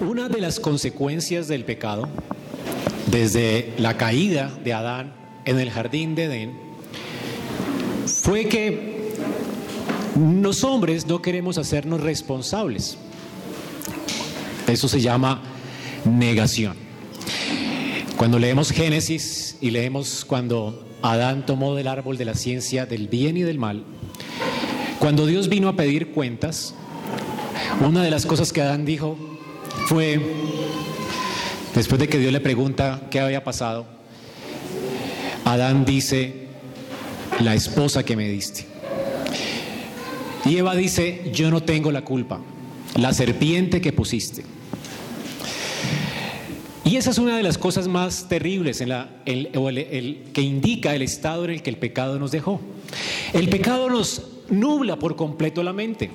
Una 0.00 0.28
de 0.28 0.40
las 0.40 0.60
consecuencias 0.60 1.48
del 1.48 1.64
pecado, 1.64 2.08
desde 3.10 3.74
la 3.78 3.96
caída 3.96 4.48
de 4.62 4.72
Adán 4.72 5.12
en 5.44 5.58
el 5.58 5.70
jardín 5.70 6.14
de 6.14 6.24
Edén, 6.24 6.52
fue 8.06 8.46
que 8.46 9.16
los 10.16 10.62
hombres 10.62 11.08
no 11.08 11.20
queremos 11.20 11.58
hacernos 11.58 12.00
responsables. 12.00 12.96
Eso 14.68 14.86
se 14.86 15.00
llama 15.00 15.42
negación. 16.04 16.76
Cuando 18.16 18.38
leemos 18.38 18.70
Génesis 18.70 19.56
y 19.60 19.70
leemos 19.70 20.24
cuando 20.24 20.86
Adán 21.02 21.44
tomó 21.44 21.74
del 21.74 21.88
árbol 21.88 22.16
de 22.18 22.24
la 22.24 22.34
ciencia 22.34 22.86
del 22.86 23.08
bien 23.08 23.36
y 23.36 23.42
del 23.42 23.58
mal, 23.58 23.82
cuando 25.00 25.26
Dios 25.26 25.48
vino 25.48 25.68
a 25.68 25.74
pedir 25.74 26.12
cuentas, 26.12 26.76
una 27.84 28.04
de 28.04 28.12
las 28.12 28.26
cosas 28.26 28.52
que 28.52 28.62
Adán 28.62 28.84
dijo 28.84 29.37
fue, 29.88 30.20
después 31.74 31.98
de 31.98 32.08
que 32.08 32.18
Dios 32.18 32.30
le 32.30 32.40
pregunta 32.40 33.08
qué 33.10 33.20
había 33.20 33.42
pasado, 33.42 33.86
Adán 35.46 35.86
dice, 35.86 36.48
la 37.40 37.54
esposa 37.54 38.04
que 38.04 38.14
me 38.14 38.28
diste. 38.28 38.66
Y 40.44 40.58
Eva 40.58 40.76
dice, 40.76 41.30
yo 41.32 41.50
no 41.50 41.62
tengo 41.62 41.90
la 41.90 42.02
culpa, 42.02 42.38
la 42.96 43.14
serpiente 43.14 43.80
que 43.80 43.94
pusiste. 43.94 44.44
Y 46.84 46.96
esa 46.96 47.08
es 47.08 47.16
una 47.16 47.38
de 47.38 47.42
las 47.42 47.56
cosas 47.56 47.88
más 47.88 48.28
terribles 48.28 48.84
que 49.24 50.42
indica 50.42 50.94
el 50.94 51.00
estado 51.00 51.46
en 51.46 51.52
el 51.52 51.62
que 51.62 51.70
el 51.70 51.78
pecado 51.78 52.18
nos 52.18 52.30
dejó. 52.30 52.60
El 53.32 53.48
pecado 53.48 53.88
nos 53.88 54.22
nubla 54.50 54.98
por 54.98 55.16
completo 55.16 55.62
la 55.62 55.72
mente. 55.72 56.10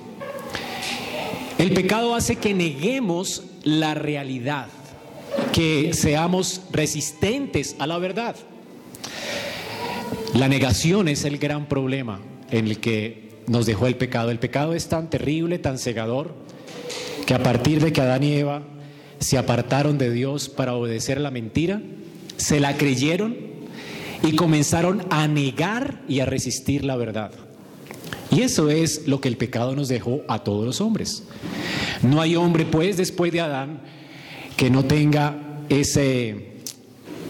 El 1.57 1.73
pecado 1.73 2.13
hace 2.13 2.35
que 2.35 2.53
neguemos 2.53 3.45
la 3.63 3.93
realidad, 3.93 4.67
que 5.51 5.93
seamos 5.93 6.61
resistentes 6.71 7.75
a 7.79 7.87
la 7.87 7.97
verdad. 7.97 8.35
La 10.33 10.47
negación 10.47 11.07
es 11.07 11.25
el 11.25 11.37
gran 11.37 11.67
problema 11.67 12.19
en 12.49 12.67
el 12.67 12.79
que 12.79 13.29
nos 13.47 13.65
dejó 13.65 13.87
el 13.87 13.95
pecado. 13.95 14.31
El 14.31 14.39
pecado 14.39 14.73
es 14.73 14.87
tan 14.87 15.09
terrible, 15.09 15.59
tan 15.59 15.77
cegador, 15.77 16.33
que 17.25 17.33
a 17.33 17.43
partir 17.43 17.81
de 17.83 17.93
que 17.93 18.01
Adán 18.01 18.23
y 18.23 18.33
Eva 18.33 18.63
se 19.19 19.37
apartaron 19.37 19.97
de 19.97 20.11
Dios 20.11 20.49
para 20.49 20.73
obedecer 20.73 21.21
la 21.21 21.31
mentira, 21.31 21.81
se 22.37 22.59
la 22.59 22.75
creyeron 22.77 23.35
y 24.23 24.35
comenzaron 24.35 25.05
a 25.09 25.27
negar 25.27 26.01
y 26.07 26.19
a 26.19 26.25
resistir 26.25 26.83
la 26.83 26.95
verdad. 26.95 27.31
Y 28.33 28.41
eso 28.41 28.69
es 28.69 29.07
lo 29.07 29.21
que 29.21 29.27
el 29.27 29.37
pecado 29.37 29.75
nos 29.75 29.87
dejó 29.87 30.21
a 30.27 30.39
todos 30.39 30.65
los 30.65 30.81
hombres. 30.81 31.23
No 32.01 32.19
hay 32.19 32.35
hombre, 32.35 32.65
pues, 32.65 32.97
después 32.97 33.31
de 33.31 33.41
Adán, 33.41 33.81
que 34.57 34.71
no 34.71 34.85
tenga 34.85 35.59
ese, 35.69 36.53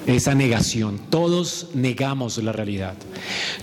esa 0.08 0.34
negación. 0.34 1.00
Todos 1.10 1.70
negamos 1.74 2.38
la 2.38 2.54
realidad. 2.54 2.96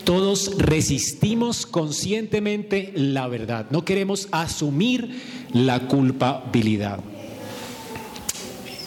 Todos 0.04 0.58
resistimos 0.58 1.64
conscientemente 1.64 2.92
la 2.94 3.26
verdad. 3.26 3.66
No 3.70 3.84
queremos 3.84 4.28
asumir 4.32 5.22
la 5.52 5.88
culpabilidad. 5.88 7.00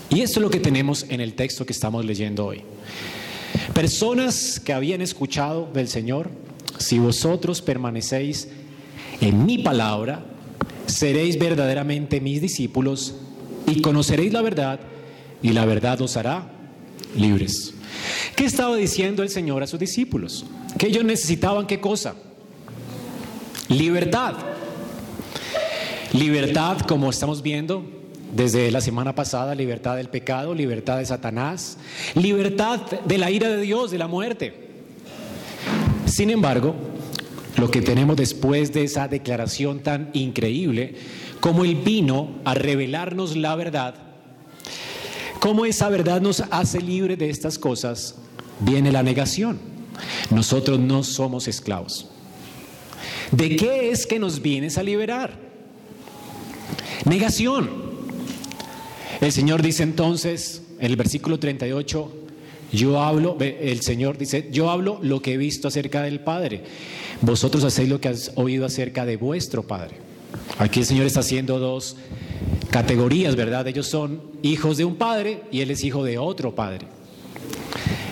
Y 0.10 0.22
esto 0.22 0.40
es 0.40 0.44
lo 0.44 0.52
que 0.52 0.60
tenemos 0.60 1.08
en 1.10 1.22
el 1.22 1.34
texto 1.34 1.66
que 1.66 1.74
estamos 1.74 2.06
leyendo 2.06 2.46
hoy. 2.46 2.62
Personas 3.74 4.60
que 4.60 4.74
habían 4.74 5.02
escuchado 5.02 5.68
del 5.74 5.88
Señor, 5.88 6.30
si 6.78 7.00
vosotros 7.00 7.62
permanecéis 7.62 8.50
en 9.22 9.46
mi 9.46 9.60
palabra, 9.60 10.26
seréis 10.86 11.40
verdaderamente 11.40 12.20
mis 12.20 12.42
discípulos 12.42 13.16
y 13.68 13.82
conoceréis 13.82 14.34
la 14.34 14.42
verdad 14.42 14.80
y 15.42 15.50
la 15.50 15.66
verdad 15.66 16.02
os 16.02 16.18
hará 16.18 16.52
libres. 17.16 17.74
¿Qué 18.36 18.46
estaba 18.46 18.76
diciendo 18.76 19.24
el 19.24 19.30
Señor 19.30 19.64
a 19.64 19.68
sus 19.68 19.80
discípulos? 19.80 20.46
Que 20.78 20.88
ellos 20.88 21.04
necesitaban 21.04 21.68
qué 21.68 21.80
cosa? 21.80 22.16
Libertad. 23.70 24.36
Libertad, 26.14 26.80
como 26.82 27.10
estamos 27.10 27.42
viendo 27.42 27.86
desde 28.36 28.72
la 28.72 28.82
semana 28.82 29.16
pasada, 29.16 29.56
libertad 29.56 29.96
del 29.96 30.10
pecado, 30.10 30.54
libertad 30.54 30.98
de 30.98 31.06
Satanás, 31.06 31.78
libertad 32.16 32.82
de 33.06 33.18
la 33.18 33.32
ira 33.32 33.50
de 33.50 33.62
Dios, 33.62 33.92
de 33.92 33.98
la 33.98 34.08
muerte. 34.08 34.63
Sin 36.14 36.30
embargo, 36.30 36.76
lo 37.58 37.72
que 37.72 37.82
tenemos 37.82 38.16
después 38.16 38.72
de 38.72 38.84
esa 38.84 39.08
declaración 39.08 39.80
tan 39.80 40.12
increíble, 40.14 40.94
como 41.40 41.66
Él 41.66 41.74
vino 41.74 42.36
a 42.46 42.54
revelarnos 42.54 43.36
la 43.36 43.56
verdad, 43.56 43.96
como 45.40 45.66
esa 45.66 45.90
verdad 45.90 46.22
nos 46.22 46.42
hace 46.52 46.82
libre 46.82 47.18
de 47.18 47.32
estas 47.32 47.58
cosas, 47.58 48.14
viene 48.60 48.92
la 48.92 49.02
negación. 49.02 49.58
Nosotros 50.30 50.78
no 50.78 51.04
somos 51.04 51.48
esclavos. 51.48 52.12
¿De 53.32 53.56
qué 53.56 53.90
es 53.90 54.06
que 54.06 54.20
nos 54.20 54.40
vienes 54.40 54.78
a 54.78 54.84
liberar? 54.84 55.36
Negación. 57.06 57.72
El 59.20 59.32
Señor 59.32 59.64
dice 59.64 59.82
entonces, 59.82 60.62
en 60.78 60.92
el 60.92 60.96
versículo 60.96 61.40
38, 61.40 62.23
yo 62.74 63.00
hablo, 63.00 63.38
el 63.40 63.82
Señor 63.82 64.18
dice, 64.18 64.50
yo 64.52 64.70
hablo 64.70 65.00
lo 65.02 65.22
que 65.22 65.34
he 65.34 65.38
visto 65.38 65.68
acerca 65.68 66.02
del 66.02 66.20
Padre. 66.20 66.64
Vosotros 67.22 67.64
hacéis 67.64 67.90
lo 67.90 68.02
que 68.02 68.10
has 68.10 68.32
oído 68.36 68.66
acerca 68.66 69.06
de 69.06 69.18
vuestro 69.18 69.64
Padre. 69.64 69.98
Aquí 70.58 70.80
el 70.80 70.86
Señor 70.86 71.06
está 71.06 71.22
haciendo 71.22 71.60
dos 71.60 71.96
categorías, 72.70 73.36
¿verdad? 73.36 73.68
Ellos 73.68 73.88
son 73.88 74.22
hijos 74.42 74.78
de 74.78 74.86
un 74.86 74.96
padre 74.96 75.42
y 75.52 75.62
Él 75.62 75.72
es 75.72 75.84
hijo 75.84 76.04
de 76.04 76.18
otro 76.18 76.56
padre. 76.56 76.88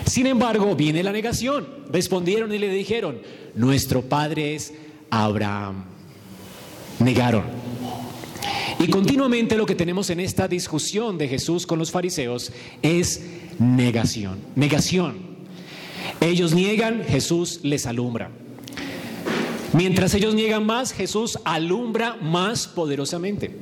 Sin 0.06 0.28
embargo, 0.28 0.76
viene 0.76 1.04
la 1.04 1.12
negación. 1.12 1.68
Respondieron 1.90 2.54
y 2.54 2.60
le 2.60 2.70
dijeron, 2.70 3.20
nuestro 3.56 4.02
padre 4.02 4.56
es 4.56 4.74
Abraham. 5.10 5.86
Negaron. 7.00 7.46
Y 8.80 8.88
continuamente 8.88 9.58
lo 9.58 9.66
que 9.66 9.76
tenemos 9.76 10.10
en 10.10 10.20
esta 10.20 10.48
discusión 10.48 11.18
de 11.18 11.28
Jesús 11.28 11.66
con 11.66 11.80
los 11.80 11.92
fariseos 11.92 12.52
es 12.82 13.22
negación. 13.60 14.40
Negación. 14.56 15.32
Ellos 16.20 16.54
niegan, 16.54 17.04
Jesús 17.04 17.60
les 17.64 17.86
alumbra. 17.86 18.32
Mientras 19.74 20.14
ellos 20.14 20.36
niegan 20.36 20.66
más, 20.66 20.92
Jesús 20.92 21.40
alumbra 21.46 22.18
más 22.22 22.68
poderosamente. 22.68 23.58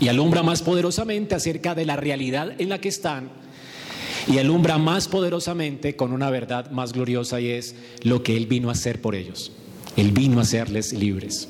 Y 0.00 0.08
alumbra 0.08 0.42
más 0.42 0.62
poderosamente 0.62 1.34
acerca 1.34 1.74
de 1.74 1.86
la 1.86 1.96
realidad 1.96 2.52
en 2.60 2.68
la 2.68 2.80
que 2.80 2.88
están. 2.88 3.30
Y 4.28 4.38
alumbra 4.38 4.78
más 4.78 5.08
poderosamente 5.08 5.96
con 5.96 6.12
una 6.12 6.30
verdad 6.30 6.70
más 6.70 6.92
gloriosa 6.92 7.40
y 7.40 7.48
es 7.48 7.74
lo 8.02 8.22
que 8.22 8.36
Él 8.36 8.46
vino 8.46 8.68
a 8.68 8.72
hacer 8.72 9.00
por 9.00 9.14
ellos. 9.14 9.52
Él 9.96 10.12
vino 10.12 10.38
a 10.38 10.42
hacerles 10.42 10.92
libres. 10.92 11.48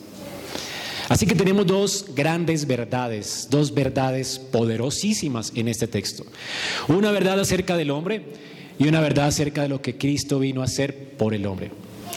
Así 1.08 1.26
que 1.26 1.34
tenemos 1.34 1.66
dos 1.66 2.06
grandes 2.14 2.66
verdades, 2.66 3.48
dos 3.50 3.72
verdades 3.72 4.38
poderosísimas 4.38 5.52
en 5.54 5.68
este 5.68 5.88
texto. 5.88 6.24
Una 6.88 7.10
verdad 7.10 7.40
acerca 7.40 7.76
del 7.76 7.90
hombre 7.90 8.22
y 8.78 8.86
una 8.88 9.00
verdad 9.00 9.28
acerca 9.28 9.62
de 9.62 9.68
lo 9.68 9.80
que 9.80 9.96
Cristo 9.96 10.38
vino 10.38 10.60
a 10.60 10.66
hacer 10.66 11.16
por 11.16 11.34
el 11.34 11.46
hombre. 11.46 11.70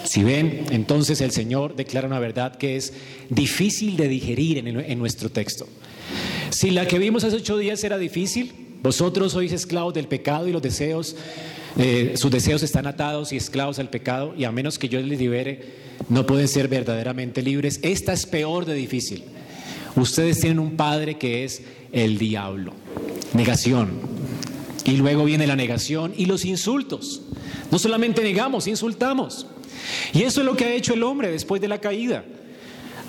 Si 0.03 0.24
ven, 0.24 0.66
entonces 0.72 1.22
el 1.22 1.31
Señor 1.31 1.75
declara 1.75 2.07
una 2.07 2.19
verdad 2.19 2.56
que 2.56 2.75
es 2.75 2.94
difícil 3.30 3.97
de 3.97 4.07
digerir 4.07 4.57
en, 4.57 5.00
nuestro 5.00 5.30
texto. 5.30 5.68
Si 6.50 6.72
la 6.72 6.88
que 6.88 7.00
vimos 7.00 7.24
hace 7.24 7.38
ocho 7.38 7.57
días 7.57 7.84
era 7.84 7.97
difícil, 7.97 8.61
vosotros 8.81 9.34
sois 9.34 9.52
esclavos 9.52 9.94
del 9.94 10.08
pecado 10.08 10.47
y 10.47 10.52
los 10.52 10.62
deseos, 10.62 11.16
eh, 11.78 12.14
sus 12.16 12.31
deseos 12.31 12.64
están 12.64 12.88
atados 12.88 13.31
y 13.31 13.38
esclavos 13.38 13.80
al 13.80 13.90
pecado, 13.90 14.33
y 14.38 14.44
a 14.44 14.51
menos 14.51 14.80
que 14.80 14.89
yo 14.89 15.00
les 15.00 15.19
libere, 15.19 15.92
no 16.10 16.25
pueden 16.25 16.48
ser 16.48 16.68
verdaderamente 16.68 17.42
libres. 17.42 17.80
Esta 17.83 18.13
es 18.13 18.25
peor 18.25 18.66
de 18.66 18.74
difícil. 18.74 19.24
Ustedes 19.95 20.39
tienen 20.39 20.60
un 20.60 20.78
padre 20.78 21.18
que 21.18 21.44
es 21.44 21.62
el 21.92 22.18
diablo. 22.18 22.74
Negación. 23.33 23.92
Y 24.86 24.92
luego 24.98 25.25
viene 25.25 25.45
la 25.45 25.56
negación 25.56 26.13
y 26.18 26.25
los 26.25 26.44
insultos. 26.44 27.22
No 27.72 27.78
solamente 27.78 28.24
negamos, 28.24 28.68
insultamos. 28.68 29.45
Y 30.13 30.24
eso 30.24 30.42
es 30.42 30.45
lo 30.45 30.56
que 30.56 30.66
ha 30.66 30.74
hecho 30.74 30.94
el 30.94 31.04
hombre 31.04 31.31
después 31.31 31.62
de 31.62 31.68
la 31.68 31.80
caída. 31.80 32.25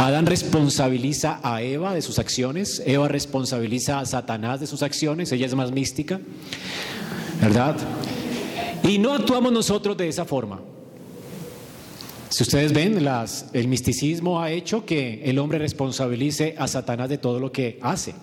Adán 0.08 0.26
responsabiliza 0.26 1.38
a 1.44 1.62
Eva 1.62 1.94
de 1.94 2.02
sus 2.02 2.19
acciones, 2.19 2.82
Eva 2.84 3.06
responsabiliza 3.06 4.00
a 4.00 4.06
Satanás 4.06 4.58
de 4.58 4.66
sus 4.66 4.82
acciones, 4.82 5.31
ella 5.31 5.46
es 5.46 5.54
más 5.54 5.70
mística, 5.70 6.20
¿verdad? 7.40 7.76
Y 8.82 8.99
no 8.99 9.12
actuamos 9.12 9.52
nosotros 9.52 9.96
de 9.96 10.08
esa 10.08 10.25
forma. 10.25 10.60
Si 12.31 12.43
ustedes 12.43 12.72
ven, 12.72 13.06
el 13.52 13.69
misticismo 13.69 14.40
ha 14.40 14.50
hecho 14.50 14.84
que 14.84 15.22
el 15.25 15.38
hombre 15.38 15.58
responsabilice 15.58 16.56
a 16.58 16.66
Satanás 16.66 17.08
de 17.08 17.19
todo 17.19 17.38
lo 17.38 17.52
que 17.52 17.78
hace. 17.81 18.14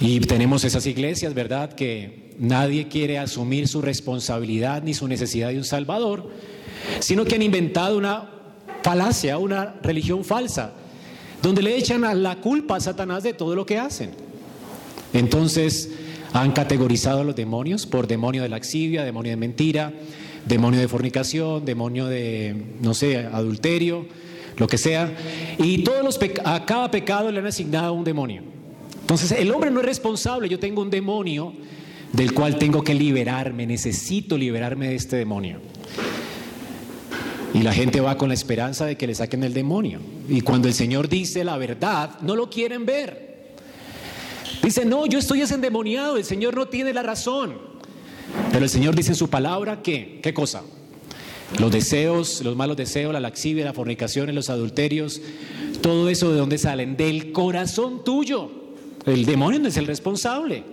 Y 0.00 0.20
tenemos 0.20 0.64
esas 0.64 0.84
iglesias, 0.86 1.32
¿verdad? 1.32 1.72
Que 1.72 2.34
nadie 2.38 2.88
quiere 2.88 3.18
asumir 3.18 3.68
su 3.68 3.80
responsabilidad 3.80 4.82
ni 4.82 4.92
su 4.92 5.08
necesidad 5.08 5.48
de 5.48 5.58
un 5.58 5.64
Salvador, 5.64 6.30
sino 7.00 7.24
que 7.24 7.36
han 7.36 7.42
inventado 7.42 7.96
una 7.96 8.37
falacia, 8.82 9.38
una 9.38 9.74
religión 9.82 10.24
falsa, 10.24 10.72
donde 11.42 11.62
le 11.62 11.76
echan 11.76 12.04
a 12.04 12.14
la 12.14 12.36
culpa 12.36 12.76
a 12.76 12.80
Satanás 12.80 13.22
de 13.22 13.32
todo 13.32 13.54
lo 13.54 13.66
que 13.66 13.78
hacen. 13.78 14.10
Entonces 15.12 15.90
han 16.32 16.52
categorizado 16.52 17.20
a 17.20 17.24
los 17.24 17.36
demonios 17.36 17.86
por 17.86 18.06
demonio 18.06 18.42
de 18.42 18.48
laxivia, 18.48 19.04
demonio 19.04 19.30
de 19.30 19.36
mentira, 19.36 19.92
demonio 20.46 20.80
de 20.80 20.88
fornicación, 20.88 21.64
demonio 21.64 22.06
de, 22.06 22.56
no 22.80 22.94
sé, 22.94 23.18
adulterio, 23.18 24.06
lo 24.56 24.66
que 24.66 24.78
sea. 24.78 25.14
Y 25.58 25.82
todos 25.84 26.04
los 26.04 26.18
a 26.44 26.64
cada 26.66 26.90
pecado 26.90 27.30
le 27.30 27.38
han 27.38 27.46
asignado 27.46 27.92
un 27.92 28.04
demonio. 28.04 28.42
Entonces 29.00 29.32
el 29.32 29.50
hombre 29.52 29.70
no 29.70 29.80
es 29.80 29.86
responsable, 29.86 30.48
yo 30.48 30.58
tengo 30.58 30.82
un 30.82 30.90
demonio 30.90 31.54
del 32.12 32.32
cual 32.34 32.58
tengo 32.58 32.82
que 32.82 32.94
liberarme, 32.94 33.66
necesito 33.66 34.36
liberarme 34.36 34.88
de 34.88 34.94
este 34.96 35.16
demonio. 35.16 35.60
Y 37.54 37.62
la 37.62 37.72
gente 37.72 38.00
va 38.00 38.16
con 38.18 38.28
la 38.28 38.34
esperanza 38.34 38.84
de 38.84 38.96
que 38.96 39.06
le 39.06 39.14
saquen 39.14 39.42
el 39.42 39.54
demonio. 39.54 40.00
Y 40.28 40.42
cuando 40.42 40.68
el 40.68 40.74
Señor 40.74 41.08
dice 41.08 41.44
la 41.44 41.56
verdad, 41.56 42.20
no 42.20 42.36
lo 42.36 42.50
quieren 42.50 42.84
ver. 42.84 43.28
Dice, 44.62 44.84
no, 44.84 45.06
yo 45.06 45.18
estoy 45.18 45.40
endemoniado, 45.42 46.16
el 46.16 46.24
Señor 46.24 46.54
no 46.56 46.68
tiene 46.68 46.92
la 46.92 47.02
razón. 47.02 47.54
Pero 48.52 48.64
el 48.64 48.70
Señor 48.70 48.94
dice 48.94 49.10
en 49.10 49.16
su 49.16 49.30
palabra 49.30 49.82
que, 49.82 50.20
¿qué 50.22 50.34
cosa? 50.34 50.62
Los 51.58 51.72
deseos, 51.72 52.42
los 52.42 52.56
malos 52.56 52.76
deseos, 52.76 53.12
la 53.12 53.20
laxivia, 53.20 53.64
la 53.64 53.72
fornicación, 53.72 54.34
los 54.34 54.50
adulterios, 54.50 55.22
todo 55.80 56.10
eso 56.10 56.30
de 56.30 56.38
dónde 56.38 56.58
salen? 56.58 56.96
Del 56.96 57.32
corazón 57.32 58.04
tuyo. 58.04 58.50
El 59.06 59.24
demonio 59.24 59.60
no 59.60 59.68
es 59.68 59.76
el 59.78 59.86
responsable. 59.86 60.64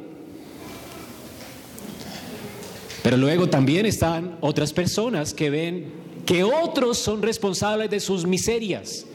Pero 3.02 3.18
luego 3.18 3.48
también 3.48 3.86
están 3.86 4.38
otras 4.42 4.74
personas 4.74 5.34
que 5.34 5.50
ven 5.50 6.05
que 6.26 6.44
otros 6.44 6.98
son 6.98 7.22
responsables 7.22 7.90
de 7.90 8.00
sus 8.00 8.26
miserias. 8.26 9.06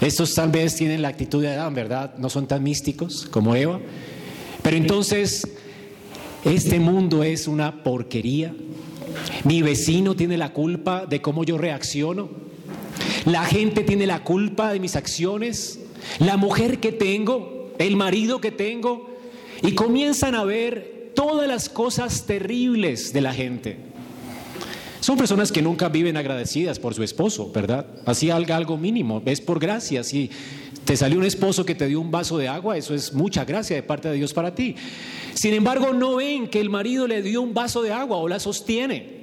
Estos 0.00 0.34
tal 0.34 0.50
vez 0.50 0.76
tienen 0.76 1.02
la 1.02 1.08
actitud 1.08 1.42
de 1.42 1.48
Adán, 1.48 1.74
¿verdad? 1.74 2.14
No 2.18 2.30
son 2.30 2.46
tan 2.46 2.62
místicos 2.62 3.26
como 3.30 3.56
Eva. 3.56 3.80
Pero 4.62 4.76
entonces, 4.76 5.48
este 6.44 6.78
mundo 6.78 7.24
es 7.24 7.48
una 7.48 7.82
porquería. 7.82 8.54
Mi 9.44 9.62
vecino 9.62 10.14
tiene 10.14 10.36
la 10.36 10.52
culpa 10.52 11.06
de 11.06 11.20
cómo 11.20 11.42
yo 11.42 11.58
reacciono. 11.58 12.28
La 13.24 13.44
gente 13.44 13.82
tiene 13.82 14.06
la 14.06 14.22
culpa 14.22 14.72
de 14.72 14.78
mis 14.78 14.94
acciones. 14.94 15.80
La 16.20 16.36
mujer 16.36 16.78
que 16.78 16.92
tengo, 16.92 17.72
el 17.78 17.96
marido 17.96 18.40
que 18.40 18.52
tengo. 18.52 19.10
Y 19.62 19.72
comienzan 19.72 20.36
a 20.36 20.44
ver 20.44 21.12
todas 21.16 21.48
las 21.48 21.68
cosas 21.68 22.24
terribles 22.26 23.12
de 23.12 23.20
la 23.20 23.34
gente. 23.34 23.87
Son 25.00 25.16
personas 25.16 25.52
que 25.52 25.62
nunca 25.62 25.88
viven 25.88 26.16
agradecidas 26.16 26.78
por 26.78 26.94
su 26.94 27.02
esposo, 27.02 27.50
¿verdad? 27.52 27.86
Así 28.04 28.30
algo, 28.30 28.54
algo 28.54 28.76
mínimo, 28.76 29.22
es 29.26 29.40
por 29.40 29.60
gracia. 29.60 30.02
Si 30.02 30.30
te 30.84 30.96
salió 30.96 31.18
un 31.18 31.24
esposo 31.24 31.64
que 31.64 31.74
te 31.74 31.86
dio 31.86 32.00
un 32.00 32.10
vaso 32.10 32.36
de 32.36 32.48
agua, 32.48 32.76
eso 32.76 32.94
es 32.94 33.12
mucha 33.12 33.44
gracia 33.44 33.76
de 33.76 33.82
parte 33.82 34.08
de 34.08 34.14
Dios 34.14 34.32
para 34.32 34.54
ti. 34.54 34.74
Sin 35.34 35.54
embargo, 35.54 35.92
no 35.92 36.16
ven 36.16 36.48
que 36.48 36.60
el 36.60 36.68
marido 36.68 37.06
le 37.06 37.22
dio 37.22 37.42
un 37.42 37.54
vaso 37.54 37.82
de 37.82 37.92
agua 37.92 38.16
o 38.16 38.28
la 38.28 38.40
sostiene, 38.40 39.18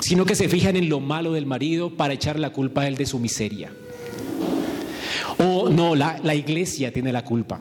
sino 0.00 0.24
que 0.24 0.34
se 0.34 0.48
fijan 0.48 0.76
en 0.76 0.88
lo 0.88 1.00
malo 1.00 1.32
del 1.32 1.44
marido 1.44 1.90
para 1.90 2.14
echar 2.14 2.38
la 2.38 2.50
culpa 2.50 2.82
a 2.82 2.88
él 2.88 2.96
de 2.96 3.06
su 3.06 3.18
miseria. 3.18 3.70
O 5.38 5.68
no, 5.68 5.94
la, 5.94 6.18
la 6.22 6.34
iglesia 6.34 6.92
tiene 6.92 7.12
la 7.12 7.24
culpa. 7.24 7.60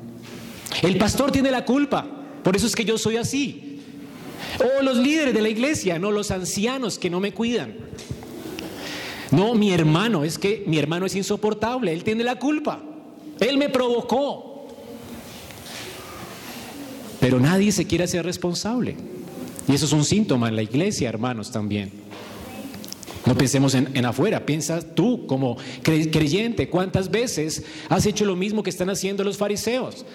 El 0.82 0.98
pastor 0.98 1.32
tiene 1.32 1.52
la 1.52 1.66
culpa. 1.66 2.06
Por 2.44 2.56
eso 2.56 2.66
es 2.66 2.76
que 2.76 2.86
yo 2.86 2.98
soy 2.98 3.18
así. 3.18 3.71
O 4.64 4.82
los 4.84 4.98
líderes 4.98 5.34
de 5.34 5.42
la 5.42 5.50
iglesia, 5.50 5.98
no 5.98 6.12
los 6.12 6.32
ancianos 6.32 7.00
que 7.00 7.10
no 7.10 7.20
me 7.20 7.34
cuidan. 7.34 7.76
No, 9.32 9.56
mi 9.56 9.72
hermano, 9.72 10.24
es 10.24 10.38
que 10.38 10.64
mi 10.68 10.78
hermano 10.78 11.06
es 11.06 11.16
insoportable, 11.16 11.94
él 11.94 12.04
tiene 12.04 12.24
la 12.24 12.38
culpa. 12.38 12.82
Él 13.40 13.58
me 13.58 13.70
provocó. 13.70 14.68
Pero 17.20 17.40
nadie 17.40 17.72
se 17.72 17.86
quiere 17.86 18.04
hacer 18.04 18.26
responsable. 18.26 18.98
Y 19.68 19.74
eso 19.74 19.86
es 19.86 19.94
un 19.94 20.04
síntoma 20.04 20.50
en 20.50 20.56
la 20.56 20.64
iglesia, 20.64 21.08
hermanos, 21.08 21.52
también. 21.52 21.92
No 23.26 23.36
pensemos 23.36 23.76
en, 23.76 24.06
afuera, 24.06 24.46
piensa 24.46 24.82
tú 24.82 25.28
como 25.28 25.58
creyente, 25.84 26.70
¿cuántas 26.70 27.12
veces 27.12 27.64
has 27.88 28.06
hecho 28.08 28.26
lo 28.26 28.36
mismo 28.36 28.64
que 28.64 28.72
están 28.72 28.90
haciendo 28.90 29.24
los 29.24 29.38
fariseos? 29.38 30.06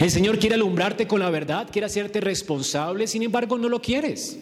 El 0.00 0.10
Señor 0.10 0.38
quiere 0.38 0.54
alumbrarte 0.54 1.06
con 1.06 1.20
la 1.20 1.28
verdad, 1.28 1.68
quiere 1.70 1.86
hacerte 1.86 2.20
responsable, 2.20 3.06
sin 3.06 3.22
embargo 3.22 3.58
no 3.58 3.68
lo 3.68 3.82
quieres. 3.82 4.38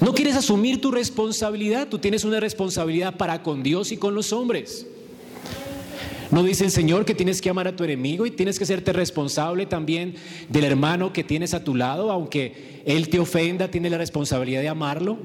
No 0.00 0.14
quieres 0.14 0.36
asumir 0.36 0.80
tu 0.80 0.90
responsabilidad, 0.90 1.88
tú 1.88 1.98
tienes 1.98 2.24
una 2.24 2.40
responsabilidad 2.40 3.16
para 3.16 3.42
con 3.42 3.62
Dios 3.62 3.90
y 3.90 3.96
con 3.96 4.14
los 4.14 4.32
hombres. 4.32 4.86
No 6.30 6.42
dice 6.42 6.66
el 6.66 6.70
Señor 6.70 7.06
que 7.06 7.14
tienes 7.14 7.40
que 7.40 7.48
amar 7.48 7.68
a 7.68 7.74
tu 7.74 7.84
enemigo 7.84 8.26
y 8.26 8.30
tienes 8.30 8.58
que 8.58 8.66
serte 8.66 8.92
responsable 8.92 9.64
también 9.64 10.14
del 10.50 10.64
hermano 10.64 11.12
que 11.12 11.24
tienes 11.24 11.54
a 11.54 11.64
tu 11.64 11.74
lado, 11.74 12.12
aunque 12.12 12.82
él 12.84 13.08
te 13.08 13.18
ofenda, 13.18 13.70
tiene 13.70 13.88
la 13.88 13.96
responsabilidad 13.96 14.60
de 14.60 14.68
amarlo. 14.68 15.18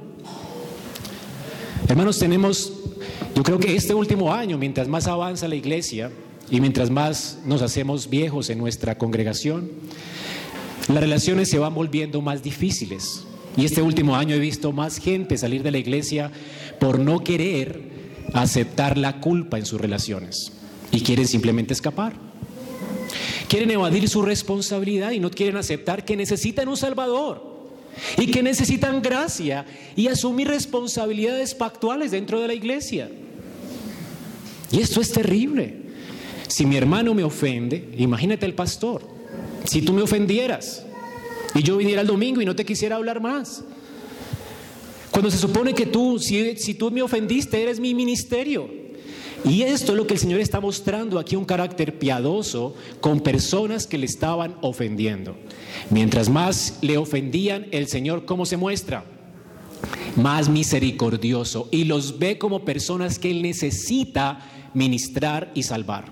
Hermanos, 1.94 2.18
tenemos, 2.18 2.74
yo 3.36 3.44
creo 3.44 3.60
que 3.60 3.76
este 3.76 3.94
último 3.94 4.34
año, 4.34 4.58
mientras 4.58 4.88
más 4.88 5.06
avanza 5.06 5.48
la 5.48 5.54
iglesia, 5.54 6.10
y 6.50 6.60
mientras 6.60 6.90
más 6.90 7.38
nos 7.46 7.62
hacemos 7.62 8.10
viejos 8.10 8.50
en 8.50 8.58
nuestra 8.58 8.98
congregación, 8.98 9.70
las 10.88 11.00
relaciones 11.00 11.50
se 11.52 11.60
van 11.60 11.76
volviendo 11.76 12.20
más 12.20 12.42
difíciles. 12.42 13.26
Y 13.56 13.66
este 13.66 13.84
último 13.84 14.16
año 14.16 14.34
he 14.34 14.40
visto 14.40 14.72
más 14.72 14.98
gente 14.98 15.38
salir 15.38 15.62
de 15.62 15.70
la 15.70 15.78
iglesia 15.78 16.32
por 16.80 16.98
no 16.98 17.24
querer 17.24 17.84
aceptar 18.34 18.98
la 18.98 19.22
culpa 19.22 19.60
en 19.60 19.68
sus 19.68 19.80
relaciones. 19.80 20.52
Y 20.92 21.02
quieren 21.02 21.28
simplemente 21.28 21.74
escapar. 21.74 22.14
Quieren 23.48 23.70
evadir 23.70 24.10
su 24.10 24.24
responsabilidad 24.24 25.12
y 25.12 25.20
no 25.20 25.30
quieren 25.30 25.58
aceptar 25.58 26.06
que 26.06 26.18
necesitan 26.18 26.70
un 26.70 26.78
Salvador. 26.78 27.53
Y 28.18 28.28
que 28.28 28.44
necesitan 28.44 29.02
gracia 29.02 29.66
y 29.96 30.08
asumir 30.08 30.48
responsabilidades 30.48 31.54
pactuales 31.54 32.12
dentro 32.12 32.40
de 32.40 32.48
la 32.48 32.54
iglesia. 32.54 33.10
Y 34.72 34.82
esto 34.82 35.02
es 35.02 35.12
terrible. 35.12 35.82
Si 36.48 36.66
mi 36.66 36.76
hermano 36.76 37.14
me 37.14 37.24
ofende, 37.24 37.90
imagínate 37.98 38.46
el 38.46 38.54
pastor, 38.54 39.02
si 39.66 39.82
tú 39.82 39.94
me 39.94 40.02
ofendieras 40.02 40.86
y 41.56 41.64
yo 41.64 41.78
viniera 41.78 42.02
el 42.02 42.08
domingo 42.08 42.42
y 42.42 42.46
no 42.46 42.56
te 42.56 42.66
quisiera 42.66 42.96
hablar 42.96 43.22
más. 43.22 43.64
Cuando 45.12 45.30
se 45.30 45.38
supone 45.38 45.74
que 45.74 45.86
tú, 45.86 46.18
si, 46.20 46.58
si 46.58 46.74
tú 46.74 46.90
me 46.90 47.02
ofendiste, 47.02 47.62
eres 47.62 47.80
mi 47.80 47.94
ministerio. 47.94 48.83
Y 49.46 49.64
esto 49.64 49.92
es 49.92 49.98
lo 49.98 50.08
que 50.08 50.14
el 50.14 50.20
Señor 50.20 50.40
está 50.40 50.62
mostrando 50.62 51.20
aquí, 51.20 51.36
un 51.36 51.46
carácter 51.46 52.00
piadoso 52.00 52.76
con 53.02 53.20
personas 53.20 53.88
que 53.88 53.98
le 53.98 54.06
estaban 54.06 54.56
ofendiendo. 54.62 55.36
Mientras 55.90 56.30
más 56.30 56.78
le 56.82 56.98
ofendían, 56.98 57.68
el 57.72 57.88
Señor, 57.88 58.26
¿cómo 58.26 58.46
se 58.46 58.58
muestra? 58.58 59.04
Más 60.16 60.48
misericordioso 60.48 61.68
y 61.72 61.84
los 61.84 62.20
ve 62.20 62.38
como 62.38 62.64
personas 62.64 63.20
que 63.20 63.32
Él 63.32 63.42
necesita 63.42 64.40
ministrar 64.74 65.52
y 65.54 65.64
salvar. 65.64 66.06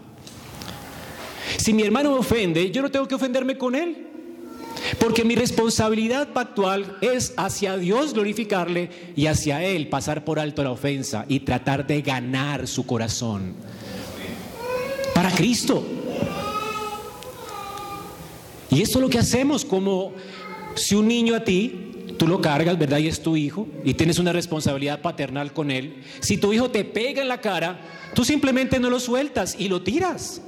Si 1.58 1.74
mi 1.74 1.84
hermano 1.84 2.12
me 2.12 2.18
ofende, 2.18 2.72
yo 2.72 2.82
no 2.82 2.92
tengo 2.92 3.08
que 3.08 3.16
ofenderme 3.16 3.58
con 3.58 3.76
él. 3.76 4.11
Porque 5.00 5.24
mi 5.24 5.36
responsabilidad 5.36 6.34
pactual 6.34 6.98
es 7.02 7.34
hacia 7.38 7.78
Dios 7.78 8.14
glorificarle 8.14 8.90
y 9.16 9.28
hacia 9.28 9.64
Él 9.64 9.88
pasar 9.88 10.24
por 10.24 10.40
alto 10.40 10.64
la 10.64 10.72
ofensa 10.72 11.26
y 11.28 11.42
tratar 11.42 11.88
de 11.88 12.02
ganar 12.02 12.68
su 12.68 12.86
corazón. 12.86 13.54
Para 15.14 15.32
Cristo. 15.32 15.86
Y 18.70 18.82
esto 18.82 19.00
es 19.00 19.02
lo 19.02 19.10
que 19.10 19.20
hacemos 19.20 19.66
como 19.66 20.14
si 20.76 20.96
un 20.96 21.08
niño 21.08 21.36
a 21.36 21.44
ti, 21.44 21.92
tú 22.18 22.28
lo 22.28 22.42
cargas, 22.42 22.78
¿verdad? 22.78 23.00
Y 23.00 23.08
es 23.08 23.22
tu 23.22 23.36
hijo 23.36 23.68
y 23.84 23.96
tienes 23.96 24.20
una 24.20 24.32
responsabilidad 24.32 25.02
paternal 25.02 25.54
con 25.54 25.72
él. 25.72 26.04
Si 26.22 26.38
tu 26.38 26.54
hijo 26.54 26.72
te 26.72 26.86
pega 26.86 27.22
en 27.22 27.28
la 27.28 27.42
cara, 27.42 27.82
tú 28.14 28.24
simplemente 28.24 28.80
no 28.80 28.90
lo 28.90 29.00
sueltas 29.00 29.56
y 29.60 29.68
lo 29.68 29.82
tiras. 29.82 30.42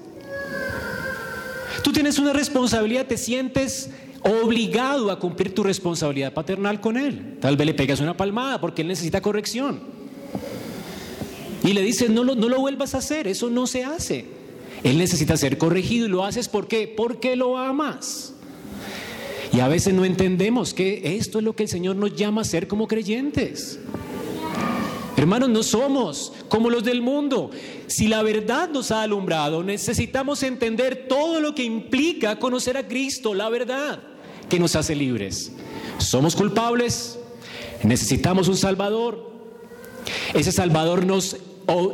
Tú 1.84 1.92
tienes 1.92 2.18
una 2.20 2.32
responsabilidad, 2.32 3.08
te 3.08 3.18
sientes 3.18 3.90
obligado 4.24 5.12
a 5.12 5.20
cumplir 5.20 5.54
tu 5.54 5.64
responsabilidad 5.64 6.34
paternal 6.34 6.80
con 6.80 6.98
él. 6.98 7.38
Tal 7.42 7.58
vez 7.58 7.68
le 7.68 7.74
pegas 7.74 8.00
una 8.00 8.16
palmada 8.16 8.60
porque 8.60 8.82
él 8.82 8.88
necesita 8.88 9.22
corrección. 9.22 9.82
Y 11.64 11.74
le 11.74 11.82
dices, 11.82 12.10
no 12.10 12.24
lo, 12.24 12.36
no 12.36 12.50
lo 12.50 12.60
vuelvas 12.60 12.96
a 12.96 12.98
hacer, 12.98 13.28
eso 13.28 13.50
no 13.50 13.68
se 13.68 13.84
hace. 13.84 14.26
Él 14.84 14.98
necesita 14.98 15.38
ser 15.38 15.58
corregido 15.58 16.08
y 16.08 16.10
lo 16.10 16.26
haces 16.26 16.50
¿por 16.50 16.68
qué? 16.68 16.94
Porque 16.96 17.36
lo 17.36 17.58
amas. 17.58 18.34
Y 19.54 19.60
a 19.60 19.68
veces 19.68 19.94
no 19.94 20.04
entendemos 20.04 20.74
que 20.74 21.16
esto 21.18 21.38
es 21.38 21.46
lo 21.46 21.56
que 21.56 21.64
el 21.64 21.70
Señor 21.70 21.96
nos 21.96 22.16
llama 22.16 22.42
a 22.42 22.46
ser 22.46 22.68
como 22.68 22.88
creyentes. 22.88 23.80
Hermanos, 25.16 25.50
no 25.50 25.64
somos 25.64 26.34
como 26.50 26.70
los 26.70 26.84
del 26.84 27.02
mundo. 27.02 27.52
Si 27.88 28.08
la 28.08 28.24
verdad 28.24 28.70
nos 28.70 28.92
ha 28.92 29.04
alumbrado, 29.04 29.64
necesitamos 29.64 30.44
entender 30.44 31.06
todo 31.08 31.40
lo 31.40 31.54
que 31.54 31.64
implica 31.64 32.40
conocer 32.40 32.78
a 32.78 32.88
Cristo, 32.88 33.34
la 33.34 33.48
verdad 33.48 34.02
que 34.50 34.60
nos 34.60 34.76
hace 34.76 34.96
libres. 34.96 35.52
Somos 35.98 36.36
culpables, 36.36 37.20
necesitamos 37.84 38.48
un 38.48 38.58
Salvador. 38.58 39.32
Ese 40.34 40.52
Salvador 40.52 41.06
nos 41.06 41.38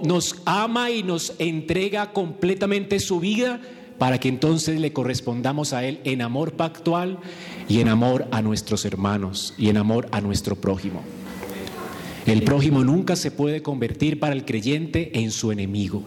nos 0.04 0.36
ama 0.46 0.92
y 0.92 1.04
nos 1.04 1.34
entrega 1.38 2.12
completamente 2.12 3.00
su 3.00 3.20
vida 3.20 3.62
para 3.98 4.20
que 4.20 4.30
entonces 4.30 4.80
le 4.80 4.94
correspondamos 4.94 5.74
a 5.74 5.84
Él 5.84 6.00
en 6.06 6.22
amor 6.22 6.54
pactual 6.54 7.20
y 7.68 7.82
en 7.82 7.90
amor 7.90 8.28
a 8.32 8.42
nuestros 8.42 8.86
hermanos 8.86 9.54
y 9.58 9.70
en 9.70 9.78
amor 9.78 10.08
a 10.12 10.22
nuestro 10.22 10.56
prójimo. 10.56 11.04
El 12.30 12.44
prójimo 12.44 12.84
nunca 12.84 13.16
se 13.16 13.32
puede 13.32 13.64
convertir 13.64 14.20
para 14.20 14.36
el 14.36 14.46
creyente 14.46 15.20
en 15.20 15.32
su 15.32 15.52
enemigo. 15.52 16.04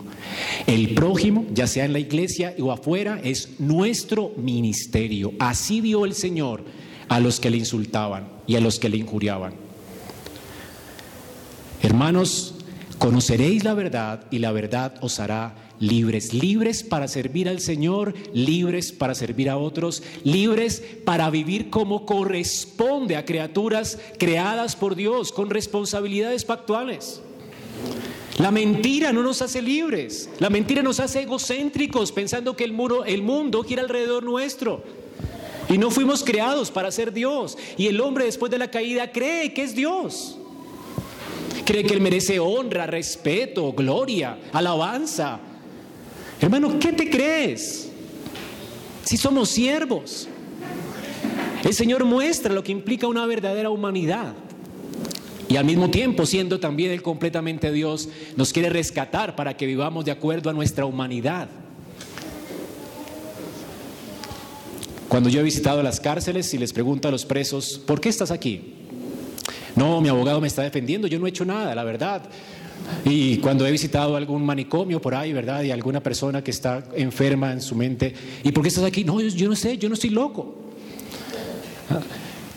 El 0.69 0.95
prójimo, 0.95 1.47
ya 1.53 1.67
sea 1.67 1.85
en 1.85 1.93
la 1.93 1.99
iglesia 1.99 2.55
o 2.61 2.71
afuera, 2.71 3.21
es 3.25 3.59
nuestro 3.59 4.33
ministerio. 4.37 5.33
Así 5.41 5.81
vio 5.81 6.05
el 6.05 6.15
Señor 6.15 6.63
a 7.09 7.19
los 7.19 7.41
que 7.41 7.51
le 7.51 7.57
insultaban 7.57 8.29
y 8.47 8.55
a 8.55 8.61
los 8.61 8.79
que 8.79 8.89
le 8.89 8.99
injuriaban. 8.99 9.55
Hermanos, 11.83 12.55
conoceréis 12.99 13.65
la 13.65 13.75
verdad 13.75 14.27
y 14.31 14.39
la 14.39 14.53
verdad 14.53 14.95
os 15.01 15.19
hará 15.19 15.72
libres, 15.83 16.33
libres 16.33 16.85
para 16.85 17.09
servir 17.09 17.49
al 17.49 17.59
Señor, 17.59 18.15
libres 18.33 18.93
para 18.93 19.17
servir 19.17 19.51
a 19.51 19.59
otros, 19.59 20.05
libres 20.23 20.81
para 21.05 21.29
vivir 21.29 21.71
como 21.71 22.07
corresponde 22.07 23.17
a 23.17 23.25
criaturas 23.25 23.99
creadas 24.17 24.77
por 24.77 24.95
Dios, 24.95 25.33
con 25.33 25.51
responsabilidades 25.51 26.45
pactuales. 26.45 27.21
La 28.39 28.53
mentira 28.53 29.13
no 29.13 29.25
nos 29.25 29.43
hace 29.43 29.61
libres, 29.61 30.31
la 30.39 30.51
mentira 30.51 30.83
nos 30.83 31.01
hace 31.01 31.23
egocéntricos, 31.23 32.13
pensando 32.13 32.57
que 32.57 32.63
el, 32.63 32.73
muro, 32.73 33.05
el 33.05 33.23
mundo 33.23 33.65
gira 33.65 33.83
alrededor 33.83 34.23
nuestro. 34.23 34.85
Y 35.69 35.79
no 35.79 35.91
fuimos 35.91 36.23
creados 36.23 36.71
para 36.71 36.93
ser 36.93 37.13
Dios. 37.13 37.59
Y 37.77 37.89
el 37.89 38.01
hombre 38.01 38.27
después 38.27 38.53
de 38.53 38.59
la 38.59 38.71
caída 38.71 39.11
cree 39.11 39.53
que 39.53 39.63
es 39.63 39.75
Dios. 39.75 40.39
Cree 41.65 41.85
que 41.85 41.95
Él 41.95 42.01
merece 42.01 42.39
honra, 42.39 42.87
respeto, 42.87 43.73
gloria, 43.73 44.39
alabanza, 44.53 45.41
Hermano, 46.43 46.77
¿qué 46.81 46.93
te 46.93 47.09
crees? 47.09 47.89
Si 49.05 49.17
somos 49.17 49.49
siervos. 49.49 50.29
El 51.63 51.73
Señor 51.73 52.05
muestra 52.05 52.53
lo 52.53 52.65
que 52.65 52.73
implica 52.73 53.07
una 53.07 53.25
verdadera 53.27 53.71
humanidad. 53.71 54.35
Y 55.49 55.57
al 55.57 55.65
mismo 55.65 55.89
tiempo, 55.89 56.27
siendo 56.27 56.59
también 56.59 56.91
Él 56.91 57.01
completamente 57.01 57.71
Dios, 57.71 58.09
nos 58.37 58.53
quiere 58.53 58.71
rescatar 58.71 59.37
para 59.37 59.57
que 59.57 59.67
vivamos 59.67 60.05
de 60.05 60.11
acuerdo 60.11 60.51
a 60.51 60.53
nuestra 60.53 60.85
humanidad. 60.85 61.49
Cuando 65.09 65.29
yo 65.29 65.41
he 65.41 65.45
visitado 65.45 65.81
las 65.83 66.01
cárceles 66.01 66.53
y 66.55 66.59
les 66.59 66.73
pregunto 66.73 67.07
a 67.07 67.13
los 67.13 67.25
presos, 67.25 67.81
¿por 67.87 68.01
qué 68.01 68.09
estás 68.09 68.33
aquí? 68.33 68.75
No, 69.77 70.01
mi 70.01 70.09
abogado 70.09 70.41
me 70.41 70.49
está 70.49 70.63
defendiendo, 70.63 71.07
yo 71.07 71.21
no 71.21 71.27
he 71.27 71.29
hecho 71.29 71.45
nada, 71.45 71.73
la 71.75 71.85
verdad. 71.85 72.23
Y 73.05 73.39
cuando 73.39 73.67
he 73.67 73.71
visitado 73.71 74.17
algún 74.17 74.45
manicomio 74.45 75.01
por 75.01 75.15
ahí, 75.15 75.33
¿verdad? 75.33 75.63
Y 75.63 75.71
alguna 75.71 76.03
persona 76.03 76.43
que 76.43 76.51
está 76.51 76.85
enferma 76.95 77.53
en 77.53 77.61
su 77.61 77.75
mente, 77.75 78.15
¿y 78.45 78.53
por 78.53 78.63
qué 78.63 78.69
estás 78.69 78.85
aquí? 78.85 79.05
No, 79.05 79.21
yo, 79.21 79.49
no 79.49 79.57
sé, 79.57 79.79
yo 79.79 79.89
no 79.89 79.95
estoy 79.95 80.11
loco. 80.11 80.57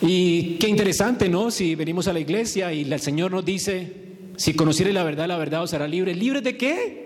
Y 0.01 0.55
qué 0.55 0.67
interesante, 0.67 1.29
¿no? 1.29 1.49
Si 1.49 1.75
venimos 1.75 2.07
a 2.07 2.13
la 2.13 2.19
iglesia 2.19 2.71
y 2.73 2.81
el 2.81 2.99
Señor 2.99 3.31
nos 3.31 3.43
dice, 3.43 3.91
si 4.37 4.53
conociere 4.53 4.93
la 4.93 5.03
verdad, 5.03 5.27
la 5.27 5.37
verdad 5.37 5.63
os 5.63 5.73
hará 5.73 5.87
libre. 5.87 6.13
¿Libre 6.13 6.41
de 6.41 6.57
qué? 6.57 7.05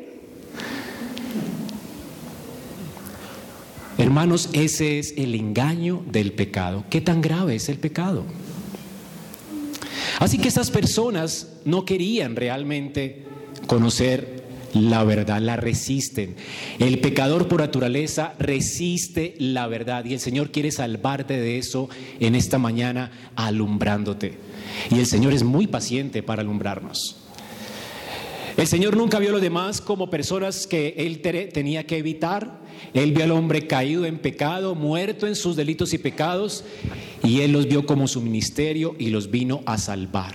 Hermanos, 3.97 4.49
ese 4.53 4.99
es 4.99 5.13
el 5.17 5.35
engaño 5.35 6.03
del 6.09 6.31
pecado. 6.31 6.85
¿Qué 6.89 7.01
tan 7.01 7.21
grave 7.21 7.55
es 7.55 7.69
el 7.69 7.77
pecado? 7.77 8.23
Así 10.19 10.37
que 10.37 10.49
estas 10.49 10.69
personas 10.69 11.47
no 11.65 11.85
querían 11.85 12.35
realmente 12.35 13.25
conocer 13.67 14.43
la 14.73 15.03
verdad, 15.03 15.39
la 15.39 15.55
resisten. 15.55 16.35
El 16.77 16.99
pecador 16.99 17.47
por 17.47 17.61
naturaleza 17.61 18.33
resiste 18.37 19.35
la 19.39 19.67
verdad 19.67 20.05
y 20.05 20.13
el 20.13 20.19
Señor 20.19 20.51
quiere 20.51 20.71
salvarte 20.71 21.39
de 21.39 21.57
eso 21.57 21.89
en 22.19 22.35
esta 22.35 22.57
mañana 22.57 23.31
alumbrándote. 23.35 24.37
Y 24.91 24.99
el 24.99 25.05
Señor 25.05 25.33
es 25.33 25.43
muy 25.43 25.67
paciente 25.67 26.21
para 26.21 26.41
alumbrarnos. 26.41 27.17
El 28.57 28.67
Señor 28.67 28.97
nunca 28.97 29.19
vio 29.19 29.29
a 29.29 29.33
los 29.33 29.41
demás 29.41 29.79
como 29.79 30.09
personas 30.09 30.67
que 30.67 30.93
Él 30.97 31.21
tenía 31.21 31.85
que 31.85 31.97
evitar. 31.97 32.59
Él 32.93 33.11
vio 33.11 33.23
al 33.23 33.31
hombre 33.31 33.67
caído 33.67 34.05
en 34.05 34.19
pecado, 34.19 34.75
muerto 34.75 35.27
en 35.27 35.35
sus 35.35 35.55
delitos 35.55 35.93
y 35.93 35.97
pecados, 35.97 36.63
y 37.23 37.41
Él 37.41 37.51
los 37.51 37.67
vio 37.67 37.85
como 37.85 38.07
su 38.07 38.21
ministerio 38.21 38.95
y 38.97 39.09
los 39.09 39.31
vino 39.31 39.61
a 39.65 39.77
salvar. 39.77 40.33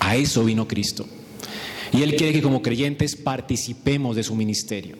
A 0.00 0.16
eso 0.16 0.44
vino 0.44 0.68
Cristo. 0.68 1.06
Y 1.92 2.02
Él 2.02 2.16
quiere 2.16 2.32
que 2.32 2.42
como 2.42 2.62
creyentes 2.62 3.16
participemos 3.16 4.16
de 4.16 4.22
su 4.22 4.34
ministerio. 4.34 4.96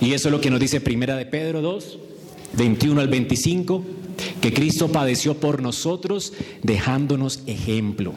Y 0.00 0.12
eso 0.12 0.28
es 0.28 0.32
lo 0.32 0.40
que 0.40 0.50
nos 0.50 0.60
dice 0.60 0.80
Primera 0.80 1.16
de 1.16 1.26
Pedro 1.26 1.62
2, 1.62 1.98
21 2.54 3.00
al 3.00 3.08
25 3.08 3.84
que 4.46 4.52
Cristo 4.52 4.86
padeció 4.86 5.34
por 5.34 5.60
nosotros 5.60 6.32
dejándonos 6.62 7.40
ejemplo 7.48 8.12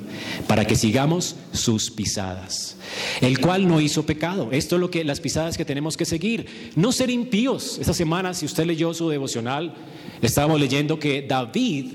para 0.47 0.63
que 0.63 0.75
sigamos 0.75 1.35
sus 1.53 1.89
pisadas, 1.89 2.75
el 3.19 3.39
cual 3.39 3.67
no 3.67 3.81
hizo 3.81 4.05
pecado. 4.05 4.49
Esto 4.51 4.75
es 4.75 4.79
lo 4.79 4.91
que 4.91 5.03
las 5.03 5.21
pisadas 5.21 5.57
que 5.57 5.65
tenemos 5.65 5.97
que 5.97 6.05
seguir, 6.05 6.45
no 6.75 6.91
ser 6.91 7.09
impíos. 7.09 7.79
Esta 7.79 7.95
semana, 7.95 8.35
si 8.35 8.45
usted 8.45 8.67
leyó 8.67 8.93
su 8.93 9.09
devocional, 9.09 9.73
estábamos 10.21 10.59
leyendo 10.59 10.99
que 10.99 11.23
David 11.27 11.93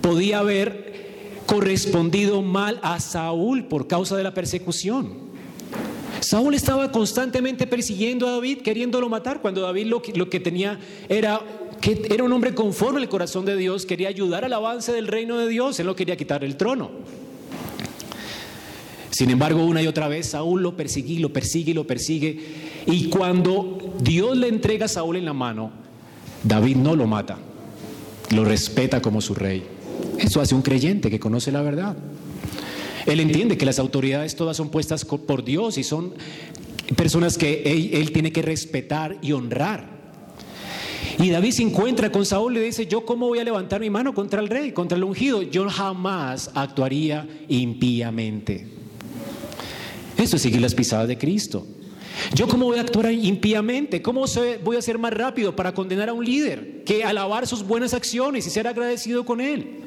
podía 0.00 0.38
haber 0.38 1.42
correspondido 1.44 2.40
mal 2.40 2.80
a 2.82 3.00
Saúl 3.00 3.64
por 3.64 3.86
causa 3.86 4.16
de 4.16 4.22
la 4.22 4.32
persecución. 4.32 5.24
Saúl 6.20 6.54
estaba 6.54 6.90
constantemente 6.90 7.66
persiguiendo 7.66 8.26
a 8.26 8.30
David, 8.30 8.62
queriéndolo 8.62 9.10
matar, 9.10 9.42
cuando 9.42 9.60
David 9.60 9.88
lo 9.88 10.00
que, 10.00 10.14
lo 10.14 10.30
que 10.30 10.40
tenía 10.40 10.80
era 11.10 11.42
era 11.92 12.24
un 12.24 12.32
hombre 12.32 12.54
conforme 12.54 13.00
al 13.00 13.08
corazón 13.08 13.44
de 13.44 13.56
Dios, 13.56 13.84
quería 13.84 14.08
ayudar 14.08 14.44
al 14.44 14.52
avance 14.52 14.92
del 14.92 15.06
reino 15.06 15.38
de 15.38 15.48
Dios, 15.48 15.78
él 15.80 15.86
no 15.86 15.94
quería 15.94 16.16
quitar 16.16 16.42
el 16.42 16.56
trono. 16.56 16.90
Sin 19.10 19.30
embargo, 19.30 19.64
una 19.64 19.80
y 19.80 19.86
otra 19.86 20.08
vez 20.08 20.30
Saúl 20.30 20.62
lo 20.62 20.76
persigue, 20.76 21.20
lo 21.20 21.32
persigue, 21.32 21.72
lo 21.72 21.86
persigue. 21.86 22.40
Y 22.86 23.08
cuando 23.10 23.94
Dios 24.00 24.36
le 24.36 24.48
entrega 24.48 24.86
a 24.86 24.88
Saúl 24.88 25.16
en 25.16 25.24
la 25.24 25.32
mano, 25.32 25.70
David 26.42 26.76
no 26.76 26.96
lo 26.96 27.06
mata, 27.06 27.38
lo 28.34 28.44
respeta 28.44 29.00
como 29.00 29.20
su 29.20 29.34
rey. 29.34 29.62
Eso 30.18 30.40
hace 30.40 30.54
un 30.54 30.62
creyente 30.62 31.10
que 31.10 31.20
conoce 31.20 31.52
la 31.52 31.62
verdad. 31.62 31.96
Él 33.06 33.20
entiende 33.20 33.56
que 33.56 33.66
las 33.66 33.78
autoridades 33.78 34.34
todas 34.34 34.56
son 34.56 34.70
puestas 34.70 35.04
por 35.04 35.44
Dios 35.44 35.78
y 35.78 35.84
son 35.84 36.14
personas 36.96 37.38
que 37.38 37.92
él 37.92 38.10
tiene 38.10 38.32
que 38.32 38.42
respetar 38.42 39.16
y 39.22 39.30
honrar. 39.30 39.93
Y 41.18 41.30
David 41.30 41.52
se 41.52 41.62
encuentra 41.62 42.10
con 42.10 42.26
Saúl 42.26 42.56
y 42.56 42.60
le 42.60 42.66
dice, 42.66 42.86
yo 42.86 43.04
cómo 43.04 43.28
voy 43.28 43.38
a 43.38 43.44
levantar 43.44 43.80
mi 43.80 43.90
mano 43.90 44.14
contra 44.14 44.40
el 44.40 44.48
rey, 44.48 44.72
contra 44.72 44.96
el 44.96 45.04
ungido. 45.04 45.42
Yo 45.42 45.68
jamás 45.68 46.50
actuaría 46.54 47.28
impíamente. 47.48 48.66
Eso 50.16 50.36
es 50.36 50.42
seguir 50.42 50.60
las 50.60 50.74
pisadas 50.74 51.08
de 51.08 51.18
Cristo. 51.18 51.66
Yo 52.34 52.46
cómo 52.48 52.66
voy 52.66 52.78
a 52.78 52.82
actuar 52.82 53.12
impíamente, 53.12 54.00
cómo 54.00 54.24
voy 54.62 54.76
a 54.76 54.82
ser 54.82 54.98
más 54.98 55.12
rápido 55.12 55.54
para 55.54 55.74
condenar 55.74 56.08
a 56.08 56.12
un 56.12 56.24
líder 56.24 56.84
que 56.84 57.04
alabar 57.04 57.46
sus 57.46 57.66
buenas 57.66 57.92
acciones 57.92 58.46
y 58.46 58.50
ser 58.50 58.66
agradecido 58.66 59.24
con 59.24 59.40
él. 59.40 59.80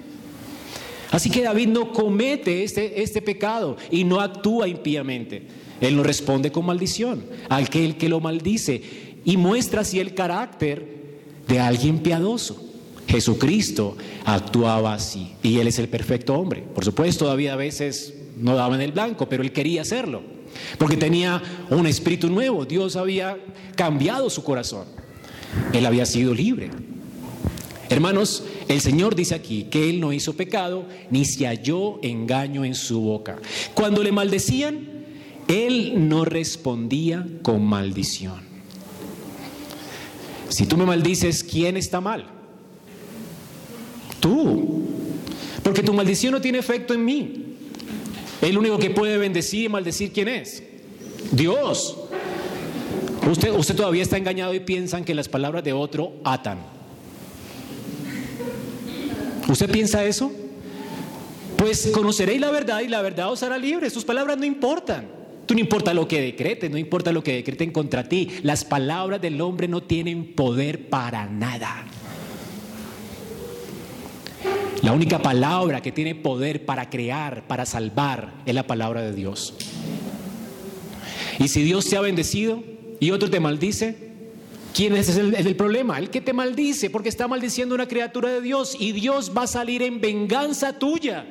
Así 1.09 1.29
que 1.29 1.43
David 1.43 1.69
no 1.69 1.93
comete 1.93 2.63
este, 2.63 3.01
este 3.01 3.21
pecado 3.21 3.77
y 3.89 4.03
no 4.03 4.19
actúa 4.19 4.67
impíamente. 4.67 5.47
Él 5.79 5.95
no 5.95 6.03
responde 6.03 6.51
con 6.51 6.65
maldición 6.65 7.25
al 7.49 7.69
que 7.69 7.85
el 7.85 7.97
que 7.97 8.09
lo 8.09 8.19
maldice 8.19 8.81
y 9.23 9.37
muestra 9.37 9.81
así 9.81 9.99
el 9.99 10.13
carácter 10.13 10.96
de 11.47 11.59
alguien 11.59 11.99
piadoso. 11.99 12.63
Jesucristo 13.07 13.95
actuaba 14.25 14.93
así 14.93 15.33
y 15.41 15.59
Él 15.59 15.67
es 15.67 15.79
el 15.79 15.87
perfecto 15.87 16.35
hombre. 16.35 16.61
Por 16.61 16.83
supuesto, 16.83 17.25
todavía 17.25 17.53
a 17.53 17.55
veces 17.55 18.13
no 18.37 18.55
daba 18.55 18.75
en 18.75 18.81
el 18.81 18.91
blanco, 18.91 19.29
pero 19.29 19.43
Él 19.43 19.53
quería 19.53 19.81
hacerlo, 19.81 20.21
porque 20.77 20.97
tenía 20.97 21.41
un 21.69 21.87
espíritu 21.87 22.29
nuevo. 22.29 22.65
Dios 22.65 22.95
había 22.95 23.37
cambiado 23.75 24.29
su 24.29 24.43
corazón. 24.43 24.85
Él 25.73 25.85
había 25.85 26.05
sido 26.05 26.33
libre. 26.33 26.69
Hermanos, 27.89 28.43
el 28.67 28.81
Señor 28.81 29.15
dice 29.15 29.33
aquí 29.33 29.67
que 29.71 29.89
Él 29.89 30.01
no 30.01 30.11
hizo 30.11 30.33
pecado 30.33 30.85
ni 31.09 31.23
se 31.23 31.47
halló 31.47 32.03
engaño 32.03 32.65
en 32.65 32.75
su 32.75 32.99
boca. 32.99 33.37
Cuando 33.73 34.03
le 34.03 34.11
maldecían, 34.11 35.05
Él 35.47 36.09
no 36.09 36.25
respondía 36.25 37.25
con 37.41 37.63
maldición. 37.63 38.46
Si 40.49 40.65
tú 40.65 40.77
me 40.77 40.85
maldices, 40.85 41.43
¿quién 41.43 41.77
está 41.77 42.01
mal? 42.01 42.25
Tú. 44.19 44.85
Porque 45.63 45.83
tu 45.83 45.93
maldición 45.93 46.33
no 46.33 46.41
tiene 46.41 46.59
efecto 46.59 46.93
en 46.93 47.03
mí. 47.03 47.43
El 48.41 48.57
único 48.57 48.77
que 48.77 48.89
puede 48.89 49.17
bendecir 49.17 49.65
y 49.65 49.69
maldecir, 49.69 50.11
¿quién 50.13 50.27
es? 50.27 50.63
Dios. 51.31 51.97
Usted, 53.29 53.51
usted 53.51 53.75
todavía 53.75 54.03
está 54.03 54.17
engañado 54.17 54.53
y 54.53 54.59
piensan 54.59 55.03
que 55.03 55.13
las 55.13 55.27
palabras 55.27 55.63
de 55.63 55.73
otro 55.73 56.13
atan. 56.23 56.59
¿Usted 59.49 59.69
piensa 59.69 60.05
eso? 60.05 60.31
Pues 61.57 61.89
conoceréis 61.93 62.39
la 62.39 62.51
verdad 62.51 62.81
y 62.81 62.87
la 62.87 63.01
verdad 63.01 63.31
os 63.31 63.43
hará 63.43 63.57
libre. 63.57 63.89
Sus 63.89 64.05
palabras 64.05 64.37
no 64.37 64.45
importan. 64.45 65.16
Tú 65.47 65.53
no 65.53 65.61
importa 65.61 65.93
lo 65.93 66.09
que 66.09 66.19
decreten, 66.19 66.73
no 66.73 66.77
importa 66.77 67.13
lo 67.13 67.23
que 67.23 67.35
decreten 67.35 67.71
contra 67.71 68.09
ti. 68.09 68.29
Las 68.43 68.65
palabras 68.65 69.21
del 69.21 69.39
hombre 69.39 69.69
no 69.69 69.81
tienen 69.81 70.33
poder 70.33 70.89
para 70.89 71.25
nada. 71.25 71.85
La 74.81 74.91
única 74.91 75.21
palabra 75.21 75.81
que 75.81 75.93
tiene 75.93 76.15
poder 76.15 76.65
para 76.65 76.89
crear, 76.89 77.47
para 77.47 77.65
salvar, 77.65 78.33
es 78.45 78.53
la 78.53 78.67
palabra 78.67 79.01
de 79.01 79.13
Dios. 79.13 79.53
Y 81.39 81.47
si 81.47 81.63
Dios 81.63 81.89
te 81.89 81.95
ha 81.95 82.01
bendecido 82.01 82.61
y 82.99 83.11
otro 83.11 83.29
te 83.29 83.39
maldice, 83.39 83.95
¿quién 84.73 84.97
es 84.97 85.15
el, 85.15 85.33
el, 85.33 85.55
problema? 85.55 85.97
El 85.97 86.09
que 86.09 86.19
te 86.19 86.33
maldice, 86.33 86.89
porque 86.89 87.07
está 87.07 87.29
maldiciendo 87.29 87.73
una 87.73 87.87
criatura 87.87 88.29
de 88.31 88.41
Dios 88.41 88.75
y 88.77 88.91
Dios 88.91 89.31
va 89.35 89.43
a 89.43 89.47
salir 89.47 89.81
en 89.81 90.01
venganza 90.01 90.77
tuya. 90.77 91.25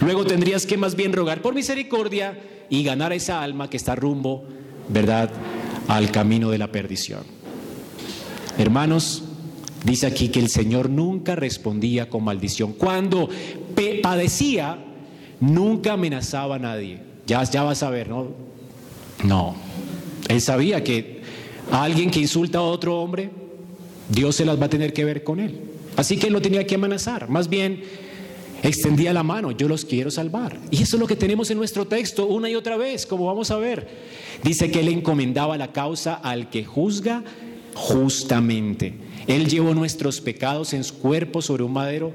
Luego 0.00 0.24
tendrías 0.24 0.64
que 0.64 0.78
más 0.78 0.96
bien 0.96 1.12
rogar 1.12 1.42
por 1.42 1.54
misericordia 1.54 2.38
y 2.70 2.82
ganar 2.84 3.12
a 3.12 3.16
esa 3.16 3.42
alma 3.42 3.68
que 3.68 3.76
está 3.76 3.94
rumbo, 3.94 4.44
¿verdad?, 4.88 5.30
al 5.88 6.10
camino 6.10 6.50
de 6.50 6.58
la 6.58 6.70
perdición. 6.70 7.24
Hermanos, 8.56 9.24
dice 9.84 10.06
aquí 10.06 10.28
que 10.28 10.38
el 10.38 10.48
Señor 10.48 10.88
nunca 10.88 11.34
respondía 11.34 12.08
con 12.08 12.24
maldición. 12.24 12.72
Cuando 12.72 13.28
padecía, 14.02 14.78
nunca 15.40 15.94
amenazaba 15.94 16.56
a 16.56 16.58
nadie. 16.58 17.00
Ya, 17.26 17.42
ya 17.44 17.62
vas 17.64 17.82
a 17.82 17.90
ver, 17.90 18.08
¿no? 18.08 18.28
No. 19.24 19.56
Él 20.28 20.40
sabía 20.40 20.84
que 20.84 21.22
a 21.72 21.82
alguien 21.82 22.10
que 22.10 22.20
insulta 22.20 22.58
a 22.58 22.62
otro 22.62 23.00
hombre, 23.00 23.30
Dios 24.08 24.36
se 24.36 24.44
las 24.44 24.60
va 24.60 24.66
a 24.66 24.70
tener 24.70 24.92
que 24.92 25.04
ver 25.04 25.24
con 25.24 25.40
él. 25.40 25.60
Así 25.96 26.16
que 26.16 26.28
él 26.28 26.32
no 26.32 26.40
tenía 26.40 26.66
que 26.66 26.76
amenazar. 26.76 27.28
Más 27.28 27.48
bien, 27.48 27.82
extendía 28.62 29.12
la 29.12 29.22
mano, 29.22 29.50
yo 29.50 29.68
los 29.68 29.84
quiero 29.84 30.10
salvar. 30.10 30.58
Y 30.70 30.82
eso 30.82 30.96
es 30.96 31.00
lo 31.00 31.06
que 31.06 31.16
tenemos 31.16 31.50
en 31.50 31.58
nuestro 31.58 31.86
texto 31.86 32.26
una 32.26 32.48
y 32.50 32.54
otra 32.54 32.76
vez, 32.76 33.06
como 33.06 33.26
vamos 33.26 33.50
a 33.50 33.56
ver. 33.56 33.88
Dice 34.42 34.70
que 34.70 34.80
él 34.80 34.88
encomendaba 34.88 35.56
la 35.56 35.72
causa 35.72 36.14
al 36.14 36.50
que 36.50 36.64
juzga 36.64 37.22
justamente. 37.74 38.94
Él 39.26 39.48
llevó 39.48 39.74
nuestros 39.74 40.20
pecados 40.20 40.72
en 40.72 40.84
su 40.84 40.98
cuerpo 40.98 41.42
sobre 41.42 41.62
un 41.62 41.72
madero. 41.72 42.12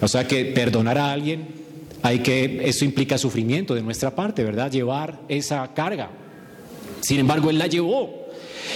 O 0.00 0.08
sea 0.08 0.26
que 0.26 0.44
perdonar 0.46 0.98
a 0.98 1.12
alguien, 1.12 1.48
hay 2.02 2.20
que, 2.20 2.68
eso 2.68 2.84
implica 2.84 3.18
sufrimiento 3.18 3.74
de 3.74 3.82
nuestra 3.82 4.14
parte, 4.14 4.44
¿verdad? 4.44 4.70
Llevar 4.70 5.20
esa 5.28 5.72
carga. 5.74 6.10
Sin 7.00 7.18
embargo, 7.18 7.50
él 7.50 7.58
la 7.58 7.66
llevó. 7.66 8.25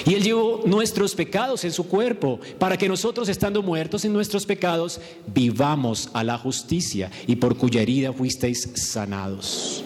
Y 0.06 0.14
Él 0.14 0.22
llevó 0.22 0.62
nuestros 0.66 1.14
pecados 1.14 1.64
en 1.64 1.72
su 1.72 1.86
cuerpo 1.86 2.40
para 2.58 2.76
que 2.76 2.88
nosotros, 2.88 3.28
estando 3.28 3.62
muertos 3.62 4.04
en 4.04 4.12
nuestros 4.12 4.46
pecados, 4.46 5.00
vivamos 5.26 6.10
a 6.12 6.24
la 6.24 6.38
justicia 6.38 7.10
y 7.26 7.36
por 7.36 7.56
cuya 7.56 7.82
herida 7.82 8.12
fuisteis 8.12 8.70
sanados. 8.74 9.84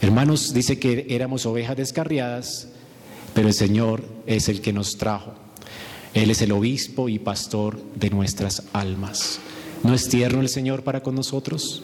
Hermanos, 0.00 0.52
dice 0.52 0.78
que 0.78 1.06
éramos 1.08 1.46
ovejas 1.46 1.76
descarriadas, 1.76 2.68
pero 3.32 3.48
el 3.48 3.54
Señor 3.54 4.04
es 4.26 4.48
el 4.48 4.60
que 4.60 4.72
nos 4.72 4.96
trajo. 4.96 5.32
Él 6.12 6.30
es 6.30 6.42
el 6.42 6.52
obispo 6.52 7.08
y 7.08 7.18
pastor 7.18 7.80
de 7.94 8.10
nuestras 8.10 8.64
almas. 8.72 9.40
¿No 9.82 9.94
es 9.94 10.08
tierno 10.08 10.40
el 10.40 10.48
Señor 10.48 10.84
para 10.84 11.02
con 11.02 11.14
nosotros? 11.14 11.82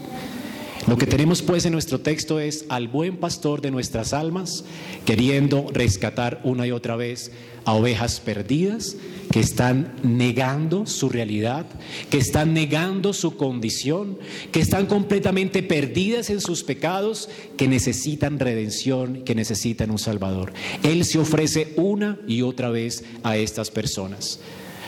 Lo 0.91 0.99
que 0.99 1.07
tenemos 1.07 1.41
pues 1.41 1.65
en 1.67 1.73
nuestro 1.73 2.01
texto 2.01 2.41
es 2.41 2.65
al 2.69 2.89
buen 2.89 3.19
pastor 3.19 3.61
de 3.61 3.71
nuestras 3.71 4.13
almas, 4.13 4.65
queriendo 5.05 5.69
rescatar 5.73 6.41
una 6.43 6.67
y 6.67 6.73
otra 6.73 6.97
vez 6.97 7.31
a 7.65 7.75
ovejas 7.75 8.19
perdidas 8.19 8.97
que 9.31 9.39
están 9.39 9.95
negando 10.03 10.87
su 10.87 11.09
realidad, 11.09 11.65
que 12.11 12.19
están 12.19 12.55
negando 12.55 13.13
su 13.13 13.37
condición, 13.37 14.19
que 14.51 14.59
están 14.59 14.87
completamente 14.87 15.63
perdidas 15.63 16.29
en 16.29 16.41
sus 16.41 16.65
pecados, 16.65 17.29
que 17.57 17.69
necesitan 17.69 18.41
redención, 18.41 19.23
que 19.23 19.37
necesitan 19.37 19.93
un 19.93 19.99
Salvador. 20.01 20.53
Él 20.83 21.05
se 21.05 21.21
ofrece 21.21 21.73
una 21.77 22.19
y 22.27 22.43
otra 22.43 22.69
vez 22.69 23.05
a 23.23 23.37
estas 23.37 23.71
personas. 23.71 24.41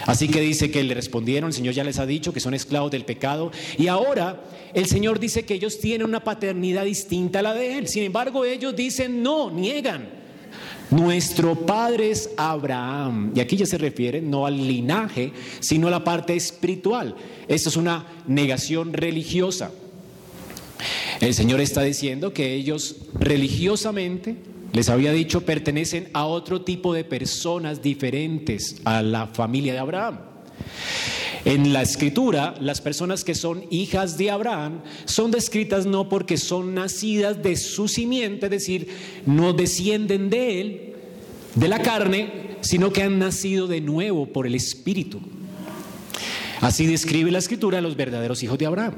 Así 0.07 0.29
que 0.29 0.41
dice 0.41 0.71
que 0.71 0.83
le 0.83 0.95
respondieron, 0.95 1.49
el 1.49 1.55
Señor 1.55 1.75
ya 1.75 1.85
les 1.85 1.99
ha 1.99 2.07
dicho 2.07 2.33
que 2.33 2.41
son 2.41 2.55
esclavos 2.55 2.91
del 2.91 3.05
pecado 3.05 3.53
y 3.79 3.87
ahora 3.89 4.43
el 4.75 4.87
Señor 4.87 5.21
dice 5.21 5.45
que 5.45 5.55
ellos 5.55 5.79
tienen 5.79 6.07
una 6.07 6.25
paternidad 6.25 6.85
distinta 6.85 7.39
a 7.39 7.43
la 7.43 7.55
de 7.55 7.79
Él. 7.79 7.89
Sin 7.89 8.03
embargo, 8.03 8.45
ellos 8.45 8.75
dicen 8.75 9.23
no, 9.23 9.51
niegan. 9.51 10.23
Nuestro 10.91 11.55
padre 11.55 12.11
es 12.11 12.31
Abraham. 12.37 13.33
Y 13.35 13.41
aquí 13.41 13.57
ya 13.57 13.65
se 13.65 13.79
refiere 13.79 14.21
no 14.21 14.45
al 14.45 14.57
linaje, 14.57 15.33
sino 15.61 15.89
a 15.89 15.91
la 15.91 16.05
parte 16.05 16.37
espiritual. 16.37 17.15
Esto 17.49 17.71
es 17.71 17.77
una 17.77 18.07
negación 18.27 18.93
religiosa. 18.93 19.71
El 21.21 21.33
Señor 21.33 21.61
está 21.61 21.83
diciendo 21.83 22.35
que 22.35 22.53
ellos 22.55 22.97
religiosamente 23.15 24.37
les 24.73 24.89
había 24.89 25.13
dicho, 25.13 25.43
pertenecen 25.43 26.09
a 26.13 26.27
otro 26.27 26.63
tipo 26.63 26.95
de 26.95 27.05
personas 27.05 27.83
diferentes 27.83 28.77
a 28.85 29.03
la 29.03 29.27
familia 29.27 29.73
de 29.73 29.79
Abraham. 29.79 30.19
En 31.45 31.73
la 31.73 31.83
escritura, 31.83 32.55
las 32.61 32.81
personas 32.81 33.25
que 33.25 33.35
son 33.35 33.65
hijas 33.71 34.17
de 34.17 34.31
Abraham 34.31 34.81
son 35.07 35.33
descritas 35.33 35.87
no 35.87 36.09
porque 36.09 36.37
son 36.37 36.75
nacidas 36.75 37.43
de 37.43 37.57
su 37.57 37.89
simiente, 37.89 38.47
es 38.47 38.51
decir, 38.51 38.89
no 39.27 39.53
descienden 39.53 40.31
de 40.31 40.61
él, 40.61 40.95
de 41.57 41.69
la 41.69 41.81
carne, 41.83 42.57
sino 42.61 42.93
que 42.93 43.03
han 43.03 43.19
nacido 43.19 43.67
de 43.67 43.81
nuevo 43.81 44.27
por 44.27 44.47
el 44.47 44.55
Espíritu. 44.55 45.21
Así 46.63 46.87
describe 46.87 47.31
la 47.33 47.41
escritura 47.41 47.79
a 47.79 47.81
los 47.81 47.97
verdaderos 47.97 48.43
hijos 48.43 48.57
de 48.57 48.67
Abraham. 48.67 48.95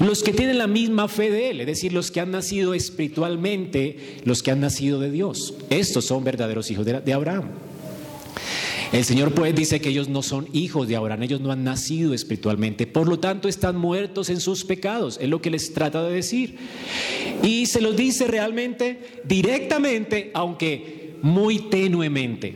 Los 0.00 0.24
que 0.24 0.32
tienen 0.32 0.58
la 0.58 0.66
misma 0.66 1.06
fe 1.06 1.30
de 1.30 1.50
Él, 1.50 1.60
es 1.60 1.66
decir, 1.66 1.92
los 1.92 2.10
que 2.10 2.20
han 2.20 2.32
nacido 2.32 2.74
espiritualmente, 2.74 4.18
los 4.24 4.42
que 4.42 4.50
han 4.50 4.60
nacido 4.60 4.98
de 4.98 5.12
Dios. 5.12 5.54
Estos 5.70 6.04
son 6.04 6.24
verdaderos 6.24 6.68
hijos 6.70 6.84
de 6.84 7.12
Abraham. 7.12 7.44
El 8.92 9.04
Señor 9.04 9.32
pues 9.32 9.54
dice 9.54 9.80
que 9.80 9.88
ellos 9.88 10.08
no 10.08 10.22
son 10.22 10.48
hijos 10.52 10.88
de 10.88 10.96
Abraham, 10.96 11.22
ellos 11.22 11.40
no 11.40 11.52
han 11.52 11.64
nacido 11.64 12.12
espiritualmente, 12.12 12.86
por 12.86 13.08
lo 13.08 13.18
tanto 13.18 13.48
están 13.48 13.76
muertos 13.76 14.28
en 14.28 14.40
sus 14.40 14.64
pecados, 14.64 15.18
es 15.20 15.28
lo 15.28 15.40
que 15.40 15.50
les 15.50 15.72
trata 15.72 16.02
de 16.02 16.12
decir. 16.12 16.56
Y 17.42 17.66
se 17.66 17.80
los 17.80 17.96
dice 17.96 18.26
realmente 18.26 19.20
directamente, 19.24 20.30
aunque 20.34 21.14
muy 21.22 21.58
tenuemente. 21.70 22.54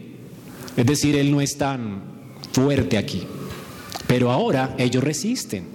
Es 0.77 0.87
decir, 0.87 1.17
Él 1.17 1.31
no 1.31 1.41
es 1.41 1.57
tan 1.57 2.03
fuerte 2.53 2.99
aquí. 2.99 3.23
Pero 4.11 4.33
ahora 4.33 4.75
ellos 4.77 5.05
resisten. 5.05 5.69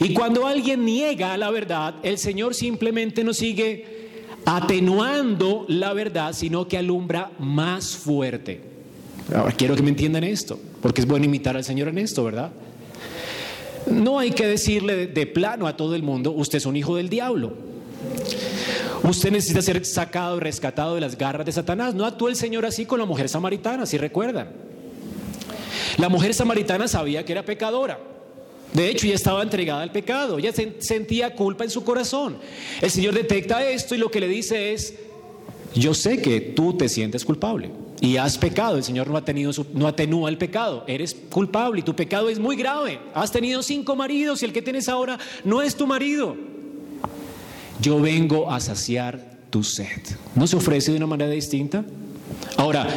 Y 0.00 0.12
cuando 0.12 0.48
alguien 0.48 0.84
niega 0.84 1.36
la 1.36 1.48
verdad, 1.52 1.94
el 2.02 2.18
Señor 2.18 2.56
simplemente 2.56 3.22
no 3.22 3.32
sigue 3.32 4.08
atenuando 4.44 5.64
la 5.68 5.92
verdad, 5.92 6.32
sino 6.32 6.66
que 6.66 6.76
alumbra 6.76 7.30
más 7.38 7.96
fuerte. 7.96 8.60
Ahora 9.32 9.52
quiero 9.52 9.76
que 9.76 9.82
me 9.84 9.90
entiendan 9.90 10.24
esto, 10.24 10.58
porque 10.82 11.02
es 11.02 11.06
bueno 11.06 11.26
imitar 11.26 11.56
al 11.56 11.62
Señor 11.62 11.86
en 11.86 11.98
esto, 11.98 12.24
¿verdad? 12.24 12.50
No 13.86 14.18
hay 14.18 14.32
que 14.32 14.48
decirle 14.48 15.06
de 15.06 15.26
plano 15.26 15.68
a 15.68 15.76
todo 15.76 15.94
el 15.94 16.02
mundo, 16.02 16.32
usted 16.32 16.58
es 16.58 16.66
un 16.66 16.74
hijo 16.74 16.96
del 16.96 17.08
diablo. 17.08 17.52
Usted 19.04 19.30
necesita 19.30 19.62
ser 19.62 19.84
sacado 19.84 20.40
rescatado 20.40 20.96
de 20.96 21.00
las 21.00 21.16
garras 21.16 21.46
de 21.46 21.52
Satanás. 21.52 21.94
No 21.94 22.04
actuó 22.04 22.28
el 22.28 22.34
Señor 22.34 22.66
así 22.66 22.86
con 22.86 22.98
la 22.98 23.04
mujer 23.04 23.28
samaritana, 23.28 23.86
si 23.86 23.98
recuerdan. 23.98 24.67
La 25.96 26.08
mujer 26.08 26.34
samaritana 26.34 26.88
sabía 26.88 27.24
que 27.24 27.32
era 27.32 27.44
pecadora. 27.44 27.98
De 28.72 28.90
hecho, 28.90 29.06
ya 29.06 29.14
estaba 29.14 29.42
entregada 29.42 29.82
al 29.82 29.92
pecado, 29.92 30.38
ella 30.38 30.52
sentía 30.52 31.34
culpa 31.34 31.64
en 31.64 31.70
su 31.70 31.84
corazón. 31.84 32.36
El 32.82 32.90
Señor 32.90 33.14
detecta 33.14 33.66
esto 33.66 33.94
y 33.94 33.98
lo 33.98 34.10
que 34.10 34.20
le 34.20 34.28
dice 34.28 34.74
es, 34.74 34.94
yo 35.74 35.94
sé 35.94 36.20
que 36.20 36.40
tú 36.40 36.76
te 36.76 36.88
sientes 36.88 37.24
culpable 37.24 37.70
y 38.00 38.16
has 38.16 38.38
pecado, 38.38 38.76
el 38.76 38.84
Señor 38.84 39.08
no, 39.08 39.16
ha 39.16 39.24
tenido 39.24 39.52
no 39.72 39.86
atenúa 39.86 40.28
el 40.28 40.38
pecado, 40.38 40.84
eres 40.86 41.16
culpable 41.30 41.80
y 41.80 41.82
tu 41.82 41.96
pecado 41.96 42.28
es 42.28 42.38
muy 42.38 42.56
grave. 42.56 43.00
Has 43.14 43.32
tenido 43.32 43.62
cinco 43.62 43.96
maridos 43.96 44.42
y 44.42 44.44
el 44.44 44.52
que 44.52 44.62
tienes 44.62 44.88
ahora 44.88 45.18
no 45.44 45.62
es 45.62 45.74
tu 45.74 45.86
marido. 45.86 46.36
Yo 47.80 48.00
vengo 48.00 48.50
a 48.50 48.60
saciar 48.60 49.38
tu 49.50 49.62
sed. 49.62 50.02
¿No 50.34 50.46
se 50.46 50.56
ofrece 50.56 50.90
de 50.90 50.98
una 50.98 51.06
manera 51.06 51.30
distinta? 51.30 51.84
Ahora, 52.56 52.88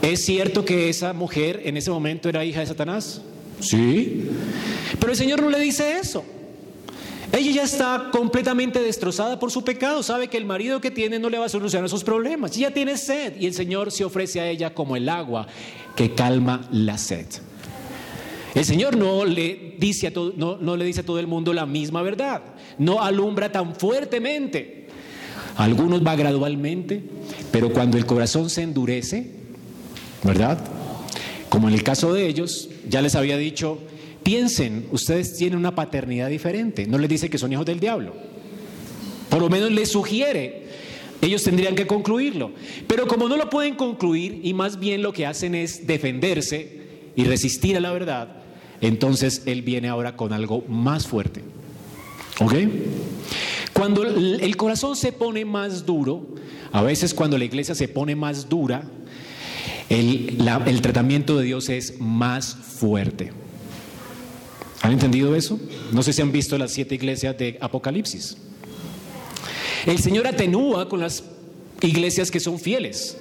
¿es 0.00 0.24
cierto 0.24 0.64
que 0.64 0.88
esa 0.88 1.12
mujer 1.12 1.62
en 1.64 1.76
ese 1.76 1.90
momento 1.90 2.28
era 2.28 2.44
hija 2.44 2.60
de 2.60 2.66
Satanás? 2.66 3.20
Sí. 3.60 4.28
Pero 4.98 5.12
el 5.12 5.18
Señor 5.18 5.42
no 5.42 5.50
le 5.50 5.60
dice 5.60 5.98
eso. 5.98 6.24
Ella 7.32 7.50
ya 7.50 7.62
está 7.62 8.10
completamente 8.12 8.82
destrozada 8.82 9.38
por 9.38 9.50
su 9.50 9.64
pecado, 9.64 10.02
sabe 10.02 10.28
que 10.28 10.36
el 10.36 10.44
marido 10.44 10.82
que 10.82 10.90
tiene 10.90 11.18
no 11.18 11.30
le 11.30 11.38
va 11.38 11.46
a 11.46 11.48
solucionar 11.48 11.88
sus 11.88 12.04
problemas. 12.04 12.54
Ella 12.58 12.74
tiene 12.74 12.98
sed 12.98 13.40
y 13.40 13.46
el 13.46 13.54
Señor 13.54 13.90
se 13.90 14.04
ofrece 14.04 14.40
a 14.40 14.48
ella 14.48 14.74
como 14.74 14.96
el 14.96 15.08
agua 15.08 15.46
que 15.96 16.14
calma 16.14 16.68
la 16.70 16.98
sed. 16.98 17.26
El 18.54 18.66
Señor 18.66 18.98
no 18.98 19.24
le 19.24 19.76
dice 19.78 20.08
a 20.08 20.12
todo, 20.12 20.34
no, 20.36 20.58
no 20.58 20.76
le 20.76 20.84
dice 20.84 21.00
a 21.00 21.06
todo 21.06 21.18
el 21.18 21.26
mundo 21.26 21.54
la 21.54 21.64
misma 21.64 22.02
verdad, 22.02 22.42
no 22.76 23.02
alumbra 23.02 23.50
tan 23.50 23.74
fuertemente. 23.74 24.81
Algunos 25.62 26.04
va 26.04 26.16
gradualmente, 26.16 27.00
pero 27.52 27.72
cuando 27.72 27.96
el 27.96 28.04
corazón 28.04 28.50
se 28.50 28.62
endurece, 28.62 29.30
¿verdad? 30.24 30.58
Como 31.48 31.68
en 31.68 31.74
el 31.74 31.84
caso 31.84 32.12
de 32.12 32.26
ellos, 32.26 32.68
ya 32.88 33.00
les 33.00 33.14
había 33.14 33.36
dicho, 33.36 33.78
piensen, 34.24 34.88
ustedes 34.90 35.36
tienen 35.36 35.56
una 35.60 35.72
paternidad 35.72 36.28
diferente, 36.30 36.84
no 36.88 36.98
les 36.98 37.08
dice 37.08 37.30
que 37.30 37.38
son 37.38 37.52
hijos 37.52 37.64
del 37.64 37.78
diablo. 37.78 38.12
Por 39.30 39.40
lo 39.40 39.48
menos 39.48 39.70
les 39.70 39.88
sugiere, 39.88 40.62
Ellos 41.20 41.44
tendrían 41.44 41.76
que 41.76 41.86
concluirlo. 41.86 42.50
Pero 42.88 43.06
como 43.06 43.28
no 43.28 43.36
lo 43.36 43.48
pueden 43.48 43.76
concluir 43.76 44.40
y 44.42 44.54
más 44.54 44.80
bien 44.80 45.00
lo 45.00 45.12
que 45.12 45.26
hacen 45.26 45.54
es 45.54 45.86
defenderse 45.86 46.80
y 47.14 47.22
resistir 47.22 47.76
a 47.76 47.80
la 47.80 47.92
verdad, 47.92 48.42
entonces 48.80 49.42
Él 49.46 49.62
viene 49.62 49.88
ahora 49.88 50.16
con 50.16 50.32
algo 50.32 50.64
más 50.66 51.06
fuerte. 51.06 51.44
¿Ok? 52.40 52.54
Cuando 53.72 54.04
el 54.04 54.56
corazón 54.56 54.96
se 54.96 55.12
pone 55.12 55.44
más 55.44 55.86
duro, 55.86 56.26
a 56.72 56.82
veces 56.82 57.14
cuando 57.14 57.38
la 57.38 57.44
iglesia 57.44 57.74
se 57.74 57.88
pone 57.88 58.14
más 58.16 58.48
dura, 58.48 58.84
el, 59.88 60.38
el 60.66 60.82
tratamiento 60.82 61.36
de 61.38 61.44
Dios 61.44 61.68
es 61.68 62.00
más 62.00 62.54
fuerte. 62.54 63.32
¿Han 64.82 64.92
entendido 64.92 65.36
eso? 65.36 65.60
No 65.92 66.02
sé 66.02 66.12
si 66.12 66.22
han 66.22 66.32
visto 66.32 66.58
las 66.58 66.72
siete 66.72 66.94
iglesias 66.94 67.36
de 67.38 67.58
Apocalipsis. 67.60 68.36
El 69.86 69.98
Señor 69.98 70.26
atenúa 70.26 70.88
con 70.88 71.00
las 71.00 71.24
iglesias 71.80 72.30
que 72.30 72.40
son 72.40 72.58
fieles, 72.58 73.16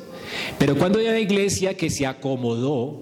pero 0.58 0.78
cuando 0.78 1.00
hay 1.00 1.08
una 1.08 1.20
iglesia 1.20 1.76
que 1.76 1.90
se 1.90 2.06
acomodó, 2.06 3.02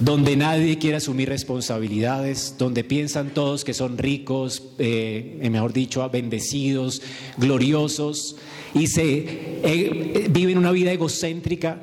donde 0.00 0.36
nadie 0.36 0.78
quiere 0.78 0.96
asumir 0.96 1.28
responsabilidades, 1.28 2.56
donde 2.58 2.84
piensan 2.84 3.30
todos 3.30 3.64
que 3.64 3.74
son 3.74 3.98
ricos, 3.98 4.62
eh, 4.78 5.38
mejor 5.50 5.72
dicho, 5.72 6.08
bendecidos, 6.10 7.02
gloriosos, 7.36 8.36
y 8.74 8.88
se 8.88 9.24
eh, 9.62 10.26
viven 10.30 10.58
una 10.58 10.72
vida 10.72 10.92
egocéntrica, 10.92 11.80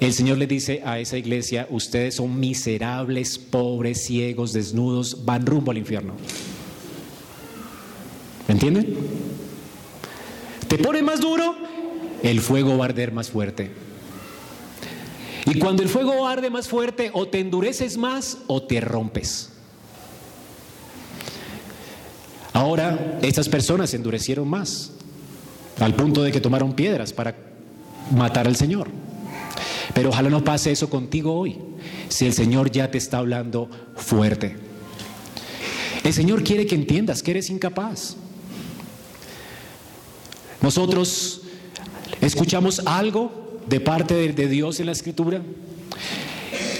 el 0.00 0.12
Señor 0.12 0.38
le 0.38 0.46
dice 0.46 0.82
a 0.84 0.98
esa 0.98 1.16
iglesia, 1.16 1.66
ustedes 1.70 2.16
son 2.16 2.38
miserables, 2.38 3.38
pobres, 3.38 4.04
ciegos, 4.04 4.52
desnudos, 4.52 5.24
van 5.24 5.46
rumbo 5.46 5.70
al 5.70 5.78
infierno. 5.78 6.14
¿Me 8.46 8.54
entienden? 8.54 8.94
Te 10.68 10.76
pone 10.76 11.02
más 11.02 11.20
duro, 11.20 11.54
el 12.22 12.40
fuego 12.40 12.76
va 12.76 12.84
a 12.84 12.88
arder 12.88 13.12
más 13.12 13.30
fuerte. 13.30 13.70
Y 15.46 15.58
cuando 15.58 15.82
el 15.82 15.88
fuego 15.88 16.26
arde 16.26 16.48
más 16.48 16.68
fuerte, 16.68 17.10
o 17.12 17.28
te 17.28 17.40
endureces 17.40 17.96
más 17.96 18.38
o 18.46 18.62
te 18.62 18.80
rompes. 18.80 19.50
Ahora, 22.52 23.18
estas 23.20 23.48
personas 23.48 23.90
se 23.90 23.96
endurecieron 23.96 24.48
más, 24.48 24.92
al 25.80 25.94
punto 25.94 26.22
de 26.22 26.32
que 26.32 26.40
tomaron 26.40 26.72
piedras 26.72 27.12
para 27.12 27.36
matar 28.14 28.46
al 28.46 28.56
Señor. 28.56 28.88
Pero 29.92 30.10
ojalá 30.10 30.30
no 30.30 30.44
pase 30.44 30.70
eso 30.70 30.88
contigo 30.88 31.34
hoy, 31.34 31.58
si 32.08 32.26
el 32.26 32.32
Señor 32.32 32.70
ya 32.70 32.90
te 32.90 32.96
está 32.96 33.18
hablando 33.18 33.68
fuerte. 33.96 34.56
El 36.04 36.12
Señor 36.12 36.42
quiere 36.42 36.66
que 36.66 36.74
entiendas 36.74 37.22
que 37.22 37.32
eres 37.32 37.50
incapaz. 37.50 38.16
Nosotros 40.62 41.42
escuchamos 42.20 42.80
algo 42.86 43.43
de 43.66 43.80
parte 43.80 44.14
de, 44.32 44.48
Dios 44.48 44.80
en 44.80 44.86
la 44.86 44.92
Escritura. 44.92 45.42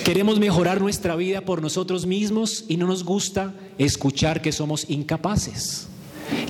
Queremos 0.05 0.39
mejorar 0.39 0.81
nuestra 0.81 1.17
vida 1.17 1.41
por 1.41 1.63
nosotros 1.63 2.07
mismos 2.07 2.65
y 2.69 2.77
no 2.77 2.87
nos 2.87 3.05
gusta 3.05 3.55
escuchar 3.79 4.43
que 4.43 4.53
somos 4.53 4.89
incapaces. 4.91 5.89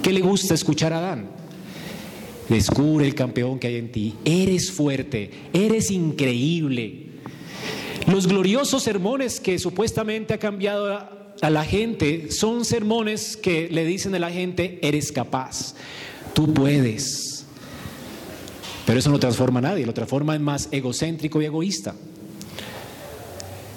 ¿Qué 0.03 0.13
le 0.13 0.21
gusta 0.21 0.55
escuchar 0.55 0.93
a 0.93 0.99
Adán? 0.99 1.29
Descubre 2.49 3.07
el 3.07 3.15
campeón 3.15 3.59
que 3.59 3.69
hay 3.69 3.77
en 3.77 3.93
ti. 3.93 4.15
Eres 4.25 4.71
fuerte, 4.71 5.31
eres 5.53 5.91
increíble. 5.91 7.07
Los 8.07 8.27
gloriosos 8.27 8.83
sermones 8.83 9.41
que 9.41 9.59
supuestamente 9.59 10.35
ha 10.35 10.39
cambiado 10.39 10.93
a, 10.93 11.51
la 11.51 11.65
gente 11.65 12.31
son 12.31 12.65
sermones 12.65 13.37
que 13.37 13.69
le 13.71 13.85
dicen 13.85 14.15
a 14.15 14.19
la 14.19 14.31
gente, 14.31 14.79
eres 14.83 15.13
capaz, 15.13 15.75
tú 16.33 16.53
puedes. 16.55 17.34
Pero 18.87 18.99
eso 18.99 19.11
no 19.11 19.19
transforma 19.19 19.61
a 19.61 19.63
nadie, 19.63 19.87
lo 19.87 19.95
transforma 19.95 20.35
en 20.35 20.43
más 20.43 20.69
egocéntrico 20.71 21.41
y 21.41 21.47
egoísta. 21.47 21.95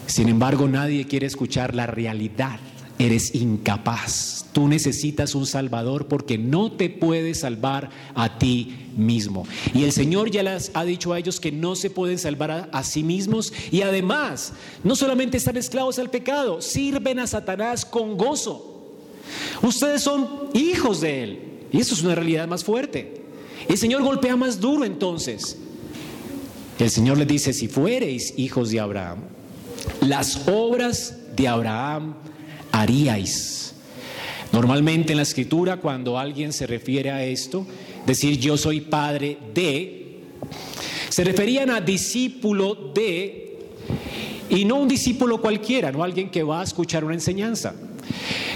Sin 0.05 0.29
embargo, 0.29 0.67
nadie 0.67 1.05
quiere 1.05 1.27
escuchar 1.27 1.75
la 1.75 1.87
realidad 1.87 2.59
eres 2.99 3.35
incapaz. 3.35 4.45
Tú 4.53 4.67
necesitas 4.67 5.35
un 5.35 5.45
Salvador 5.45 6.07
porque 6.07 6.37
no 6.37 6.71
te 6.71 6.89
puedes 6.89 7.41
salvar 7.41 7.89
a 8.15 8.39
ti 8.39 8.89
mismo. 8.95 9.45
Y 9.73 9.83
el 9.83 9.91
Señor 9.91 10.31
ya 10.31 10.43
les 10.43 10.71
ha 10.73 10.83
dicho 10.83 11.13
a 11.13 11.19
ellos 11.19 11.39
que 11.39 11.51
no 11.51 11.75
se 11.75 11.89
pueden 11.89 12.17
salvar 12.17 12.69
a, 12.71 12.83
sí 12.83 13.03
mismos 13.03 13.53
y 13.71 13.81
además 13.81 14.53
no 14.83 14.95
solamente 14.95 15.37
están 15.37 15.57
esclavos 15.57 15.99
al 15.99 16.09
pecado, 16.09 16.61
sirven 16.61 17.19
a 17.19 17.27
Satanás 17.27 17.85
con 17.85 18.17
gozo. 18.17 18.73
Ustedes 19.61 20.01
son 20.01 20.27
hijos 20.53 21.01
de 21.01 21.23
Él 21.23 21.39
y 21.71 21.79
eso 21.79 21.93
es 21.93 22.01
una 22.01 22.15
realidad 22.15 22.47
más 22.47 22.63
fuerte. 22.63 23.16
El 23.69 23.77
Señor 23.77 24.01
golpea 24.03 24.35
más 24.35 24.59
duro 24.59 24.85
entonces. 24.85 25.57
El 26.79 26.89
Señor 26.89 27.17
les 27.17 27.27
dice, 27.27 27.53
si 27.53 27.67
fuereis 27.67 28.33
hijos 28.37 28.69
de 28.69 28.79
Abraham, 28.79 29.19
las 30.01 30.47
obras 30.47 31.17
de 31.35 31.47
Abraham 31.47 32.15
haríais. 32.71 33.73
Normalmente 34.51 35.11
en 35.11 35.17
la 35.17 35.23
escritura, 35.23 35.77
cuando 35.77 36.17
alguien 36.17 36.53
se 36.53 36.67
refiere 36.67 37.11
a 37.11 37.23
esto, 37.23 37.65
decir 38.05 38.39
yo 38.39 38.57
soy 38.57 38.81
padre 38.81 39.37
de, 39.53 40.21
se 41.09 41.23
referían 41.23 41.69
a 41.69 41.81
discípulo 41.81 42.91
de, 42.93 43.57
y 44.49 44.63
no 44.65 44.75
un 44.75 44.87
discípulo 44.87 45.41
cualquiera, 45.41 45.91
no 45.91 46.03
alguien 46.03 46.29
que 46.29 46.43
va 46.43 46.61
a 46.61 46.63
escuchar 46.63 47.03
una 47.03 47.15
enseñanza, 47.15 47.75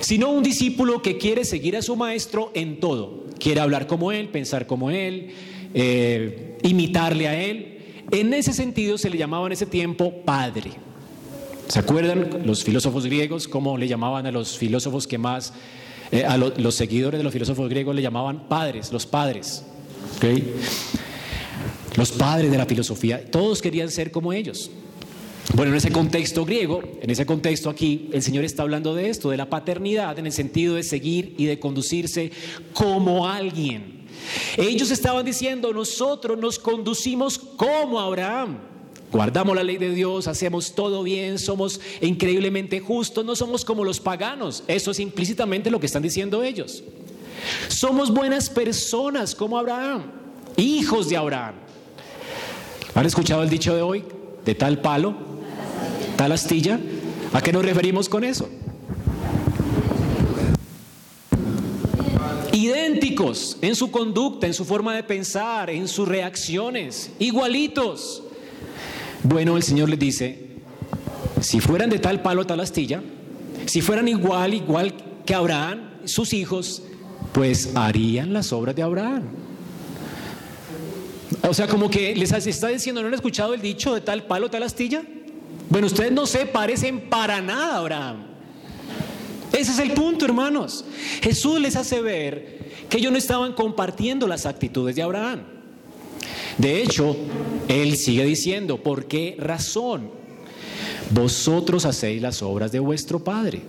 sino 0.01 0.29
un 0.29 0.43
discípulo 0.43 1.01
que 1.01 1.17
quiere 1.17 1.45
seguir 1.45 1.77
a 1.77 1.81
su 1.81 1.95
maestro 1.95 2.51
en 2.53 2.79
todo, 2.79 3.25
quiere 3.39 3.61
hablar 3.61 3.87
como 3.87 4.11
él, 4.11 4.29
pensar 4.29 4.67
como 4.67 4.91
él, 4.91 5.31
eh, 5.73 6.57
imitarle 6.63 7.27
a 7.27 7.41
él. 7.41 7.79
En 8.11 8.33
ese 8.33 8.53
sentido 8.53 8.97
se 8.97 9.09
le 9.09 9.17
llamaba 9.17 9.47
en 9.47 9.53
ese 9.53 9.65
tiempo 9.65 10.21
padre. 10.25 10.71
¿Se 11.67 11.79
acuerdan 11.79 12.41
los 12.45 12.63
filósofos 12.63 13.05
griegos 13.05 13.47
cómo 13.47 13.77
le 13.77 13.87
llamaban 13.87 14.25
a 14.25 14.31
los 14.31 14.57
filósofos 14.57 15.07
que 15.07 15.17
más, 15.17 15.53
eh, 16.11 16.25
a 16.25 16.37
los 16.37 16.75
seguidores 16.75 17.17
de 17.17 17.23
los 17.23 17.31
filósofos 17.31 17.69
griegos 17.69 17.95
le 17.95 18.01
llamaban 18.01 18.49
padres, 18.49 18.91
los 18.91 19.05
padres? 19.05 19.63
Los 21.95 22.11
padres 22.11 22.51
de 22.51 22.57
la 22.57 22.65
filosofía, 22.65 23.23
todos 23.29 23.61
querían 23.61 23.89
ser 23.89 24.11
como 24.11 24.33
ellos. 24.33 24.69
Bueno, 25.53 25.71
en 25.71 25.77
ese 25.77 25.91
contexto 25.91 26.45
griego, 26.45 26.81
en 27.01 27.09
ese 27.09 27.25
contexto 27.25 27.69
aquí, 27.69 28.09
el 28.13 28.21
Señor 28.21 28.45
está 28.45 28.63
hablando 28.63 28.95
de 28.95 29.09
esto, 29.09 29.29
de 29.29 29.37
la 29.37 29.49
paternidad, 29.49 30.17
en 30.17 30.25
el 30.25 30.31
sentido 30.31 30.75
de 30.75 30.83
seguir 30.83 31.35
y 31.37 31.45
de 31.45 31.59
conducirse 31.59 32.31
como 32.73 33.27
alguien. 33.27 34.05
Ellos 34.57 34.91
estaban 34.91 35.25
diciendo, 35.25 35.73
nosotros 35.73 36.37
nos 36.37 36.57
conducimos 36.57 37.37
como 37.37 37.99
Abraham. 37.99 38.59
Guardamos 39.11 39.53
la 39.55 39.63
ley 39.63 39.77
de 39.77 39.93
Dios, 39.93 40.27
hacemos 40.27 40.73
todo 40.73 41.03
bien, 41.03 41.37
somos 41.37 41.81
increíblemente 41.99 42.79
justos, 42.79 43.25
no 43.25 43.35
somos 43.35 43.65
como 43.65 43.83
los 43.83 43.99
paganos. 43.99 44.63
Eso 44.67 44.91
es 44.91 44.99
implícitamente 44.99 45.69
lo 45.69 45.81
que 45.81 45.87
están 45.87 46.01
diciendo 46.01 46.43
ellos. 46.43 46.81
Somos 47.67 48.13
buenas 48.13 48.49
personas 48.49 49.35
como 49.35 49.57
Abraham, 49.57 50.03
hijos 50.55 51.09
de 51.09 51.17
Abraham. 51.17 51.55
¿Han 52.95 53.05
escuchado 53.05 53.43
el 53.43 53.49
dicho 53.49 53.75
de 53.75 53.81
hoy? 53.81 54.03
De 54.45 54.55
tal 54.55 54.79
palo, 54.79 55.30
tal 56.15 56.31
astilla. 56.31 56.79
¿A 57.33 57.41
qué 57.41 57.51
nos 57.51 57.63
referimos 57.63 58.09
con 58.09 58.23
eso? 58.23 58.49
Idénticos 62.51 63.57
en 63.61 63.75
su 63.75 63.89
conducta, 63.91 64.45
en 64.47 64.53
su 64.53 64.65
forma 64.65 64.93
de 64.95 65.03
pensar, 65.03 65.69
en 65.69 65.87
sus 65.87 66.07
reacciones, 66.07 67.11
igualitos. 67.19 68.23
Bueno, 69.23 69.55
el 69.55 69.63
Señor 69.63 69.89
les 69.89 69.99
dice, 69.99 70.47
si 71.39 71.59
fueran 71.59 71.89
de 71.89 71.99
tal 71.99 72.21
palo, 72.21 72.45
tal 72.45 72.59
astilla, 72.59 73.01
si 73.65 73.81
fueran 73.81 74.07
igual, 74.07 74.53
igual 74.53 74.93
que 75.25 75.33
Abraham, 75.33 75.91
sus 76.05 76.33
hijos, 76.33 76.83
pues 77.31 77.71
harían 77.75 78.33
las 78.33 78.51
obras 78.51 78.75
de 78.75 78.81
Abraham. 78.81 79.23
O 81.47 81.53
sea, 81.53 81.67
como 81.67 81.89
que 81.89 82.15
les 82.15 82.31
está 82.31 82.67
diciendo, 82.67 83.01
¿no 83.01 83.07
han 83.07 83.13
escuchado 83.13 83.53
el 83.53 83.61
dicho 83.61 83.93
de 83.93 84.01
tal 84.01 84.23
palo, 84.23 84.49
tal 84.49 84.63
astilla? 84.63 85.03
Bueno, 85.71 85.87
ustedes 85.87 86.11
no 86.11 86.27
se 86.27 86.45
parecen 86.45 86.99
para 87.09 87.41
nada 87.41 87.75
a 87.75 87.77
Abraham. 87.77 88.25
Ese 89.53 89.71
es 89.71 89.79
el 89.79 89.93
punto, 89.93 90.25
hermanos. 90.25 90.83
Jesús 91.21 91.61
les 91.61 91.77
hace 91.77 92.01
ver 92.01 92.59
que 92.89 92.97
ellos 92.97 93.09
no 93.09 93.17
estaban 93.17 93.53
compartiendo 93.53 94.27
las 94.27 94.45
actitudes 94.45 94.97
de 94.97 95.01
Abraham. 95.01 95.43
De 96.57 96.83
hecho, 96.83 97.15
él 97.69 97.95
sigue 97.95 98.25
diciendo, 98.25 98.83
¿por 98.83 99.05
qué 99.05 99.37
razón? 99.39 100.11
Vosotros 101.11 101.85
hacéis 101.85 102.21
las 102.21 102.41
obras 102.41 102.73
de 102.73 102.79
vuestro 102.79 103.23
Padre. 103.23 103.61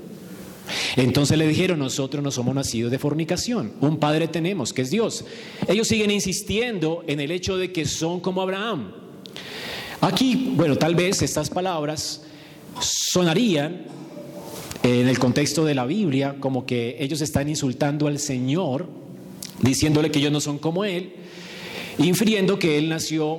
Entonces 0.97 1.39
le 1.39 1.47
dijeron, 1.47 1.79
nosotros 1.79 2.21
no 2.25 2.33
somos 2.33 2.53
nacidos 2.53 2.91
de 2.91 2.99
fornicación, 2.99 3.75
un 3.81 3.99
Padre 3.99 4.27
tenemos, 4.27 4.73
que 4.73 4.83
es 4.83 4.91
Dios. 4.91 5.25
Ellos 5.69 5.87
siguen 5.87 6.11
insistiendo 6.11 7.05
en 7.07 7.21
el 7.21 7.31
hecho 7.31 7.57
de 7.57 7.71
que 7.73 7.85
son 7.85 8.19
como 8.19 8.43
Abraham. 8.43 8.93
Aquí, 10.03 10.55
bueno, 10.57 10.77
tal 10.77 10.97
vez 10.97 11.23
estas 11.23 11.49
palabras 11.49 12.23
sonarían 12.81 13.83
en 14.83 15.07
el 15.07 15.17
contexto 15.21 15.65
de 15.65 15.77
la 15.77 15.87
Biblia 15.87 16.35
como 16.41 16.67
que 16.67 16.97
ellos 16.99 17.21
están 17.21 17.49
insultando 17.49 18.09
al 18.09 18.19
Señor, 18.19 18.89
diciéndole 19.61 20.11
que 20.11 20.19
ellos 20.19 20.33
no 20.33 20.41
son 20.41 20.59
como 20.59 20.85
Él, 20.85 21.13
infiriendo 21.99 22.59
que 22.59 22.79
él 22.79 22.89
nació 22.89 23.39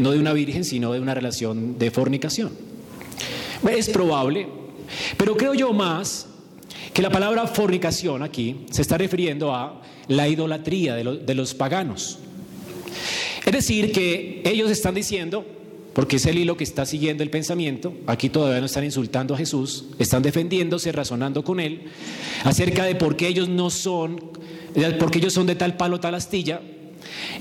no 0.00 0.10
de 0.10 0.18
una 0.18 0.32
virgen, 0.32 0.64
sino 0.64 0.92
de 0.92 0.98
una 0.98 1.14
relación 1.14 1.78
de 1.78 1.92
fornicación. 1.92 2.50
Es 3.70 3.88
probable, 3.88 4.48
pero 5.16 5.36
creo 5.36 5.54
yo 5.54 5.72
más 5.72 6.26
que 6.92 7.02
la 7.02 7.10
palabra 7.10 7.46
fornicación 7.46 8.24
aquí 8.24 8.66
se 8.72 8.82
está 8.82 8.98
refiriendo 8.98 9.54
a 9.54 9.80
la 10.08 10.26
idolatría 10.26 10.96
de, 10.96 11.34
los 11.36 11.54
paganos. 11.54 12.18
Es 13.46 13.52
decir, 13.52 13.92
que 13.92 14.42
ellos 14.44 14.72
están 14.72 14.96
diciendo, 14.96 15.57
porque 15.98 16.14
es 16.14 16.26
el 16.26 16.38
hilo 16.38 16.56
que 16.56 16.62
está 16.62 16.86
siguiendo 16.86 17.24
el 17.24 17.30
pensamiento, 17.30 17.92
aquí 18.06 18.28
todavía 18.28 18.60
no 18.60 18.66
están 18.66 18.84
insultando 18.84 19.34
a 19.34 19.36
Jesús, 19.36 19.86
están 19.98 20.22
defendiéndose, 20.22 20.92
razonando 20.92 21.42
con 21.42 21.58
él, 21.58 21.88
acerca 22.44 22.84
de 22.84 22.94
por 22.94 23.16
qué 23.16 23.26
ellos 23.26 23.48
no 23.48 23.68
son, 23.68 24.20
porque 25.00 25.18
ellos 25.18 25.32
son 25.32 25.48
de 25.48 25.56
tal 25.56 25.76
palo, 25.76 25.98
tal 25.98 26.14
astilla, 26.14 26.62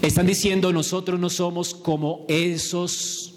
están 0.02 0.26
diciendo 0.26 0.74
nosotros 0.74 1.20
no 1.20 1.30
somos 1.30 1.76
como 1.76 2.26
esos 2.28 3.36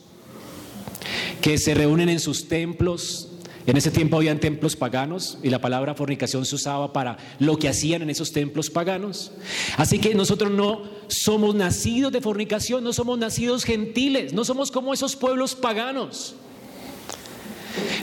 que 1.42 1.58
se 1.58 1.74
reúnen 1.74 2.08
en 2.08 2.18
sus 2.18 2.48
templos 2.48 3.29
en 3.70 3.76
ese 3.76 3.92
tiempo 3.92 4.16
habían 4.16 4.40
templos 4.40 4.74
paganos 4.74 5.38
y 5.44 5.48
la 5.48 5.60
palabra 5.60 5.94
fornicación 5.94 6.44
se 6.44 6.56
usaba 6.56 6.92
para 6.92 7.16
lo 7.38 7.56
que 7.56 7.68
hacían 7.68 8.02
en 8.02 8.10
esos 8.10 8.32
templos 8.32 8.68
paganos. 8.68 9.30
Así 9.76 10.00
que 10.00 10.12
nosotros 10.12 10.50
no 10.50 10.82
somos 11.06 11.54
nacidos 11.54 12.10
de 12.10 12.20
fornicación, 12.20 12.82
no 12.82 12.92
somos 12.92 13.16
nacidos 13.16 13.62
gentiles, 13.62 14.32
no 14.32 14.44
somos 14.44 14.72
como 14.72 14.92
esos 14.92 15.14
pueblos 15.14 15.54
paganos. 15.54 16.34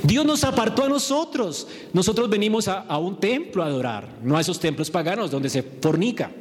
Dios 0.04 0.26
nos 0.26 0.46
apartó 0.46 0.86
a 0.86 0.90
nosotros. 0.90 1.68
Nosotros 1.92 2.30
venimos 2.30 2.70
a, 2.70 2.98
un 2.98 3.20
templo 3.20 3.62
a 3.62 3.66
adorar, 3.66 4.08
no 4.24 4.38
a 4.38 4.42
esos 4.42 4.62
templos 4.62 4.90
paganos 4.90 5.32
donde 5.32 5.50
se 5.50 5.64
fornica. 5.64 6.32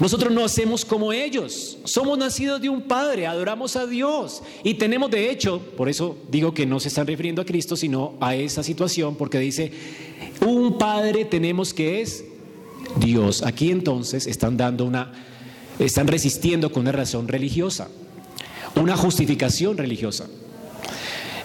Nosotros 0.00 0.32
no 0.32 0.44
hacemos 0.44 0.84
como 0.84 1.12
ellos. 1.12 1.78
Somos 1.84 2.16
nacidos 2.18 2.60
de 2.60 2.68
un 2.68 2.82
Padre, 2.82 3.26
adoramos 3.26 3.76
a 3.76 3.86
Dios 3.86 4.42
y 4.62 4.74
tenemos 4.74 5.10
de 5.10 5.30
hecho, 5.30 5.60
por 5.76 5.88
eso 5.88 6.16
digo 6.30 6.54
que 6.54 6.66
no 6.66 6.80
se 6.80 6.88
están 6.88 7.06
refiriendo 7.06 7.42
a 7.42 7.44
Cristo, 7.44 7.76
sino 7.76 8.14
a 8.20 8.34
esa 8.34 8.62
situación, 8.62 9.16
porque 9.16 9.38
dice, 9.38 9.72
un 10.46 10.78
Padre 10.78 11.24
tenemos 11.24 11.74
que 11.74 12.00
es 12.00 12.24
Dios. 12.96 13.42
Aquí 13.42 13.70
entonces 13.70 14.26
están 14.26 14.56
dando 14.56 14.84
una, 14.84 15.12
están 15.78 16.06
resistiendo 16.06 16.70
con 16.70 16.82
una 16.82 16.92
razón 16.92 17.28
religiosa, 17.28 17.88
una 18.76 18.96
justificación 18.96 19.76
religiosa. 19.76 20.28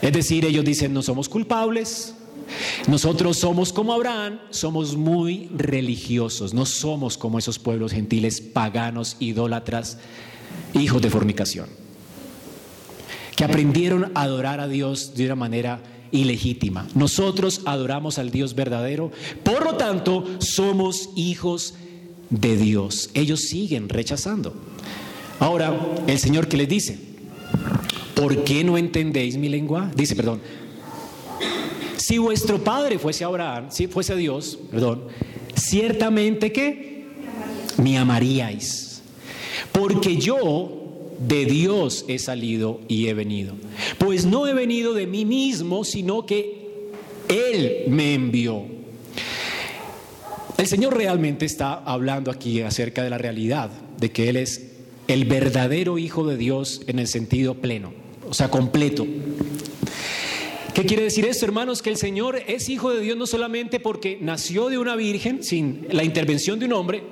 Es 0.02 0.12
decir, 0.12 0.45
ellos 0.45 0.65
dicen, 0.65 0.93
no 0.93 1.02
somos 1.02 1.30
culpables, 1.30 2.13
nosotros 2.87 3.37
somos 3.37 3.71
como 3.71 3.93
Abraham, 3.93 4.39
somos 4.49 4.95
muy 4.95 5.49
religiosos, 5.55 6.53
no 6.53 6.65
somos 6.65 7.17
como 7.17 7.39
esos 7.39 7.59
pueblos 7.59 7.91
gentiles 7.91 8.41
paganos, 8.41 9.17
idólatras, 9.19 9.97
hijos 10.73 11.01
de 11.01 11.09
fornicación, 11.09 11.67
que 13.35 13.43
aprendieron 13.43 14.11
a 14.15 14.23
adorar 14.23 14.59
a 14.59 14.67
Dios 14.67 15.15
de 15.15 15.25
una 15.25 15.35
manera 15.35 15.81
ilegítima. 16.11 16.87
Nosotros 16.93 17.61
adoramos 17.65 18.19
al 18.19 18.31
Dios 18.31 18.53
verdadero, 18.53 19.11
por 19.43 19.65
lo 19.65 19.75
tanto 19.75 20.25
somos 20.39 21.09
hijos 21.15 21.73
de 22.29 22.57
Dios. 22.57 23.09
Ellos 23.13 23.41
siguen 23.41 23.89
rechazando. 23.89 24.53
Ahora, 25.39 25.75
el 26.07 26.19
Señor 26.19 26.47
que 26.47 26.57
les 26.57 26.69
dice, 26.69 26.99
¿por 28.15 28.43
qué 28.43 28.63
no 28.63 28.77
entendéis 28.77 29.37
mi 29.37 29.49
lengua? 29.49 29.91
Dice, 29.95 30.15
perdón, 30.15 30.41
si 32.03 32.17
vuestro 32.17 32.61
padre 32.61 32.99
fuese 32.99 33.23
Abraham, 33.23 33.67
si 33.69 33.87
fuese 33.87 34.17
Dios, 34.17 34.59
perdón, 34.69 35.05
ciertamente 35.55 36.51
que 36.51 37.05
me 37.81 37.97
amaríais, 37.97 39.01
porque 39.71 40.17
yo 40.17 41.15
de 41.25 41.45
Dios 41.45 42.03
he 42.09 42.19
salido 42.19 42.81
y 42.89 43.07
he 43.07 43.13
venido. 43.13 43.53
Pues 43.99 44.25
no 44.25 44.45
he 44.47 44.53
venido 44.53 44.93
de 44.93 45.07
mí 45.07 45.23
mismo, 45.23 45.85
sino 45.85 46.25
que 46.25 46.91
Él 47.29 47.85
me 47.87 48.13
envió. 48.13 48.65
El 50.57 50.67
Señor 50.67 50.97
realmente 50.97 51.45
está 51.45 51.73
hablando 51.73 52.31
aquí 52.31 52.59
acerca 52.59 53.01
de 53.01 53.11
la 53.11 53.17
realidad, 53.17 53.71
de 53.97 54.11
que 54.11 54.27
Él 54.27 54.35
es 54.35 54.71
el 55.07 55.23
verdadero 55.23 55.97
Hijo 55.97 56.27
de 56.27 56.35
Dios 56.35 56.81
en 56.87 56.99
el 56.99 57.07
sentido 57.07 57.55
pleno, 57.55 57.93
o 58.29 58.33
sea, 58.33 58.49
completo. 58.49 59.07
¿Qué 60.73 60.86
quiere 60.86 61.03
decir 61.03 61.25
esto, 61.25 61.45
hermanos? 61.45 61.83
Que 61.83 61.91
el 61.91 61.97
Señor 61.97 62.41
es 62.47 62.67
hijo 62.67 62.91
de 62.91 62.99
Dios 62.99 63.15
no 63.15 63.27
solamente 63.27 63.79
porque 63.79 64.17
nació 64.19 64.69
de 64.69 64.79
una 64.79 64.95
virgen 64.95 65.43
sin 65.43 65.86
la 65.91 66.03
intervención 66.03 66.57
de 66.57 66.65
un 66.65 66.73
hombre, 66.73 67.03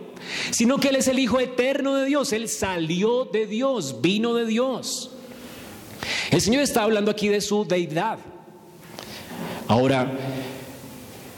sino 0.50 0.80
que 0.80 0.90
Él 0.90 0.96
es 0.96 1.08
el 1.08 1.20
Hijo 1.20 1.40
eterno 1.40 1.96
de 1.96 2.06
Dios. 2.06 2.34
Él 2.34 2.50
salió 2.50 3.26
de 3.26 3.46
Dios, 3.46 4.02
vino 4.02 4.34
de 4.34 4.48
Dios. 4.48 5.12
El 6.32 6.42
Señor 6.42 6.64
está 6.64 6.82
hablando 6.82 7.12
aquí 7.12 7.28
de 7.28 7.40
su 7.40 7.64
deidad. 7.64 8.18
Ahora, 9.68 10.12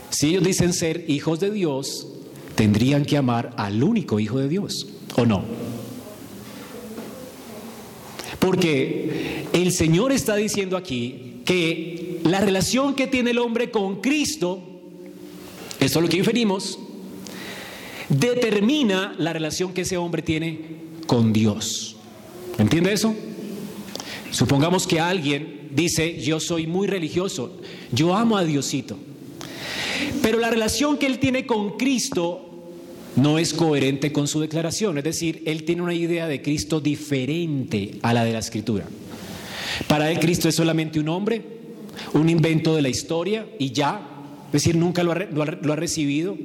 si 0.09 0.29
ellos 0.29 0.45
dicen 0.45 0.71
ser 0.71 1.03
hijos 1.09 1.41
de 1.41 1.51
Dios, 1.51 2.07
tendrían 2.55 3.03
que 3.03 3.17
amar 3.17 3.53
al 3.57 3.83
único 3.83 4.21
Hijo 4.21 4.39
de 4.39 4.47
Dios, 4.47 4.87
¿o 5.17 5.25
no? 5.25 5.43
Porque 8.39 9.45
el 9.51 9.73
Señor 9.73 10.13
está 10.13 10.35
diciendo 10.35 10.77
aquí 10.77 11.41
que 11.45 12.02
la 12.23 12.39
relación 12.39 12.95
que 12.95 13.07
tiene 13.07 13.31
el 13.31 13.39
hombre 13.39 13.69
con 13.71 14.01
Cristo, 14.01 14.61
esto 15.79 15.99
es 15.99 16.03
lo 16.03 16.09
que 16.09 16.17
inferimos, 16.17 16.79
determina 18.09 19.13
la 19.17 19.33
relación 19.33 19.73
que 19.73 19.81
ese 19.81 19.97
hombre 19.97 20.21
tiene 20.21 20.61
con 21.07 21.33
Dios. 21.33 21.95
¿Entiende 22.57 22.93
eso? 22.93 23.13
Supongamos 24.31 24.87
que 24.87 24.99
alguien 24.99 25.69
dice, 25.71 26.19
yo 26.21 26.39
soy 26.39 26.67
muy 26.67 26.87
religioso, 26.87 27.57
yo 27.91 28.15
amo 28.15 28.37
a 28.37 28.43
Diosito, 28.43 28.97
pero 30.21 30.39
la 30.39 30.49
relación 30.49 30.97
que 30.97 31.07
él 31.07 31.19
tiene 31.19 31.45
con 31.45 31.77
Cristo 31.77 32.49
no 33.15 33.37
es 33.37 33.53
coherente 33.53 34.11
con 34.11 34.27
su 34.27 34.39
declaración, 34.39 34.97
es 34.97 35.03
decir, 35.03 35.43
él 35.45 35.65
tiene 35.65 35.81
una 35.81 35.93
idea 35.93 36.27
de 36.27 36.41
Cristo 36.41 36.79
diferente 36.79 37.99
a 38.01 38.13
la 38.13 38.23
de 38.23 38.33
la 38.33 38.39
Escritura. 38.39 38.85
Para 39.87 40.09
él 40.11 40.19
Cristo 40.19 40.47
es 40.49 40.55
solamente 40.55 40.99
un 40.99 41.09
hombre 41.09 41.62
un 42.13 42.29
invento 42.29 42.75
de 42.75 42.81
la 42.81 42.89
historia 42.89 43.47
y 43.59 43.71
ya, 43.71 44.07
es 44.47 44.51
decir, 44.51 44.75
nunca 44.75 45.03
lo 45.03 45.11
ha, 45.11 45.75
recibido 45.75 46.37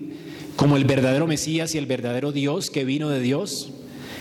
como 0.57 0.77
el 0.77 0.85
verdadero 0.85 1.27
Mesías 1.27 1.75
y 1.75 1.79
el 1.79 1.87
verdadero 1.87 2.33
Dios 2.33 2.71
que 2.71 2.85
vino 2.85 3.09
de 3.09 3.21
Dios 3.21 3.71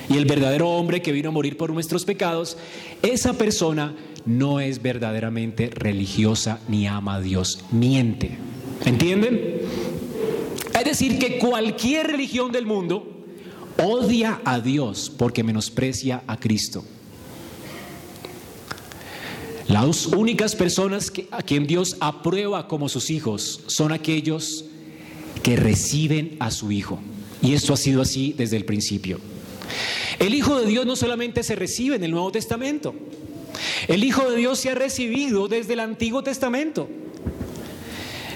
y 0.09 0.17
el 0.17 0.25
verdadero 0.25 0.69
hombre 0.69 1.01
que 1.01 1.11
vino 1.11 1.29
a 1.29 1.31
morir 1.31 1.57
por 1.57 1.71
nuestros 1.71 2.05
pecados, 2.05 2.57
esa 3.01 3.33
persona 3.33 3.95
no 4.25 4.59
es 4.59 4.81
verdaderamente 4.81 5.69
religiosa 5.69 6.59
ni 6.67 6.87
ama 6.87 7.15
a 7.15 7.21
Dios, 7.21 7.63
miente. 7.71 8.37
¿Entienden? 8.85 9.61
Es 10.77 10.85
decir, 10.85 11.17
que 11.17 11.39
cualquier 11.39 12.07
religión 12.07 12.51
del 12.51 12.65
mundo 12.65 13.17
odia 13.83 14.41
a 14.45 14.59
Dios 14.59 15.11
porque 15.17 15.43
menosprecia 15.43 16.23
a 16.27 16.39
Cristo. 16.39 16.83
Las 19.67 20.07
únicas 20.07 20.55
personas 20.55 21.11
a 21.31 21.43
quien 21.43 21.67
Dios 21.67 21.97
aprueba 21.99 22.67
como 22.67 22.87
sus 22.87 23.09
hijos 23.09 23.63
son 23.67 23.91
aquellos 23.91 24.65
que 25.43 25.55
reciben 25.57 26.37
a 26.39 26.51
su 26.51 26.71
Hijo. 26.71 26.99
Y 27.41 27.53
esto 27.53 27.73
ha 27.73 27.77
sido 27.77 28.01
así 28.01 28.33
desde 28.37 28.55
el 28.57 28.65
principio. 28.65 29.19
El 30.19 30.33
Hijo 30.33 30.59
de 30.59 30.65
Dios 30.65 30.85
no 30.85 30.95
solamente 30.95 31.43
se 31.43 31.55
recibe 31.55 31.97
en 31.97 32.03
el 32.03 32.11
Nuevo 32.11 32.31
Testamento, 32.31 32.95
el 33.87 34.03
Hijo 34.03 34.29
de 34.29 34.37
Dios 34.37 34.59
se 34.59 34.69
ha 34.69 34.75
recibido 34.75 35.47
desde 35.47 35.73
el 35.73 35.79
Antiguo 35.79 36.23
Testamento. 36.23 36.87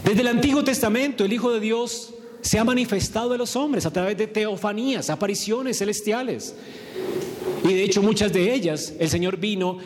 Desde 0.04 0.22
el 0.22 0.28
Antiguo 0.28 0.64
Testamento 0.64 1.26
el 1.26 1.34
Hijo 1.34 1.52
de 1.52 1.60
Dios 1.60 2.14
se 2.42 2.60
ha 2.60 2.64
manifestado 2.64 3.34
a 3.34 3.38
los 3.38 3.56
hombres 3.56 3.86
a 3.86 3.92
través 3.92 4.18
de 4.18 4.28
teofanías, 4.28 5.10
apariciones 5.10 5.78
celestiales. 5.78 6.56
Y 7.64 7.74
de 7.74 7.84
hecho 7.84 8.02
muchas 8.02 8.34
de 8.34 8.54
ellas 8.54 8.94
el 9.00 9.10
Señor 9.10 9.38
vino 9.38 9.78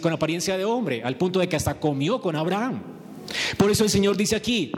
con 0.00 0.12
apariencia 0.12 0.56
de 0.56 0.64
hombre, 0.64 1.02
al 1.02 1.16
punto 1.16 1.40
de 1.40 1.48
que 1.48 1.56
hasta 1.56 1.78
comió 1.78 2.20
con 2.20 2.36
Abraham. 2.36 2.82
Por 3.56 3.70
eso 3.70 3.84
el 3.84 3.90
Señor 3.90 4.16
dice 4.16 4.36
aquí, 4.36 4.72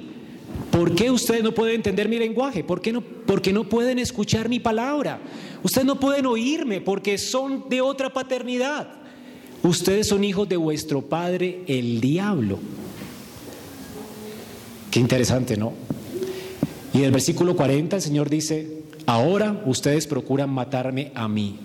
¿por 0.70 0.94
qué 0.94 1.10
ustedes 1.10 1.42
no 1.42 1.52
pueden 1.52 1.76
entender 1.76 2.08
mi 2.08 2.18
lenguaje? 2.18 2.64
¿Por 2.64 2.80
qué 2.80 2.92
no, 2.92 3.02
porque 3.02 3.52
no 3.52 3.68
pueden 3.68 3.98
escuchar 3.98 4.48
mi 4.48 4.58
palabra? 4.58 5.20
Ustedes 5.62 5.86
no 5.86 6.00
pueden 6.00 6.26
oírme 6.26 6.80
porque 6.80 7.18
son 7.18 7.68
de 7.68 7.80
otra 7.80 8.12
paternidad. 8.12 8.88
Ustedes 9.62 10.08
son 10.08 10.24
hijos 10.24 10.48
de 10.48 10.56
vuestro 10.56 11.02
padre, 11.02 11.62
el 11.66 12.00
diablo. 12.00 12.58
Qué 14.90 15.00
interesante, 15.00 15.56
¿no? 15.56 15.72
Y 16.94 16.98
en 16.98 17.04
el 17.04 17.10
versículo 17.12 17.54
40 17.54 17.96
el 17.96 18.02
Señor 18.02 18.30
dice, 18.30 18.82
ahora 19.06 19.62
ustedes 19.66 20.06
procuran 20.06 20.50
matarme 20.50 21.12
a 21.14 21.28
mí 21.28 21.58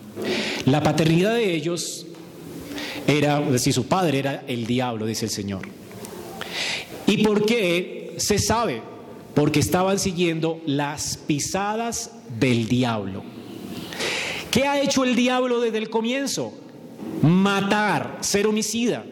la 0.66 0.82
paternidad 0.82 1.36
de 1.36 1.54
ellos 1.54 2.06
era, 3.08 3.42
es 3.42 3.52
decir, 3.52 3.74
su 3.74 3.86
padre 3.86 4.20
era 4.20 4.44
el 4.48 4.66
diablo, 4.66 5.06
dice 5.06 5.26
el 5.26 5.32
Señor. 5.32 5.62
¿Y 7.06 7.24
por 7.24 7.46
qué? 7.46 8.16
Se 8.18 8.40
sabe, 8.40 8.82
porque 9.34 9.60
estaban 9.60 10.00
siguiendo 10.00 10.62
las 10.66 11.18
pisadas 11.18 12.12
del 12.40 12.68
diablo. 12.68 13.24
¿Qué 14.52 14.68
ha 14.68 14.82
hecho 14.82 15.04
el 15.04 15.16
diablo 15.16 15.60
desde 15.60 15.80
el 15.80 15.90
comienzo? 15.90 16.54
Matar, 17.22 18.20
ser 18.22 18.48
homicida. 18.48 19.04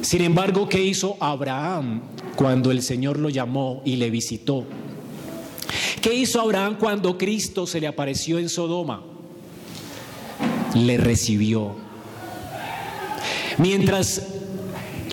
Sin 0.00 0.22
embargo, 0.22 0.68
¿qué 0.68 0.82
hizo 0.82 1.16
Abraham 1.20 2.00
cuando 2.36 2.70
el 2.70 2.82
Señor 2.82 3.18
lo 3.18 3.28
llamó 3.28 3.82
y 3.84 3.96
le 3.96 4.10
visitó? 4.10 4.64
¿Qué 6.00 6.14
hizo 6.14 6.40
Abraham 6.40 6.76
cuando 6.78 7.18
Cristo 7.18 7.66
se 7.66 7.80
le 7.80 7.86
apareció 7.86 8.38
en 8.38 8.48
Sodoma? 8.48 9.15
Le 10.76 10.98
recibió. 10.98 11.74
Mientras 13.58 14.22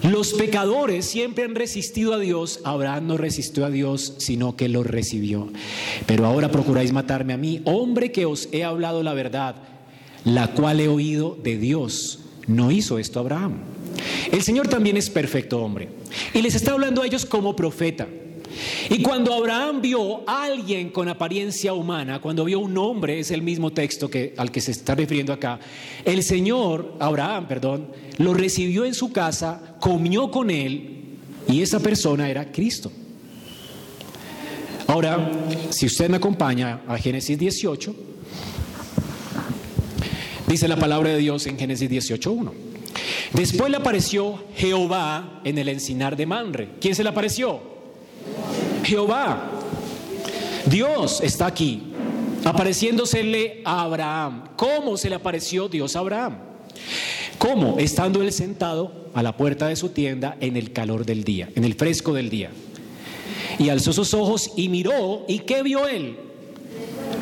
los 0.04 0.34
pecadores 0.34 1.06
siempre 1.06 1.46
han 1.46 1.56
resistido 1.56 2.14
a 2.14 2.20
Dios, 2.20 2.60
Abraham 2.66 3.08
no 3.08 3.18
resistió 3.18 3.66
a 3.66 3.70
Dios, 3.70 4.16
sino 4.18 4.58
que 4.58 4.68
lo 4.68 4.84
recibió. 4.84 5.48
Pero 6.06 6.26
ahora 6.26 6.52
procuráis 6.52 6.92
matarme 6.92 7.32
a 7.32 7.38
mí, 7.38 7.62
hombre 7.64 8.12
que 8.12 8.26
os 8.26 8.50
he 8.52 8.66
hablado 8.66 9.02
la 9.02 9.14
verdad, 9.14 9.56
la 10.26 10.54
cual 10.54 10.82
he 10.82 10.90
oído 10.90 11.38
de 11.42 11.58
Dios. 11.58 12.20
No 12.48 12.70
hizo 12.70 13.00
esto 13.00 13.22
Abraham. 13.22 13.60
El 14.32 14.42
Señor 14.42 14.68
también 14.68 14.98
es 14.98 15.10
perfecto 15.10 15.62
hombre. 15.62 15.88
Y 16.34 16.42
les 16.42 16.56
está 16.56 16.74
hablando 16.74 17.02
a 17.02 17.06
ellos 17.06 17.26
como 17.26 17.56
profeta. 17.56 18.08
Y 18.90 19.02
cuando 19.02 19.34
Abraham 19.34 19.82
vio 19.82 20.28
a 20.30 20.44
alguien 20.44 20.90
con 20.90 21.08
apariencia 21.10 21.74
humana, 21.74 22.20
cuando 22.20 22.46
vio 22.46 22.60
un 22.60 22.78
hombre, 22.78 23.20
es 23.20 23.32
el 23.32 23.42
mismo 23.42 23.72
texto 23.72 24.10
que, 24.10 24.34
al 24.38 24.52
que 24.52 24.62
se 24.62 24.72
está 24.72 24.96
refiriendo 24.96 25.34
acá, 25.34 25.60
el 26.06 26.24
Señor, 26.24 26.96
Abraham, 27.00 27.48
perdón, 27.48 27.88
lo 28.18 28.34
recibió 28.34 28.86
en 28.86 28.94
su 28.94 29.12
casa, 29.12 29.76
comió 29.80 30.30
con 30.30 30.50
él 30.50 31.18
y 31.48 31.62
esa 31.62 31.80
persona 31.80 32.30
era 32.30 32.52
Cristo. 32.52 32.92
Ahora, 34.88 35.32
si 35.70 35.86
usted 35.86 36.10
me 36.10 36.18
acompaña 36.18 36.82
a 36.88 36.98
Génesis 36.98 37.38
18, 37.40 37.96
dice 40.48 40.68
la 40.68 40.78
palabra 40.78 41.10
de 41.10 41.18
Dios 41.18 41.48
en 41.48 41.58
Génesis 41.58 41.90
18.1. 41.90 42.52
Después 43.34 43.72
le 43.72 43.78
apareció 43.78 44.44
Jehová 44.56 45.42
en 45.44 45.58
el 45.58 45.70
encinar 45.70 46.16
de 46.16 46.26
Manre. 46.28 46.70
¿Quién 46.80 46.94
se 46.94 47.04
le 47.04 47.10
apareció? 47.10 47.73
Jehová. 48.84 49.50
Dios 50.66 51.22
está 51.22 51.48
aquí, 51.48 51.84
apareciéndosele 52.44 53.62
a 53.66 53.82
Abraham. 53.84 54.44
¿Cómo 54.56 54.98
se 54.98 55.10
le 55.10 55.16
apareció 55.16 55.68
Dios 55.68 55.96
a 55.96 56.00
Abraham? 56.00 56.38
¿Cómo? 57.38 57.78
Estando 57.80 58.22
él 58.22 58.32
sentado 58.32 59.10
a 59.14 59.22
la 59.22 59.36
puerta 59.36 59.68
de 59.68 59.76
su 59.76 59.90
tienda 59.90 60.38
en 60.40 60.56
el 60.56 60.72
calor 60.72 61.06
del 61.06 61.24
día, 61.24 61.50
en 61.56 61.64
el 61.64 61.76
fresco 61.76 62.14
del 62.14 62.30
día. 62.30 62.52
Y 63.60 63.70
alzó 63.70 63.94
sus 63.94 64.14
ojos 64.14 64.52
y 64.56 64.70
miró, 64.70 65.26
¿y 65.28 65.40
qué 65.40 65.62
vio 65.62 65.88
él? 65.88 66.18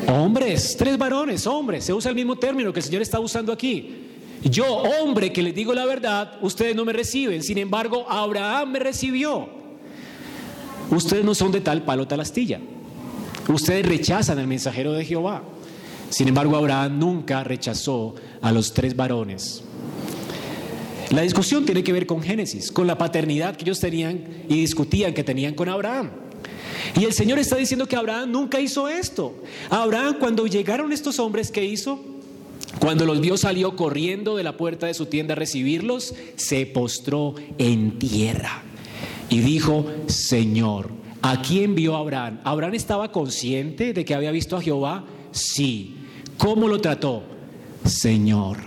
Hombres, 0.08 0.76
tres 0.78 0.96
varones, 0.98 1.46
hombres, 1.46 1.84
se 1.84 1.92
usa 1.92 2.10
el 2.10 2.14
mismo 2.14 2.36
término 2.36 2.72
que 2.72 2.80
el 2.80 2.84
Señor 2.84 3.02
está 3.02 3.20
usando 3.20 3.52
aquí. 3.52 3.96
Yo, 4.42 4.66
hombre, 4.66 5.32
que 5.32 5.42
les 5.42 5.54
digo 5.54 5.72
la 5.72 5.84
verdad, 5.84 6.38
ustedes 6.40 6.74
no 6.74 6.84
me 6.84 6.92
reciben, 6.92 7.42
sin 7.42 7.58
embargo, 7.58 8.06
Abraham 8.08 8.72
me 8.72 8.78
recibió. 8.78 9.61
Ustedes 10.92 11.24
no 11.24 11.34
son 11.34 11.52
de 11.52 11.62
tal 11.62 11.84
palo 11.84 12.06
tal 12.06 12.20
astilla. 12.20 12.60
Ustedes 13.48 13.86
rechazan 13.86 14.38
al 14.38 14.46
mensajero 14.46 14.92
de 14.92 15.04
Jehová. 15.04 15.42
Sin 16.10 16.28
embargo, 16.28 16.54
Abraham 16.56 16.98
nunca 16.98 17.42
rechazó 17.42 18.14
a 18.42 18.52
los 18.52 18.74
tres 18.74 18.94
varones. 18.94 19.62
La 21.10 21.22
discusión 21.22 21.64
tiene 21.64 21.82
que 21.82 21.92
ver 21.92 22.06
con 22.06 22.22
Génesis, 22.22 22.70
con 22.70 22.86
la 22.86 22.98
paternidad 22.98 23.56
que 23.56 23.64
ellos 23.64 23.80
tenían 23.80 24.22
y 24.48 24.60
discutían 24.60 25.14
que 25.14 25.24
tenían 25.24 25.54
con 25.54 25.70
Abraham. 25.70 26.10
Y 26.94 27.04
el 27.04 27.14
Señor 27.14 27.38
está 27.38 27.56
diciendo 27.56 27.88
que 27.88 27.96
Abraham 27.96 28.30
nunca 28.30 28.60
hizo 28.60 28.88
esto. 28.88 29.34
Abraham, 29.70 30.16
cuando 30.20 30.46
llegaron 30.46 30.92
estos 30.92 31.18
hombres, 31.18 31.50
¿qué 31.50 31.64
hizo? 31.64 32.00
Cuando 32.80 33.06
los 33.06 33.20
vio 33.20 33.38
salió 33.38 33.76
corriendo 33.76 34.36
de 34.36 34.42
la 34.42 34.58
puerta 34.58 34.86
de 34.86 34.94
su 34.94 35.06
tienda 35.06 35.32
a 35.32 35.36
recibirlos, 35.36 36.14
se 36.36 36.66
postró 36.66 37.34
en 37.56 37.98
tierra 37.98 38.62
y 39.32 39.40
dijo, 39.40 39.86
Señor, 40.08 40.90
¿a 41.22 41.40
quién 41.40 41.74
vio 41.74 41.96
Abraham? 41.96 42.40
¿Abraham 42.44 42.74
estaba 42.74 43.10
consciente 43.10 43.94
de 43.94 44.04
que 44.04 44.14
había 44.14 44.30
visto 44.30 44.58
a 44.58 44.60
Jehová? 44.60 45.06
Sí. 45.30 45.96
¿Cómo 46.36 46.68
lo 46.68 46.82
trató? 46.82 47.22
Señor. 47.82 48.58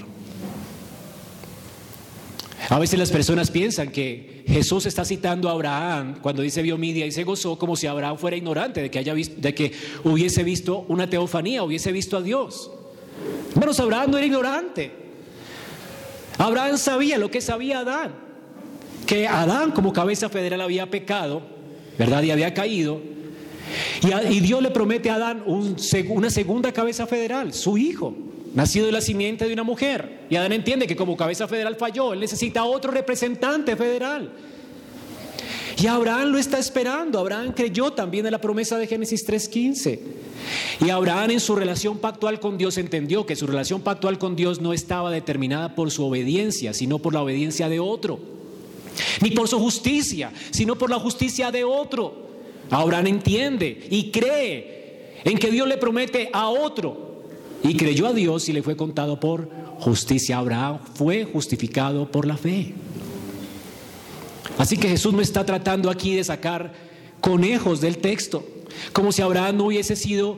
A 2.67 2.79
veces 2.79 2.97
las 2.97 3.11
personas 3.11 3.51
piensan 3.51 3.91
que 3.91 4.43
Jesús 4.47 4.87
está 4.87 5.05
citando 5.05 5.49
a 5.49 5.51
Abraham 5.51 6.15
cuando 6.19 6.41
dice 6.41 6.63
vio 6.63 6.79
Midia 6.79 7.05
y 7.05 7.11
se 7.11 7.23
gozó 7.23 7.59
como 7.59 7.75
si 7.75 7.85
Abraham 7.85 8.17
fuera 8.17 8.35
ignorante 8.35 8.81
de 8.81 8.89
que, 8.89 8.97
haya 8.97 9.13
visto, 9.13 9.39
de 9.39 9.53
que 9.53 9.71
hubiese 10.03 10.43
visto 10.43 10.83
una 10.87 11.07
teofanía, 11.07 11.61
hubiese 11.61 11.91
visto 11.91 12.17
a 12.17 12.23
Dios. 12.23 12.71
Menos 13.53 13.79
Abraham 13.79 14.09
no 14.09 14.17
era 14.17 14.25
ignorante. 14.25 14.91
Abraham 16.39 16.79
sabía 16.79 17.19
lo 17.19 17.29
que 17.29 17.39
sabía 17.39 17.79
Adán 17.79 18.24
que 19.05 19.27
Adán 19.27 19.71
como 19.71 19.93
cabeza 19.93 20.29
federal 20.29 20.61
había 20.61 20.89
pecado, 20.89 21.41
¿verdad? 21.97 22.23
Y 22.23 22.31
había 22.31 22.53
caído. 22.53 23.01
Y, 24.29 24.39
Dios 24.41 24.61
le 24.61 24.71
promete 24.71 25.09
a 25.09 25.15
Adán 25.15 25.43
una 25.45 26.29
segunda 26.29 26.71
cabeza 26.71 27.07
federal, 27.07 27.53
su 27.53 27.77
hijo, 27.77 28.15
nacido 28.53 28.85
de 28.85 28.91
la 28.91 29.01
simiente 29.01 29.47
de 29.47 29.53
una 29.53 29.63
mujer. 29.63 30.25
Y 30.29 30.35
Adán 30.35 30.53
entiende 30.53 30.87
que 30.87 30.95
como 30.95 31.17
cabeza 31.17 31.47
federal 31.47 31.75
falló, 31.75 32.13
él 32.13 32.19
necesita 32.19 32.63
otro 32.63 32.91
representante 32.91 33.75
federal. 33.75 34.31
Y 35.77 35.87
Abraham 35.87 36.29
lo 36.29 36.37
está 36.37 36.57
esperando. 36.57 37.19
Abraham 37.19 37.51
creyó 37.53 37.91
también 37.91 38.25
en 38.25 38.31
la 38.31 38.39
promesa 38.39 38.77
de 38.77 38.87
Génesis 38.87 39.27
3.15. 39.27 39.99
Y 40.85 40.89
Abraham 40.89 41.31
en 41.31 41.39
su 41.41 41.55
relación 41.55 41.97
pactual 41.97 42.39
con 42.39 42.57
Dios 42.57 42.77
entendió 42.77 43.25
que 43.25 43.35
su 43.35 43.45
relación 43.45 43.81
pactual 43.81 44.17
con 44.17 44.37
Dios 44.37 44.61
no 44.61 44.71
estaba 44.71 45.11
determinada 45.11 45.75
por 45.75 45.91
su 45.91 46.05
obediencia, 46.05 46.73
sino 46.73 46.99
por 46.99 47.13
la 47.13 47.23
obediencia 47.23 47.67
de 47.67 47.79
otro 47.79 48.35
ni 49.21 49.31
por 49.31 49.47
su 49.47 49.59
justicia, 49.59 50.31
sino 50.51 50.77
por 50.77 50.89
la 50.89 50.99
justicia 50.99 51.51
de 51.51 51.63
otro. 51.63 52.25
Abraham 52.69 53.07
entiende 53.07 53.87
y 53.89 54.11
cree 54.11 55.19
en 55.23 55.37
que 55.37 55.51
Dios 55.51 55.67
le 55.67 55.77
promete 55.77 56.29
a 56.33 56.49
otro. 56.49 57.05
Y 57.63 57.75
creyó 57.75 58.07
a 58.07 58.13
Dios 58.13 58.47
y 58.47 58.53
le 58.53 58.61
fue 58.61 58.75
contado 58.75 59.19
por 59.19 59.49
justicia. 59.79 60.37
Abraham 60.37 60.79
fue 60.93 61.25
justificado 61.25 62.11
por 62.11 62.27
la 62.27 62.37
fe. 62.37 62.73
Así 64.57 64.77
que 64.77 64.87
Jesús 64.87 65.13
no 65.13 65.21
está 65.21 65.45
tratando 65.45 65.89
aquí 65.89 66.15
de 66.15 66.23
sacar 66.23 66.73
conejos 67.21 67.81
del 67.81 67.97
texto, 67.97 68.45
como 68.93 69.11
si 69.11 69.21
Abraham 69.21 69.57
no 69.57 69.65
hubiese 69.65 69.95
sido 69.95 70.37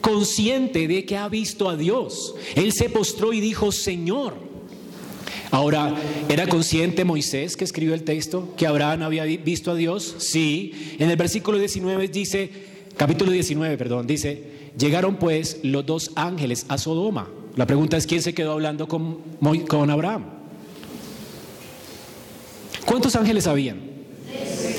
consciente 0.00 0.88
de 0.88 1.04
que 1.04 1.16
ha 1.16 1.28
visto 1.28 1.68
a 1.68 1.76
Dios. 1.76 2.34
Él 2.54 2.72
se 2.72 2.88
postró 2.88 3.32
y 3.32 3.40
dijo, 3.40 3.70
Señor. 3.70 4.51
Ahora, 5.52 5.94
¿era 6.30 6.46
consciente 6.46 7.04
Moisés 7.04 7.58
que 7.58 7.64
escribió 7.64 7.92
el 7.92 8.04
texto 8.04 8.54
que 8.56 8.66
Abraham 8.66 9.02
había 9.02 9.24
visto 9.24 9.70
a 9.70 9.74
Dios? 9.74 10.14
Sí. 10.18 10.96
En 10.98 11.10
el 11.10 11.16
versículo 11.18 11.58
19 11.58 12.08
dice, 12.08 12.50
capítulo 12.96 13.30
19, 13.30 13.76
perdón, 13.76 14.06
dice, 14.06 14.70
llegaron 14.78 15.16
pues 15.16 15.58
los 15.62 15.84
dos 15.84 16.12
ángeles 16.16 16.64
a 16.70 16.78
Sodoma. 16.78 17.28
La 17.54 17.66
pregunta 17.66 17.98
es, 17.98 18.06
¿quién 18.06 18.22
se 18.22 18.32
quedó 18.32 18.52
hablando 18.52 18.88
con, 18.88 19.18
con 19.68 19.90
Abraham? 19.90 20.24
¿Cuántos 22.86 23.14
ángeles 23.14 23.46
habían? 23.46 23.78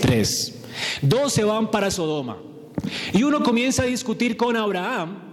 Tres. 0.02 0.56
Dos 1.04 1.34
se 1.34 1.44
van 1.44 1.70
para 1.70 1.92
Sodoma. 1.92 2.40
Y 3.14 3.22
uno 3.22 3.44
comienza 3.44 3.84
a 3.84 3.86
discutir 3.86 4.38
con 4.38 4.58
Abraham 4.58 5.33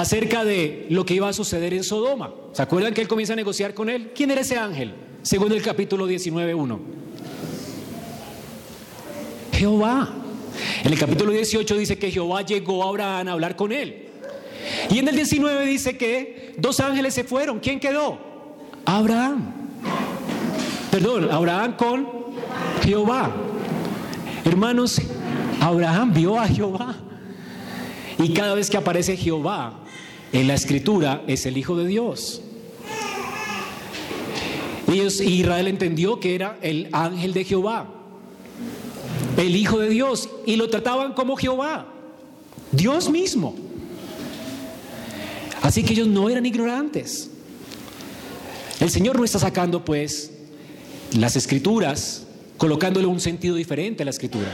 acerca 0.00 0.44
de 0.44 0.86
lo 0.90 1.04
que 1.04 1.14
iba 1.14 1.28
a 1.28 1.32
suceder 1.32 1.74
en 1.74 1.82
Sodoma. 1.82 2.32
¿Se 2.52 2.62
acuerdan 2.62 2.94
que 2.94 3.00
él 3.00 3.08
comienza 3.08 3.32
a 3.32 3.36
negociar 3.36 3.74
con 3.74 3.90
él? 3.90 4.12
¿Quién 4.14 4.30
era 4.30 4.42
ese 4.42 4.56
ángel? 4.56 4.94
Según 5.22 5.50
el 5.50 5.60
capítulo 5.60 6.08
19.1. 6.08 6.78
Jehová. 9.54 10.14
En 10.84 10.92
el 10.92 10.98
capítulo 10.98 11.32
18 11.32 11.76
dice 11.76 11.98
que 11.98 12.12
Jehová 12.12 12.42
llegó 12.42 12.84
a 12.84 12.90
Abraham 12.90 13.26
a 13.28 13.32
hablar 13.32 13.56
con 13.56 13.72
él. 13.72 14.06
Y 14.88 15.00
en 15.00 15.08
el 15.08 15.16
19 15.16 15.66
dice 15.66 15.96
que 15.98 16.54
dos 16.58 16.78
ángeles 16.78 17.14
se 17.14 17.24
fueron. 17.24 17.58
¿Quién 17.58 17.80
quedó? 17.80 18.18
Abraham. 18.84 19.52
Perdón, 20.92 21.28
Abraham 21.28 21.74
con 21.76 22.08
Jehová. 22.84 23.34
Hermanos, 24.44 25.00
Abraham 25.60 26.12
vio 26.14 26.38
a 26.38 26.46
Jehová. 26.46 26.94
Y 28.20 28.32
cada 28.32 28.54
vez 28.54 28.70
que 28.70 28.76
aparece 28.76 29.16
Jehová 29.16 29.86
en 30.32 30.46
la 30.46 30.54
escritura 30.54 31.22
es 31.26 31.46
el 31.46 31.56
Hijo 31.56 31.76
de 31.76 31.86
Dios. 31.86 32.42
Y 34.92 35.02
Israel 35.02 35.68
entendió 35.68 36.18
que 36.18 36.34
era 36.34 36.58
el 36.62 36.88
ángel 36.92 37.34
de 37.34 37.44
Jehová, 37.44 37.88
el 39.36 39.54
Hijo 39.54 39.78
de 39.78 39.90
Dios, 39.90 40.30
y 40.46 40.56
lo 40.56 40.70
trataban 40.70 41.12
como 41.12 41.36
Jehová, 41.36 41.86
Dios 42.72 43.10
mismo. 43.10 43.54
Así 45.60 45.82
que 45.82 45.92
ellos 45.92 46.08
no 46.08 46.30
eran 46.30 46.46
ignorantes. 46.46 47.30
El 48.80 48.90
Señor 48.90 49.16
no 49.16 49.24
está 49.24 49.38
sacando 49.38 49.84
pues 49.84 50.32
las 51.16 51.36
escrituras, 51.36 52.26
colocándole 52.56 53.06
un 53.06 53.20
sentido 53.20 53.56
diferente 53.56 54.02
a 54.02 54.04
la 54.04 54.10
escritura. 54.10 54.48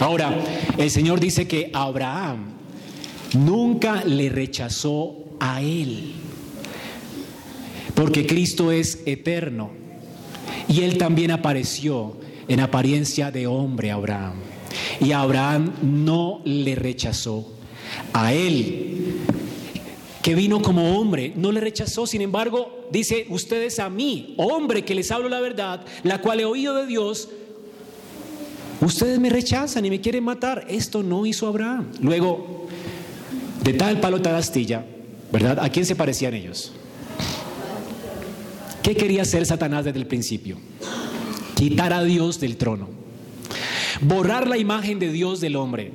Ahora, 0.00 0.34
el 0.78 0.90
Señor 0.90 1.20
dice 1.20 1.46
que 1.46 1.70
Abraham 1.74 2.55
nunca 3.34 4.04
le 4.04 4.28
rechazó 4.28 5.16
a 5.40 5.62
él. 5.62 6.12
Porque 7.94 8.26
Cristo 8.26 8.70
es 8.72 9.02
eterno. 9.06 9.70
Y 10.68 10.82
él 10.82 10.98
también 10.98 11.30
apareció 11.30 12.16
en 12.48 12.60
apariencia 12.60 13.30
de 13.30 13.46
hombre 13.46 13.90
a 13.90 13.94
Abraham. 13.94 14.34
Y 15.00 15.12
Abraham 15.12 15.72
no 15.82 16.40
le 16.44 16.74
rechazó. 16.74 17.52
A 18.12 18.32
él, 18.34 19.20
que 20.22 20.34
vino 20.34 20.60
como 20.60 20.98
hombre, 20.98 21.32
no 21.36 21.52
le 21.52 21.60
rechazó. 21.60 22.06
Sin 22.06 22.20
embargo, 22.20 22.88
dice, 22.90 23.26
ustedes 23.30 23.78
a 23.78 23.88
mí, 23.88 24.34
hombre 24.38 24.84
que 24.84 24.94
les 24.94 25.10
hablo 25.10 25.28
la 25.28 25.40
verdad, 25.40 25.84
la 26.02 26.20
cual 26.20 26.40
he 26.40 26.44
oído 26.44 26.74
de 26.74 26.86
Dios, 26.86 27.28
ustedes 28.80 29.18
me 29.18 29.30
rechazan 29.30 29.84
y 29.84 29.90
me 29.90 30.00
quieren 30.00 30.24
matar. 30.24 30.66
Esto 30.68 31.02
no 31.02 31.26
hizo 31.26 31.46
Abraham. 31.46 31.92
Luego, 32.00 32.65
de 33.62 33.72
tal 33.72 34.00
palo 34.00 34.22
tal 34.22 34.36
astilla, 34.36 34.84
¿verdad? 35.32 35.58
¿A 35.60 35.68
quién 35.70 35.86
se 35.86 35.96
parecían 35.96 36.34
ellos? 36.34 36.72
¿Qué 38.82 38.94
quería 38.94 39.22
hacer 39.22 39.44
Satanás 39.46 39.84
desde 39.84 39.98
el 39.98 40.06
principio? 40.06 40.58
Quitar 41.56 41.92
a 41.92 42.04
Dios 42.04 42.38
del 42.38 42.56
trono. 42.56 42.88
Borrar 44.00 44.46
la 44.46 44.58
imagen 44.58 44.98
de 44.98 45.10
Dios 45.10 45.40
del 45.40 45.56
hombre. 45.56 45.92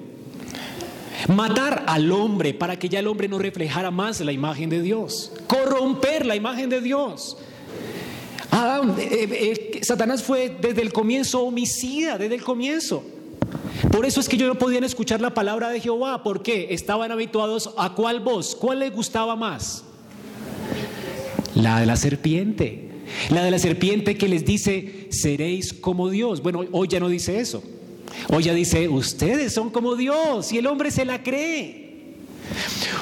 Matar 1.28 1.86
al 1.88 2.12
hombre 2.12 2.54
para 2.54 2.78
que 2.78 2.90
ya 2.90 3.00
el 3.00 3.08
hombre 3.08 3.28
no 3.28 3.40
reflejara 3.40 3.92
más 3.92 4.20
la 4.22 4.32
imagen 4.32 4.70
de 4.70 4.82
Dios. 4.82 5.32
Corromper 5.48 6.26
la 6.26 6.36
imagen 6.36 6.70
de 6.70 6.82
Dios. 6.82 7.38
Adán, 8.50 8.96
eh, 9.00 9.08
eh, 9.12 9.70
eh, 9.76 9.80
Satanás 9.84 10.24
fue 10.24 10.58
desde 10.60 10.82
el 10.82 10.92
comienzo 10.92 11.44
homicida, 11.44 12.18
desde 12.18 12.36
el 12.36 12.44
comienzo. 12.44 13.04
Por 13.90 14.06
eso 14.06 14.20
es 14.20 14.30
que 14.30 14.38
yo 14.38 14.48
no 14.48 14.56
podían 14.56 14.84
escuchar 14.84 15.22
la 15.22 15.34
palabra 15.34 15.70
de 15.70 15.80
Jehová, 15.80 16.24
porque 16.24 16.68
estaban 16.72 17.12
habituados 17.12 17.72
a 17.78 17.94
cuál 17.94 18.20
voz, 18.20 18.56
cuál 18.56 18.80
les 18.80 18.94
gustaba 18.94 19.36
más. 19.36 19.84
La 21.56 21.80
de 21.80 21.86
la 21.86 21.96
serpiente. 21.96 22.90
La 23.30 23.44
de 23.44 23.52
la 23.52 23.60
serpiente 23.60 24.18
que 24.18 24.28
les 24.28 24.46
dice, 24.46 25.08
seréis 25.12 25.74
como 25.74 26.10
Dios. 26.10 26.42
Bueno, 26.42 26.66
hoy 26.72 26.88
ya 26.88 27.00
no 27.00 27.10
dice 27.10 27.40
eso. 27.40 27.64
Hoy 28.30 28.44
ya 28.44 28.54
dice, 28.54 28.88
ustedes 28.88 29.54
son 29.54 29.70
como 29.70 29.96
Dios 29.96 30.52
y 30.52 30.58
el 30.58 30.68
hombre 30.68 30.92
se 30.92 31.06
la 31.06 31.24
cree. 31.24 31.82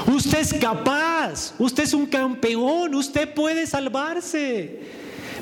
Usted 0.07 0.39
es 0.39 0.53
capaz, 0.53 1.53
usted 1.59 1.83
es 1.83 1.93
un 1.93 2.05
campeón, 2.05 2.95
usted 2.95 3.33
puede 3.33 3.67
salvarse. 3.67 4.79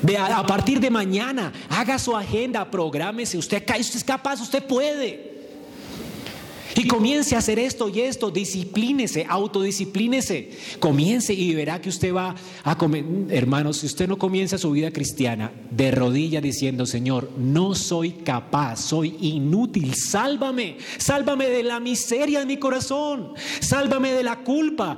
Vea, 0.02 0.38
a 0.38 0.46
partir 0.46 0.80
de 0.80 0.90
mañana, 0.90 1.52
haga 1.68 1.98
su 1.98 2.16
agenda, 2.16 2.70
prográmese, 2.70 3.36
usted, 3.36 3.62
usted 3.78 3.96
es 3.96 4.04
capaz, 4.04 4.40
usted 4.40 4.64
puede. 4.64 5.27
Y 6.78 6.86
comience 6.86 7.34
a 7.34 7.38
hacer 7.38 7.58
esto 7.58 7.88
y 7.88 8.02
esto, 8.02 8.30
disciplínese, 8.30 9.26
autodisciplínese. 9.28 10.50
Comience 10.78 11.34
y 11.34 11.52
verá 11.52 11.80
que 11.80 11.88
usted 11.88 12.14
va 12.14 12.36
a 12.62 12.78
comer. 12.78 13.04
Hermanos, 13.30 13.78
si 13.78 13.86
usted 13.86 14.06
no 14.06 14.16
comienza 14.16 14.58
su 14.58 14.70
vida 14.70 14.92
cristiana 14.92 15.50
de 15.72 15.90
rodillas 15.90 16.40
diciendo, 16.40 16.86
Señor, 16.86 17.32
no 17.36 17.74
soy 17.74 18.12
capaz, 18.12 18.76
soy 18.76 19.16
inútil, 19.20 19.92
sálvame, 19.96 20.76
sálvame 20.98 21.48
de 21.48 21.64
la 21.64 21.80
miseria 21.80 22.38
de 22.38 22.46
mi 22.46 22.58
corazón, 22.58 23.32
sálvame 23.58 24.12
de 24.12 24.22
la 24.22 24.44
culpa. 24.44 24.96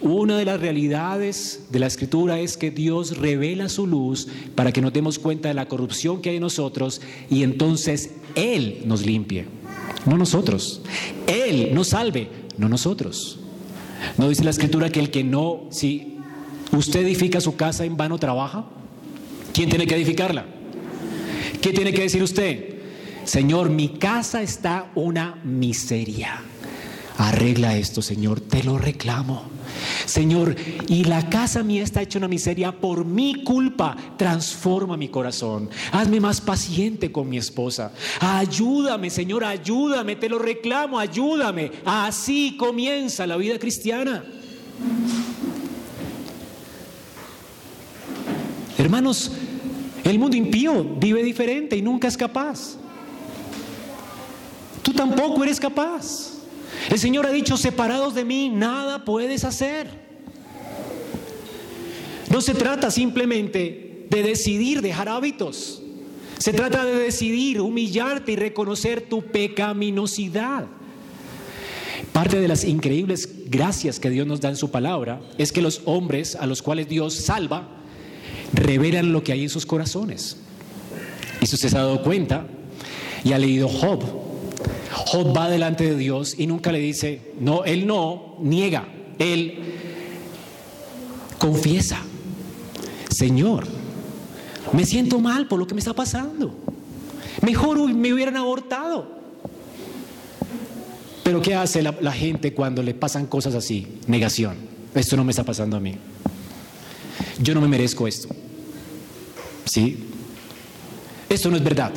Una 0.00 0.38
de 0.38 0.46
las 0.46 0.58
realidades 0.58 1.66
de 1.70 1.78
la 1.78 1.88
escritura 1.88 2.40
es 2.40 2.56
que 2.56 2.70
Dios 2.70 3.18
revela 3.18 3.68
su 3.68 3.86
luz 3.86 4.28
para 4.54 4.72
que 4.72 4.80
nos 4.80 4.94
demos 4.94 5.18
cuenta 5.18 5.48
de 5.48 5.54
la 5.54 5.68
corrupción 5.68 6.22
que 6.22 6.30
hay 6.30 6.36
en 6.36 6.42
nosotros 6.42 7.02
y 7.28 7.42
entonces 7.42 8.12
Él 8.34 8.82
nos 8.86 9.04
limpie 9.04 9.57
no 10.08 10.16
nosotros. 10.16 10.80
Él 11.26 11.70
nos 11.72 11.88
salve, 11.88 12.28
no 12.56 12.68
nosotros. 12.68 13.38
¿No 14.16 14.28
dice 14.28 14.44
la 14.44 14.50
escritura 14.50 14.90
que 14.90 15.00
el 15.00 15.10
que 15.10 15.24
no, 15.24 15.62
si 15.70 16.18
usted 16.72 17.00
edifica 17.00 17.40
su 17.40 17.56
casa 17.56 17.84
en 17.84 17.96
vano 17.96 18.18
trabaja? 18.18 18.66
¿Quién 19.52 19.68
tiene 19.68 19.86
que 19.86 19.96
edificarla? 19.96 20.46
¿Qué 21.60 21.72
tiene 21.72 21.92
que 21.92 22.02
decir 22.02 22.22
usted? 22.22 22.76
Señor, 23.24 23.70
mi 23.70 23.88
casa 23.88 24.42
está 24.42 24.90
una 24.94 25.38
miseria. 25.44 26.42
Arregla 27.18 27.76
esto, 27.76 28.00
Señor, 28.00 28.40
te 28.40 28.62
lo 28.62 28.78
reclamo. 28.78 29.57
Señor, 30.06 30.56
y 30.88 31.04
la 31.04 31.28
casa 31.28 31.62
mía 31.62 31.82
está 31.82 32.02
hecha 32.02 32.18
una 32.18 32.28
miseria 32.28 32.72
por 32.72 33.04
mi 33.04 33.42
culpa. 33.44 33.96
Transforma 34.16 34.96
mi 34.96 35.08
corazón. 35.08 35.68
Hazme 35.92 36.20
más 36.20 36.40
paciente 36.40 37.12
con 37.12 37.28
mi 37.28 37.38
esposa. 37.38 37.92
Ayúdame, 38.20 39.10
Señor, 39.10 39.44
ayúdame, 39.44 40.16
te 40.16 40.28
lo 40.28 40.38
reclamo, 40.38 40.98
ayúdame. 40.98 41.72
Así 41.84 42.56
comienza 42.56 43.26
la 43.26 43.36
vida 43.36 43.58
cristiana. 43.58 44.24
Hermanos, 48.78 49.32
el 50.04 50.18
mundo 50.18 50.36
impío 50.36 50.84
vive 50.84 51.22
diferente 51.22 51.76
y 51.76 51.82
nunca 51.82 52.08
es 52.08 52.16
capaz. 52.16 52.76
Tú 54.82 54.92
tampoco 54.92 55.42
eres 55.44 55.60
capaz. 55.60 56.37
El 56.90 56.98
Señor 56.98 57.26
ha 57.26 57.30
dicho, 57.30 57.56
separados 57.56 58.14
de 58.14 58.24
mí, 58.24 58.48
nada 58.48 59.04
puedes 59.04 59.44
hacer. 59.44 59.88
No 62.30 62.40
se 62.40 62.54
trata 62.54 62.90
simplemente 62.90 64.06
de 64.10 64.22
decidir 64.22 64.82
dejar 64.82 65.08
hábitos. 65.08 65.82
Se 66.38 66.52
trata 66.52 66.84
de 66.84 66.94
decidir 66.94 67.60
humillarte 67.60 68.32
y 68.32 68.36
reconocer 68.36 69.02
tu 69.02 69.22
pecaminosidad. 69.22 70.66
Parte 72.12 72.40
de 72.40 72.48
las 72.48 72.64
increíbles 72.64 73.28
gracias 73.46 73.98
que 73.98 74.10
Dios 74.10 74.26
nos 74.26 74.40
da 74.40 74.48
en 74.48 74.56
su 74.56 74.70
palabra 74.70 75.20
es 75.36 75.52
que 75.52 75.62
los 75.62 75.82
hombres 75.84 76.36
a 76.36 76.46
los 76.46 76.62
cuales 76.62 76.88
Dios 76.88 77.14
salva 77.14 77.68
revelan 78.52 79.12
lo 79.12 79.22
que 79.22 79.32
hay 79.32 79.42
en 79.42 79.50
sus 79.50 79.66
corazones. 79.66 80.36
Y 81.40 81.46
si 81.46 81.56
se 81.56 81.66
ha 81.68 81.80
dado 81.80 82.02
cuenta 82.02 82.46
y 83.24 83.32
ha 83.32 83.38
leído 83.38 83.68
Job, 83.68 84.02
Job 85.06 85.36
va 85.36 85.48
delante 85.48 85.84
de 85.84 85.96
Dios 85.96 86.34
y 86.38 86.46
nunca 86.46 86.72
le 86.72 86.78
dice, 86.78 87.20
no, 87.40 87.64
él 87.64 87.86
no 87.86 88.36
niega, 88.40 88.86
él 89.18 89.58
confiesa, 91.38 92.02
Señor, 93.10 93.66
me 94.72 94.84
siento 94.84 95.18
mal 95.20 95.48
por 95.48 95.58
lo 95.58 95.66
que 95.66 95.74
me 95.74 95.80
está 95.80 95.94
pasando. 95.94 96.54
Mejor 97.42 97.92
me 97.92 98.12
hubieran 98.12 98.36
abortado. 98.36 99.18
Pero 101.22 101.40
¿qué 101.42 101.54
hace 101.54 101.82
la, 101.82 101.94
la, 102.00 102.12
gente 102.12 102.54
cuando 102.54 102.82
le 102.82 102.94
pasan 102.94 103.26
cosas 103.26 103.54
así? 103.54 103.86
Negación. 104.06 104.56
Esto 104.94 105.16
no 105.16 105.24
me 105.24 105.30
está 105.30 105.44
pasando 105.44 105.76
a 105.76 105.80
mí. 105.80 105.96
Yo 107.40 107.54
no 107.54 107.60
me 107.60 107.68
merezco 107.68 108.08
esto. 108.08 108.34
¿Sí? 109.64 110.04
Esto 111.28 111.50
no 111.50 111.56
es 111.56 111.64
verdad. 111.64 111.92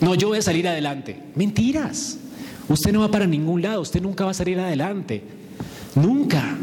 No, 0.00 0.14
yo 0.14 0.28
voy 0.28 0.38
a 0.38 0.42
salir 0.42 0.68
adelante. 0.68 1.20
Mentiras. 1.34 2.18
Usted 2.68 2.92
no 2.92 3.00
va 3.00 3.10
para 3.10 3.26
ningún 3.26 3.62
lado, 3.62 3.82
usted 3.82 4.00
nunca 4.00 4.24
va 4.24 4.30
a 4.30 4.34
salir 4.34 4.58
adelante. 4.58 5.22
Nunca. 5.94 6.56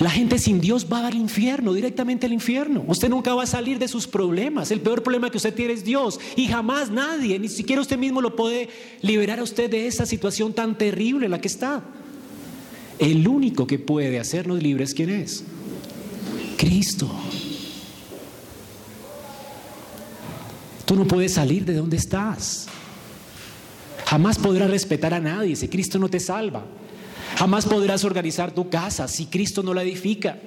La 0.00 0.10
gente 0.10 0.38
sin 0.38 0.60
Dios 0.60 0.86
va 0.90 1.06
al 1.06 1.14
infierno, 1.14 1.74
directamente 1.74 2.26
al 2.26 2.32
infierno. 2.32 2.82
Usted 2.88 3.08
nunca 3.08 3.34
va 3.34 3.44
a 3.44 3.46
salir 3.46 3.78
de 3.78 3.88
sus 3.88 4.08
problemas. 4.08 4.70
El 4.70 4.80
peor 4.80 5.02
problema 5.02 5.30
que 5.30 5.36
usted 5.36 5.54
tiene 5.54 5.74
es 5.74 5.84
Dios. 5.84 6.18
Y 6.34 6.46
jamás 6.46 6.90
nadie, 6.90 7.38
ni 7.38 7.48
siquiera 7.48 7.82
usted 7.82 7.98
mismo 7.98 8.20
lo 8.20 8.34
puede 8.34 8.68
liberar 9.02 9.38
a 9.38 9.42
usted 9.42 9.70
de 9.70 9.86
esa 9.86 10.06
situación 10.06 10.54
tan 10.54 10.76
terrible 10.76 11.26
en 11.26 11.30
la 11.30 11.40
que 11.40 11.48
está. 11.48 11.84
El 12.98 13.28
único 13.28 13.66
que 13.66 13.78
puede 13.78 14.18
hacernos 14.18 14.62
libres, 14.62 14.94
¿quién 14.94 15.10
es? 15.10 15.44
Cristo. 16.56 17.10
Tú 20.84 20.96
no 20.96 21.04
puedes 21.06 21.34
salir 21.34 21.64
de 21.64 21.74
donde 21.74 21.96
estás. 21.96 22.66
Jamás 24.06 24.38
podrás 24.38 24.70
respetar 24.70 25.14
a 25.14 25.20
nadie 25.20 25.56
si 25.56 25.68
Cristo 25.68 25.98
no 25.98 26.08
te 26.08 26.20
salva. 26.20 26.64
Jamás 27.36 27.64
podrás 27.66 28.04
organizar 28.04 28.52
tu 28.52 28.68
casa 28.68 29.08
si 29.08 29.26
Cristo 29.26 29.62
no 29.62 29.72
la 29.72 29.82
edifica. 29.82 30.38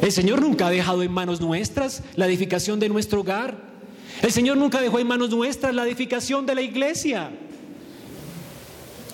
El 0.00 0.12
Señor 0.12 0.40
nunca 0.40 0.66
ha 0.66 0.70
dejado 0.70 1.02
en 1.02 1.12
manos 1.12 1.40
nuestras 1.40 2.02
la 2.14 2.26
edificación 2.26 2.78
de 2.78 2.88
nuestro 2.88 3.20
hogar. 3.20 3.56
El 4.22 4.30
Señor 4.30 4.56
nunca 4.56 4.80
dejó 4.80 4.98
en 4.98 5.06
manos 5.06 5.30
nuestras 5.30 5.74
la 5.74 5.84
edificación 5.84 6.46
de 6.46 6.54
la 6.54 6.62
iglesia. 6.62 7.30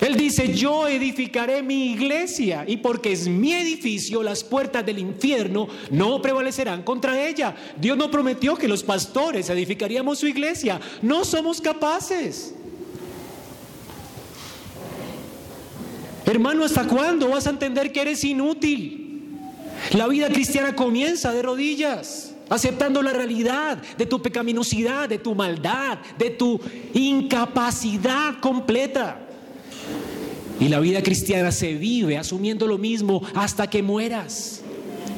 Él 0.01 0.17
dice, 0.17 0.55
yo 0.55 0.89
edificaré 0.89 1.63
mi 1.63 1.93
iglesia 1.93 2.65
y 2.67 2.79
porque 2.79 3.13
es 3.13 3.29
mi 3.29 3.53
edificio, 3.53 4.23
las 4.23 4.43
puertas 4.43 4.85
del 4.87 4.99
infierno 4.99 5.69
no 5.91 6.23
prevalecerán 6.23 6.83
contra 6.83 7.27
ella. 7.29 7.55
Dios 7.77 7.99
no 7.99 8.11
prometió 8.11 8.57
que 8.57 8.67
los 8.67 8.83
pastores 8.83 9.51
edificaríamos 9.51 10.19
su 10.19 10.27
iglesia. 10.27 10.81
No 11.03 11.25
somos 11.25 11.61
capaces. 11.61 12.55
Hermano, 16.25 16.65
¿hasta 16.65 16.87
cuándo 16.87 17.29
vas 17.29 17.47
a 17.47 17.51
entender 17.51 17.93
que 17.93 18.01
eres 18.01 18.25
inútil? 18.25 19.29
La 19.93 20.07
vida 20.07 20.29
cristiana 20.29 20.75
comienza 20.75 21.33
de 21.33 21.43
rodillas, 21.43 22.35
aceptando 22.49 23.03
la 23.03 23.13
realidad 23.13 23.83
de 23.99 24.07
tu 24.07 24.23
pecaminosidad, 24.23 25.11
de 25.11 25.19
tu 25.19 25.35
maldad, 25.35 25.99
de 26.19 26.31
tu 26.31 26.59
incapacidad 26.95 28.39
completa. 28.41 29.27
Y 30.61 30.69
la 30.69 30.79
vida 30.79 31.03
cristiana 31.03 31.51
se 31.51 31.75
vive 31.75 32.19
asumiendo 32.19 32.67
lo 32.67 32.77
mismo 32.77 33.23
hasta 33.35 33.69
que 33.69 33.83
mueras. 33.83 34.61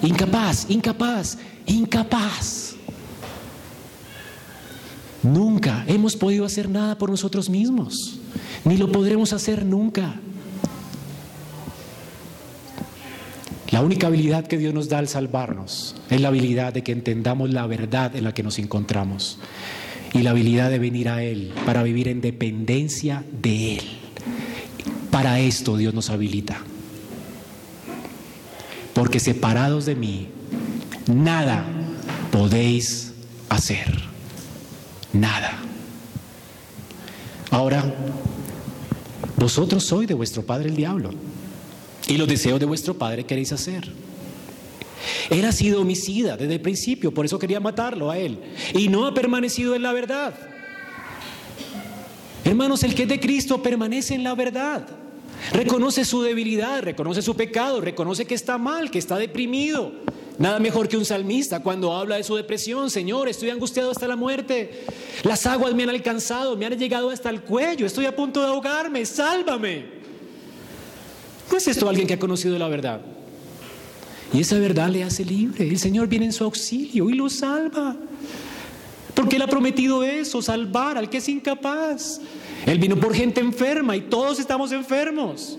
Incapaz, 0.02 0.66
incapaz, 0.70 1.36
incapaz. 1.66 2.76
Nunca 5.22 5.84
hemos 5.86 6.16
podido 6.16 6.44
hacer 6.44 6.68
nada 6.68 6.98
por 6.98 7.10
nosotros 7.10 7.48
mismos, 7.48 8.18
ni 8.64 8.76
lo 8.76 8.90
podremos 8.90 9.32
hacer 9.32 9.64
nunca. 9.64 10.14
La 13.70 13.80
única 13.80 14.08
habilidad 14.08 14.46
que 14.46 14.58
Dios 14.58 14.74
nos 14.74 14.88
da 14.88 14.98
al 14.98 15.08
salvarnos 15.08 15.96
es 16.10 16.20
la 16.20 16.28
habilidad 16.28 16.74
de 16.74 16.82
que 16.82 16.92
entendamos 16.92 17.50
la 17.50 17.66
verdad 17.66 18.14
en 18.16 18.24
la 18.24 18.34
que 18.34 18.42
nos 18.42 18.58
encontramos 18.58 19.38
y 20.12 20.18
la 20.22 20.30
habilidad 20.30 20.70
de 20.70 20.78
venir 20.78 21.08
a 21.08 21.22
Él 21.22 21.52
para 21.64 21.82
vivir 21.82 22.08
en 22.08 22.20
dependencia 22.20 23.24
de 23.40 23.76
Él. 23.76 24.01
Para 25.12 25.38
esto 25.40 25.76
Dios 25.76 25.92
nos 25.92 26.08
habilita. 26.08 26.56
Porque 28.94 29.20
separados 29.20 29.84
de 29.84 29.94
mí, 29.94 30.28
nada 31.06 31.66
podéis 32.32 33.12
hacer. 33.50 33.92
Nada. 35.12 35.58
Ahora, 37.50 37.94
vosotros 39.36 39.84
sois 39.84 40.08
de 40.08 40.14
vuestro 40.14 40.46
padre 40.46 40.70
el 40.70 40.76
diablo 40.76 41.10
y 42.08 42.16
los 42.16 42.26
deseos 42.26 42.58
de 42.58 42.64
vuestro 42.64 42.94
padre 42.94 43.26
queréis 43.26 43.52
hacer. 43.52 43.92
Él 45.28 45.44
ha 45.44 45.52
sido 45.52 45.82
homicida 45.82 46.38
desde 46.38 46.54
el 46.54 46.62
principio, 46.62 47.12
por 47.12 47.26
eso 47.26 47.38
quería 47.38 47.60
matarlo 47.60 48.10
a 48.10 48.16
él. 48.16 48.38
Y 48.74 48.88
no 48.88 49.06
ha 49.06 49.12
permanecido 49.12 49.74
en 49.74 49.82
la 49.82 49.92
verdad. 49.92 50.34
Hermanos, 52.44 52.82
el 52.82 52.94
que 52.94 53.02
es 53.02 53.08
de 53.10 53.20
Cristo 53.20 53.62
permanece 53.62 54.14
en 54.14 54.24
la 54.24 54.34
verdad. 54.34 55.01
Reconoce 55.50 56.04
su 56.04 56.22
debilidad, 56.22 56.82
reconoce 56.82 57.20
su 57.20 57.34
pecado, 57.34 57.80
reconoce 57.80 58.24
que 58.24 58.34
está 58.34 58.58
mal, 58.58 58.90
que 58.90 58.98
está 58.98 59.16
deprimido. 59.18 59.92
Nada 60.38 60.58
mejor 60.60 60.88
que 60.88 60.96
un 60.96 61.04
salmista 61.04 61.62
cuando 61.62 61.92
habla 61.92 62.16
de 62.16 62.24
su 62.24 62.36
depresión. 62.36 62.90
Señor, 62.90 63.28
estoy 63.28 63.50
angustiado 63.50 63.90
hasta 63.90 64.08
la 64.08 64.16
muerte. 64.16 64.84
Las 65.24 65.46
aguas 65.46 65.74
me 65.74 65.82
han 65.82 65.90
alcanzado, 65.90 66.56
me 66.56 66.66
han 66.66 66.78
llegado 66.78 67.10
hasta 67.10 67.28
el 67.28 67.42
cuello. 67.42 67.84
Estoy 67.84 68.06
a 68.06 68.16
punto 68.16 68.40
de 68.40 68.46
ahogarme. 68.46 69.04
Sálvame. 69.04 69.84
¿No 71.50 71.58
es 71.58 71.68
esto 71.68 71.88
alguien 71.88 72.06
que 72.06 72.14
ha 72.14 72.18
conocido 72.18 72.58
la 72.58 72.68
verdad? 72.68 73.02
Y 74.32 74.40
esa 74.40 74.58
verdad 74.58 74.88
le 74.88 75.04
hace 75.04 75.24
libre. 75.24 75.68
El 75.68 75.78
Señor 75.78 76.08
viene 76.08 76.24
en 76.26 76.32
su 76.32 76.44
auxilio 76.44 77.10
y 77.10 77.12
lo 77.12 77.28
salva. 77.28 77.94
Porque 79.14 79.36
Él 79.36 79.42
ha 79.42 79.46
prometido 79.46 80.02
eso, 80.02 80.40
salvar 80.40 80.96
al 80.96 81.10
que 81.10 81.18
es 81.18 81.28
incapaz. 81.28 82.20
Él 82.66 82.78
vino 82.78 82.96
por 82.96 83.14
gente 83.14 83.40
enferma 83.40 83.96
y 83.96 84.02
todos 84.02 84.38
estamos 84.38 84.72
enfermos. 84.72 85.58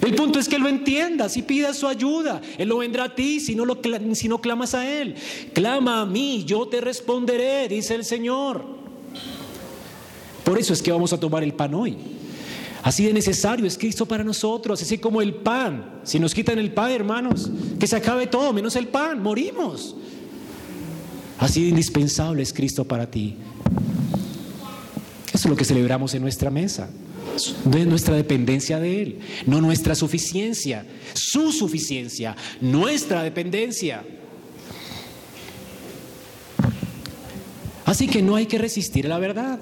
El 0.00 0.14
punto 0.14 0.38
es 0.38 0.48
que 0.48 0.58
lo 0.58 0.68
entienda, 0.68 1.28
si 1.28 1.42
pidas 1.42 1.76
su 1.76 1.86
ayuda, 1.86 2.40
Él 2.56 2.68
lo 2.68 2.78
vendrá 2.78 3.04
a 3.04 3.14
ti 3.14 3.38
si 3.38 3.54
no, 3.54 3.66
lo, 3.66 3.78
si 4.14 4.28
no 4.28 4.40
clamas 4.40 4.74
a 4.74 4.88
Él. 4.88 5.14
Clama 5.52 6.00
a 6.00 6.06
mí, 6.06 6.44
yo 6.46 6.66
te 6.66 6.80
responderé, 6.80 7.68
dice 7.68 7.94
el 7.94 8.04
Señor. 8.04 8.64
Por 10.44 10.58
eso 10.58 10.72
es 10.72 10.82
que 10.82 10.90
vamos 10.90 11.12
a 11.12 11.20
tomar 11.20 11.42
el 11.42 11.52
pan 11.52 11.74
hoy. 11.74 11.96
Así 12.82 13.04
de 13.04 13.12
necesario 13.12 13.66
es 13.66 13.76
Cristo 13.76 14.06
para 14.06 14.24
nosotros, 14.24 14.80
así 14.80 14.96
como 14.96 15.20
el 15.20 15.34
pan. 15.34 16.00
Si 16.02 16.18
nos 16.18 16.34
quitan 16.34 16.58
el 16.58 16.72
pan, 16.72 16.90
hermanos, 16.90 17.50
que 17.78 17.86
se 17.86 17.96
acabe 17.96 18.26
todo, 18.26 18.54
menos 18.54 18.74
el 18.76 18.88
pan, 18.88 19.22
morimos. 19.22 19.94
Así 21.38 21.62
de 21.62 21.68
indispensable 21.68 22.42
es 22.42 22.54
Cristo 22.54 22.84
para 22.84 23.10
ti. 23.10 23.36
Eso 25.40 25.48
es 25.48 25.52
lo 25.52 25.56
que 25.56 25.64
celebramos 25.64 26.12
en 26.12 26.20
nuestra 26.20 26.50
mesa. 26.50 26.90
De 27.64 27.86
nuestra 27.86 28.14
dependencia 28.14 28.78
de 28.78 29.00
Él, 29.00 29.20
no 29.46 29.62
nuestra 29.62 29.94
suficiencia, 29.94 30.84
su 31.14 31.50
suficiencia, 31.50 32.36
nuestra 32.60 33.22
dependencia. 33.22 34.04
Así 37.86 38.06
que 38.06 38.20
no 38.20 38.36
hay 38.36 38.44
que 38.44 38.58
resistir 38.58 39.06
a 39.06 39.08
la 39.08 39.18
verdad. 39.18 39.58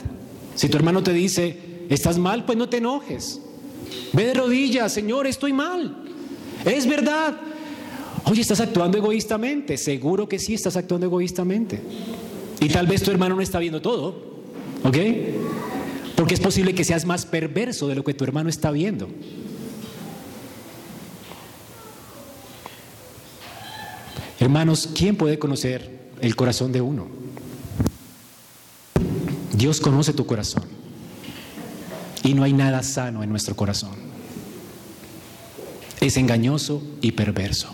Si 0.57 0.69
tu 0.69 0.77
hermano 0.77 1.05
te 1.05 1.13
dice, 1.13 1.57
¿Estás 1.89 2.19
mal? 2.19 2.45
Pues 2.45 2.59
no 2.59 2.69
te 2.69 2.79
enojes. 2.79 3.41
Ve 4.13 4.27
de 4.27 4.35
rodillas, 4.35 4.93
Señor, 4.93 5.29
estoy 5.29 5.53
mal. 5.53 5.97
Es 6.65 6.89
verdad. 6.89 7.37
Oye, 8.25 8.41
estás 8.41 8.59
actuando 8.59 8.99
egoístamente. 8.99 9.77
Seguro 9.77 10.29
que 10.29 10.41
sí 10.41 10.55
estás 10.55 10.77
actuando 10.77 11.07
egoístamente. 11.07 11.81
Y 12.59 12.69
tal 12.69 12.89
vez 12.89 13.01
tu 13.05 13.13
hermano 13.13 13.37
no 13.37 13.43
está 13.43 13.61
viendo 13.61 13.81
todo. 13.81 14.28
¿Ok? 14.85 14.97
Porque 16.17 16.35
es 16.35 16.41
posible 16.41 16.75
que 16.75 16.85
seas 16.85 17.05
más 17.05 17.27
perverso 17.27 17.89
de 17.89 17.95
lo 17.95 18.05
que 18.05 18.15
tu 18.15 18.25
hermano 18.25 18.49
está 18.49 18.71
viendo. 18.71 19.09
Hermanos, 24.41 24.89
¿quién 24.95 25.17
puede 25.17 25.39
conocer 25.39 26.11
el 26.21 26.37
corazón 26.37 26.73
de 26.73 26.81
uno? 26.81 27.07
Dios 29.53 29.81
conoce 29.81 30.13
tu 30.13 30.27
corazón. 30.27 30.65
Y 32.23 32.35
no 32.35 32.45
hay 32.45 32.53
nada 32.53 32.83
sano 32.83 33.23
en 33.23 33.31
nuestro 33.31 33.57
corazón. 33.57 33.97
Es 36.01 36.17
engañoso 36.17 36.83
y 37.01 37.13
perverso. 37.13 37.69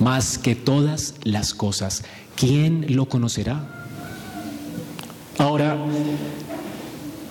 Más 0.00 0.38
que 0.38 0.56
todas 0.56 1.14
las 1.22 1.54
cosas, 1.54 2.02
¿quién 2.36 2.96
lo 2.96 3.08
conocerá? 3.08 3.77
Ahora, 5.38 5.76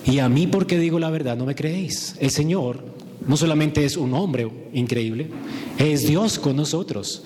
y 0.04 0.18
a 0.18 0.28
mí 0.28 0.46
porque 0.46 0.78
digo 0.78 0.98
la 0.98 1.10
verdad, 1.10 1.36
no 1.36 1.44
me 1.44 1.54
creéis. 1.54 2.16
El 2.18 2.30
Señor 2.30 2.82
no 3.26 3.36
solamente 3.36 3.84
es 3.84 3.96
un 3.96 4.14
hombre 4.14 4.48
increíble, 4.72 5.28
es 5.76 6.06
Dios 6.06 6.38
con 6.38 6.56
nosotros. 6.56 7.24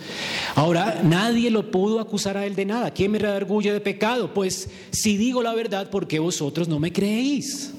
Ahora, 0.56 1.00
nadie 1.04 1.50
lo 1.50 1.70
pudo 1.70 2.00
acusar 2.00 2.36
a 2.36 2.44
él 2.44 2.56
de 2.56 2.64
nada. 2.64 2.90
¿Quién 2.90 3.12
me 3.12 3.18
redarguye 3.18 3.72
de 3.72 3.80
pecado? 3.80 4.34
Pues 4.34 4.68
si 4.90 5.16
digo 5.16 5.42
la 5.42 5.54
verdad, 5.54 5.90
¿por 5.90 6.08
qué 6.08 6.18
vosotros 6.18 6.68
no 6.68 6.80
me 6.80 6.92
creéis? 6.92 7.72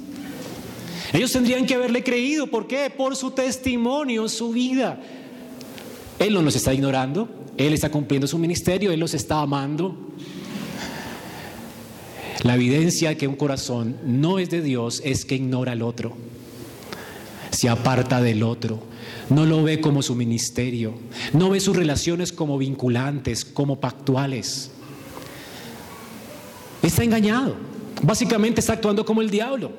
Ellos 1.11 1.31
tendrían 1.31 1.65
que 1.65 1.75
haberle 1.75 2.03
creído. 2.03 2.47
¿Por 2.47 2.65
qué? 2.65 2.89
Por 2.89 3.15
su 3.15 3.31
testimonio, 3.31 4.27
su 4.29 4.51
vida. 4.51 4.99
Él 6.17 6.33
no 6.33 6.41
nos 6.41 6.55
está 6.55 6.73
ignorando. 6.73 7.29
Él 7.55 7.73
está 7.73 7.91
cumpliendo 7.91 8.25
su 8.25 8.39
ministerio. 8.39 8.91
Él 8.91 8.99
los 8.99 9.13
está 9.13 9.41
amando. 9.41 9.95
La 12.41 12.55
evidencia 12.55 13.09
de 13.09 13.17
que 13.17 13.27
un 13.27 13.35
corazón 13.35 13.97
no 14.03 14.39
es 14.39 14.49
de 14.49 14.61
Dios 14.61 15.01
es 15.05 15.23
que 15.23 15.35
ignora 15.35 15.73
al 15.73 15.81
otro. 15.81 16.13
Se 17.51 17.69
aparta 17.69 18.21
del 18.21 18.43
otro. 18.43 18.81
No 19.29 19.45
lo 19.45 19.63
ve 19.63 19.79
como 19.79 20.01
su 20.01 20.15
ministerio. 20.15 20.95
No 21.31 21.51
ve 21.51 21.59
sus 21.59 21.75
relaciones 21.75 22.33
como 22.33 22.57
vinculantes, 22.57 23.45
como 23.45 23.79
pactuales. 23.79 24.71
Está 26.81 27.03
engañado. 27.03 27.55
Básicamente 28.01 28.59
está 28.59 28.73
actuando 28.73 29.05
como 29.05 29.21
el 29.21 29.29
diablo. 29.29 29.71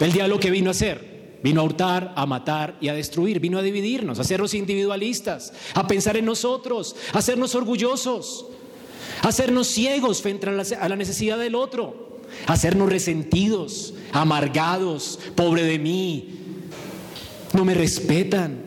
El 0.00 0.12
diablo 0.12 0.40
que 0.40 0.50
vino 0.50 0.68
a 0.68 0.72
hacer, 0.72 1.38
vino 1.42 1.60
a 1.60 1.64
hurtar, 1.64 2.12
a 2.16 2.24
matar 2.24 2.76
y 2.80 2.88
a 2.88 2.94
destruir, 2.94 3.40
vino 3.40 3.58
a 3.58 3.62
dividirnos, 3.62 4.18
a 4.18 4.22
hacernos 4.22 4.54
individualistas, 4.54 5.52
a 5.74 5.86
pensar 5.86 6.16
en 6.16 6.24
nosotros, 6.24 6.96
a 7.12 7.18
hacernos 7.18 7.54
orgullosos, 7.54 8.46
hacernos 9.22 9.68
ciegos 9.68 10.22
frente 10.22 10.48
a 10.48 10.88
la 10.88 10.96
necesidad 10.96 11.38
del 11.38 11.54
otro, 11.54 12.20
hacernos 12.46 12.88
resentidos, 12.88 13.94
amargados, 14.12 15.18
pobre 15.34 15.62
de 15.62 15.78
mí, 15.78 16.30
no 17.52 17.64
me 17.64 17.74
respetan, 17.74 18.58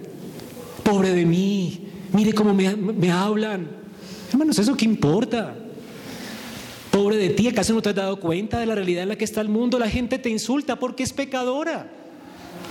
pobre 0.83 1.11
de 1.11 1.25
mí, 1.25 1.87
mire 2.13 2.33
cómo 2.33 2.53
me, 2.53 2.75
me 2.75 3.11
hablan. 3.11 3.67
Hermanos, 4.29 4.59
¿eso 4.59 4.75
qué 4.75 4.85
importa? 4.85 5.55
Pobre 6.91 7.17
de 7.17 7.29
ti, 7.29 7.47
¿acaso 7.47 7.73
no 7.73 7.81
te 7.81 7.89
has 7.89 7.95
dado 7.95 8.19
cuenta 8.19 8.59
de 8.59 8.65
la 8.65 8.75
realidad 8.75 9.03
en 9.03 9.09
la 9.09 9.17
que 9.17 9.25
está 9.25 9.41
el 9.41 9.49
mundo? 9.49 9.77
La 9.79 9.89
gente 9.89 10.17
te 10.17 10.29
insulta 10.29 10.77
porque 10.77 11.03
es 11.03 11.11
pecadora. 11.11 11.91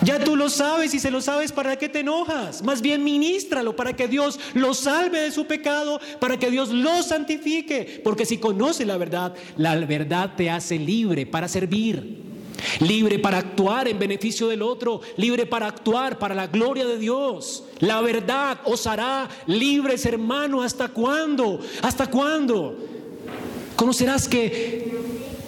Ya 0.04 0.22
tú 0.22 0.36
lo 0.36 0.50
sabes 0.50 0.92
y 0.92 1.00
se 1.00 1.10
lo 1.10 1.22
sabes, 1.22 1.50
¿para 1.50 1.76
qué 1.76 1.88
te 1.88 2.00
enojas? 2.00 2.62
Más 2.62 2.82
bien 2.82 3.02
ministralo 3.02 3.74
para 3.74 3.96
que 3.96 4.06
Dios 4.06 4.38
lo 4.52 4.74
salve 4.74 5.20
de 5.20 5.30
su 5.30 5.46
pecado, 5.46 5.98
para 6.20 6.38
que 6.38 6.50
Dios 6.50 6.68
lo 6.68 7.02
santifique. 7.02 8.02
Porque 8.04 8.26
si 8.26 8.36
conoce 8.36 8.84
la 8.84 8.98
verdad, 8.98 9.34
la 9.56 9.74
verdad 9.76 10.34
te 10.36 10.50
hace 10.50 10.78
libre 10.78 11.24
para 11.24 11.48
servir, 11.48 12.18
libre 12.80 13.18
para 13.18 13.38
actuar 13.38 13.88
en 13.88 13.98
beneficio 13.98 14.48
del 14.48 14.60
otro, 14.60 15.00
libre 15.16 15.46
para 15.46 15.68
actuar 15.68 16.18
para 16.18 16.34
la 16.34 16.48
gloria 16.48 16.84
de 16.84 16.98
Dios. 16.98 17.64
La 17.78 18.02
verdad 18.02 18.60
os 18.64 18.86
hará 18.86 19.30
libres, 19.46 20.04
hermano. 20.04 20.62
¿Hasta 20.62 20.88
cuándo? 20.88 21.60
¿Hasta 21.80 22.08
cuándo? 22.08 22.76
Conocerás 23.74 24.28
que 24.28 24.92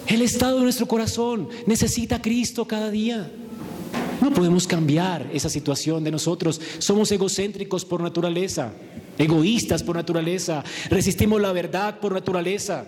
el 0.07 0.21
estado 0.23 0.57
de 0.57 0.63
nuestro 0.63 0.87
corazón 0.87 1.47
necesita 1.67 2.15
a 2.15 2.21
Cristo 2.23 2.65
cada 2.65 2.89
día. 2.89 3.29
No 4.27 4.33
podemos 4.33 4.67
cambiar 4.67 5.29
esa 5.31 5.47
situación 5.47 6.03
de 6.03 6.11
nosotros. 6.11 6.59
Somos 6.79 7.09
egocéntricos 7.13 7.85
por 7.85 8.01
naturaleza, 8.01 8.73
egoístas 9.17 9.83
por 9.83 9.95
naturaleza, 9.95 10.65
resistimos 10.89 11.39
la 11.39 11.53
verdad 11.53 12.01
por 12.01 12.11
naturaleza. 12.11 12.83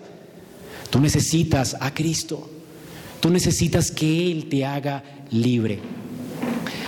Tú 0.90 1.00
necesitas 1.00 1.78
a 1.80 1.94
Cristo. 1.94 2.46
Tú 3.20 3.30
necesitas 3.30 3.90
que 3.90 4.30
Él 4.30 4.50
te 4.50 4.66
haga 4.66 5.02
libre. 5.30 5.78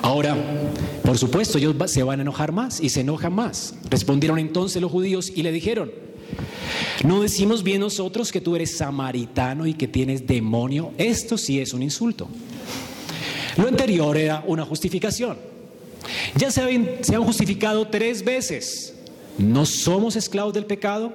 Ahora, 0.03 0.37
por 1.03 1.17
supuesto, 1.17 1.57
ellos 1.57 1.75
se 1.91 2.03
van 2.03 2.19
a 2.19 2.23
enojar 2.23 2.53
más 2.53 2.79
y 2.79 2.91
se 2.91 3.01
enojan 3.01 3.33
más. 3.33 3.75
Respondieron 3.89 4.39
entonces 4.39 4.83
los 4.83 4.93
judíos 4.93 5.33
y 5.35 5.43
le 5.45 5.51
dijeron, 5.51 5.91
¿no 7.05 7.23
decimos 7.23 7.63
bien 7.63 7.81
nosotros 7.81 8.31
que 8.31 8.43
tú 8.43 8.55
eres 8.55 8.77
samaritano 8.77 9.67
y 9.67 9.73
que 9.73 9.89
tienes 9.89 10.27
demonio? 10.27 10.93
Esto 10.99 11.39
sí 11.39 11.59
es 11.59 11.73
un 11.73 11.83
insulto. 11.83 12.29
Lo 13.57 13.69
anterior 13.69 14.17
era 14.17 14.43
una 14.47 14.65
justificación. 14.65 15.37
Ya 16.37 16.51
se 16.51 16.63
han, 16.63 17.25
justificado 17.25 17.87
tres 17.87 18.25
veces. 18.25 18.95
No 19.39 19.67
somos 19.67 20.17
esclavos 20.17 20.55
del 20.55 20.67
pecado. 20.67 21.13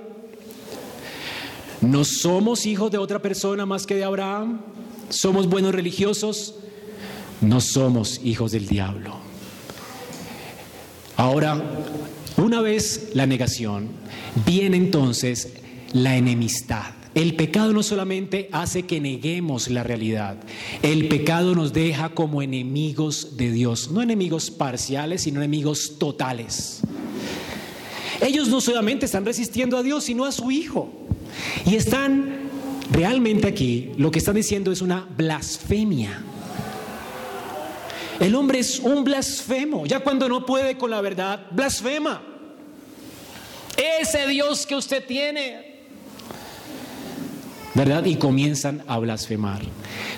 No 1.81 2.03
somos 2.03 2.65
hijos 2.65 2.91
de 2.91 2.97
otra 2.97 3.21
persona 3.21 3.65
más 3.65 3.85
que 3.85 3.95
de 3.95 4.03
Abraham. 4.03 4.61
Somos 5.09 5.47
buenos 5.47 5.73
religiosos. 5.73 6.55
No 7.41 7.61
somos 7.61 8.21
hijos 8.23 8.51
del 8.51 8.67
diablo. 8.67 9.15
Ahora, 11.15 11.61
una 12.38 12.61
vez 12.61 13.09
la 13.13 13.25
negación, 13.25 13.89
viene 14.45 14.77
entonces 14.77 15.53
la 15.93 16.15
enemistad. 16.15 16.96
El 17.16 17.36
pecado 17.36 17.74
no 17.74 17.84
solamente 17.84 18.49
hace 18.51 18.84
que 18.84 18.99
neguemos 18.99 19.70
la 19.70 19.84
realidad, 19.84 20.38
el 20.84 21.08
pecado 21.08 21.55
nos 21.55 21.74
deja 21.74 22.10
como 22.10 22.41
enemigos 22.41 23.38
de 23.38 23.51
Dios, 23.51 23.89
no 23.91 24.01
enemigos 24.01 24.51
parciales, 24.51 25.24
sino 25.24 25.39
enemigos 25.39 25.97
totales. 25.97 26.82
Ellos 28.22 28.47
no 28.49 28.62
solamente 28.62 29.05
están 29.05 29.26
resistiendo 29.26 29.78
a 29.78 29.84
Dios, 29.84 30.03
sino 30.03 30.26
a 30.26 30.32
su 30.32 30.51
Hijo. 30.51 30.91
Y 31.66 31.76
están 31.76 32.49
realmente 32.91 33.47
aquí, 33.47 33.91
lo 33.97 34.12
que 34.12 34.20
están 34.20 34.36
diciendo 34.36 34.72
es 34.72 34.82
una 34.82 35.08
blasfemia. 35.18 36.24
El 38.20 38.34
hombre 38.36 38.60
es 38.60 38.80
un 38.80 39.03
blasfemo. 39.03 39.86
Ya 39.86 39.99
cuando 39.99 40.28
no 40.28 40.45
puede 40.45 40.78
con 40.78 40.89
la 40.89 41.01
verdad, 41.01 41.47
blasfema. 41.51 42.22
Ese 44.01 44.28
Dios 44.28 44.66
que 44.66 44.76
usted 44.76 45.05
tiene. 45.05 45.66
¿Verdad? 47.78 48.05
Y 48.05 48.15
comienzan 48.15 48.82
a 48.88 48.97
blasfemar. 48.97 49.61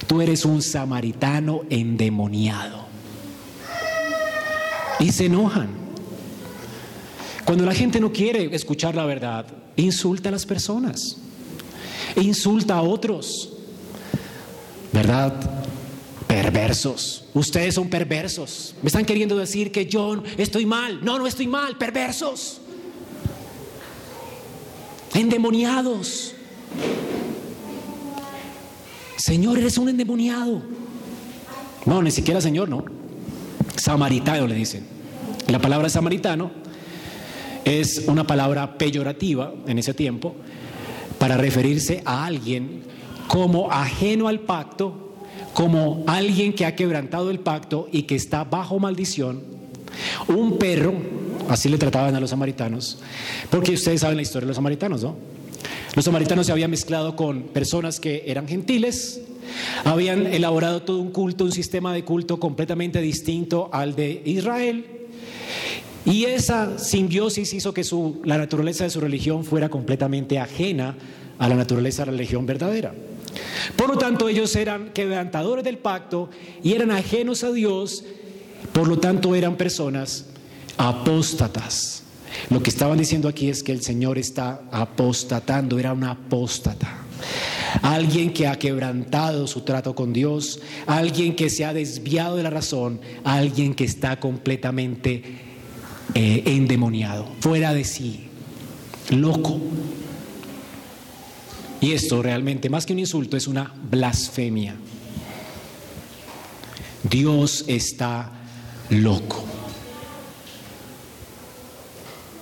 Tú 0.07 0.21
eres 0.21 0.45
un 0.45 0.61
samaritano 0.61 1.63
endemoniado. 1.69 2.85
Y 5.01 5.11
se 5.11 5.25
enojan. 5.25 5.67
Cuando 7.43 7.65
la 7.65 7.73
gente 7.73 7.99
no 7.99 8.13
quiere 8.13 8.55
escuchar 8.55 8.95
la 8.95 9.03
verdad, 9.03 9.45
insulta 9.75 10.29
a 10.29 10.31
las 10.31 10.45
personas. 10.45 11.17
Insulta 12.15 12.77
a 12.77 12.81
otros. 12.81 13.51
¿Verdad? 14.93 15.33
Perversos. 16.27 17.25
Ustedes 17.33 17.75
son 17.75 17.89
perversos. 17.89 18.73
Me 18.81 18.87
están 18.87 19.03
queriendo 19.03 19.35
decir 19.35 19.73
que 19.73 19.85
yo 19.85 20.23
estoy 20.37 20.65
mal. 20.65 21.03
No, 21.03 21.19
no 21.19 21.27
estoy 21.27 21.47
mal. 21.47 21.77
Perversos. 21.77 22.61
Endemoniados. 25.13 26.35
Señor, 29.29 29.59
eres 29.59 29.77
un 29.77 29.89
endemoniado. 29.89 30.59
No, 31.85 32.01
ni 32.01 32.09
siquiera 32.09 32.41
Señor, 32.41 32.67
no. 32.67 32.83
Samaritano 33.75 34.47
le 34.47 34.55
dicen. 34.55 34.87
La 35.47 35.59
palabra 35.59 35.87
samaritano 35.87 36.49
es 37.63 38.05
una 38.07 38.25
palabra 38.25 38.75
peyorativa 38.75 39.53
en 39.67 39.77
ese 39.77 39.93
tiempo 39.93 40.35
para 41.19 41.37
referirse 41.37 42.01
a 42.05 42.25
alguien 42.25 42.81
como 43.27 43.71
ajeno 43.71 44.27
al 44.27 44.39
pacto 44.39 45.13
como 45.53 46.05
alguien 46.07 46.53
que 46.53 46.65
ha 46.65 46.75
quebrantado 46.75 47.29
el 47.29 47.39
pacto 47.39 47.87
y 47.91 48.03
que 48.03 48.15
está 48.15 48.45
bajo 48.45 48.79
maldición, 48.79 49.43
un 50.27 50.57
perro, 50.57 50.93
así 51.49 51.69
le 51.69 51.77
trataban 51.77 52.15
a 52.15 52.19
los 52.19 52.31
samaritanos, 52.31 52.97
porque 53.51 53.73
ustedes 53.73 54.01
saben 54.01 54.15
la 54.15 54.23
historia 54.23 54.45
de 54.45 54.47
los 54.47 54.55
samaritanos, 54.55 55.03
¿no? 55.03 55.38
Los 55.95 56.05
samaritanos 56.05 56.45
se 56.45 56.51
habían 56.51 56.71
mezclado 56.71 57.15
con 57.15 57.43
personas 57.43 57.99
que 57.99 58.23
eran 58.27 58.47
gentiles, 58.47 59.21
habían 59.83 60.27
elaborado 60.27 60.83
todo 60.83 60.99
un 60.99 61.11
culto, 61.11 61.43
un 61.43 61.51
sistema 61.51 61.93
de 61.93 62.03
culto 62.03 62.39
completamente 62.39 63.01
distinto 63.01 63.69
al 63.73 63.95
de 63.95 64.21
Israel, 64.25 64.85
y 66.05 66.25
esa 66.25 66.79
simbiosis 66.79 67.53
hizo 67.53 67.73
que 67.73 67.85
la 68.23 68.37
naturaleza 68.37 68.83
de 68.83 68.89
su 68.89 68.99
religión 68.99 69.43
fuera 69.43 69.69
completamente 69.69 70.39
ajena 70.39 70.95
a 71.37 71.47
la 71.47 71.55
naturaleza 71.55 72.03
de 72.03 72.07
la 72.07 72.17
religión 72.17 72.45
verdadera. 72.45 72.93
Por 73.75 73.89
lo 73.89 73.97
tanto, 73.97 74.29
ellos 74.29 74.55
eran 74.55 74.91
quebrantadores 74.91 75.63
del 75.63 75.77
pacto 75.77 76.29
y 76.63 76.73
eran 76.73 76.91
ajenos 76.91 77.43
a 77.43 77.51
Dios, 77.51 78.03
por 78.73 78.87
lo 78.87 78.97
tanto 78.97 79.35
eran 79.35 79.55
personas 79.55 80.25
apóstatas. 80.77 82.03
Lo 82.49 82.61
que 82.61 82.69
estaban 82.69 82.97
diciendo 82.97 83.27
aquí 83.27 83.49
es 83.49 83.63
que 83.63 83.71
el 83.71 83.81
Señor 83.81 84.17
está 84.17 84.61
apostatando, 84.71 85.79
era 85.79 85.93
un 85.93 86.03
apóstata. 86.03 87.05
Alguien 87.81 88.33
que 88.33 88.47
ha 88.47 88.57
quebrantado 88.57 89.45
su 89.47 89.61
trato 89.61 89.93
con 89.93 90.13
Dios, 90.13 90.59
alguien 90.87 91.35
que 91.35 91.49
se 91.49 91.65
ha 91.65 91.73
desviado 91.73 92.35
de 92.35 92.43
la 92.43 92.49
razón, 92.49 92.99
alguien 93.23 93.73
que 93.75 93.83
está 93.83 94.19
completamente 94.19 95.23
eh, 96.15 96.43
endemoniado, 96.45 97.27
fuera 97.39 97.73
de 97.73 97.83
sí, 97.83 98.27
loco. 99.09 99.59
Y 101.81 101.93
esto 101.93 102.21
realmente, 102.21 102.69
más 102.69 102.85
que 102.85 102.93
un 102.93 102.99
insulto, 102.99 103.37
es 103.37 103.47
una 103.47 103.73
blasfemia. 103.89 104.75
Dios 107.03 107.63
está 107.67 108.31
loco. 108.89 109.58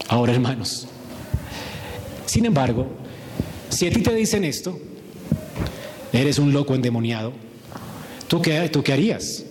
Ahora, 0.08 0.34
hermanos, 0.34 0.88
sin 2.26 2.46
embargo, 2.46 2.88
si 3.70 3.88
a 3.88 3.92
ti 3.92 4.02
te 4.02 4.14
dicen 4.16 4.44
esto, 4.44 4.80
eres 6.14 6.40
un 6.40 6.54
loco 6.54 6.76
endemoniado, 6.76 7.34
¿tú 8.28 8.42
qué, 8.42 8.70
tú 8.70 8.84
qué 8.84 8.94
harías? 8.94 9.44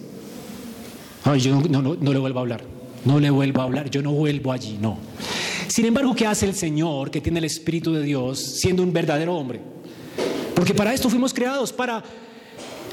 Ay, 1.24 1.40
yo 1.40 1.60
no, 1.60 1.82
no, 1.82 1.94
no 1.94 2.12
le 2.12 2.18
vuelvo 2.18 2.38
a 2.38 2.42
hablar, 2.42 2.62
no 3.04 3.20
le 3.20 3.30
vuelvo 3.30 3.60
a 3.60 3.64
hablar, 3.64 3.90
yo 3.90 4.00
no 4.00 4.12
vuelvo 4.12 4.52
allí, 4.52 4.78
no. 4.80 4.98
Sin 5.68 5.84
embargo, 5.84 6.14
¿qué 6.14 6.26
hace 6.26 6.46
el 6.46 6.54
Señor 6.54 7.10
que 7.10 7.20
tiene 7.20 7.38
el 7.40 7.44
Espíritu 7.44 7.92
de 7.92 8.02
Dios 8.02 8.38
siendo 8.38 8.82
un 8.82 8.92
verdadero 8.92 9.34
hombre? 9.34 9.60
Porque 10.54 10.72
para 10.72 10.94
esto 10.94 11.10
fuimos 11.10 11.34
creados, 11.34 11.72
para 11.72 12.02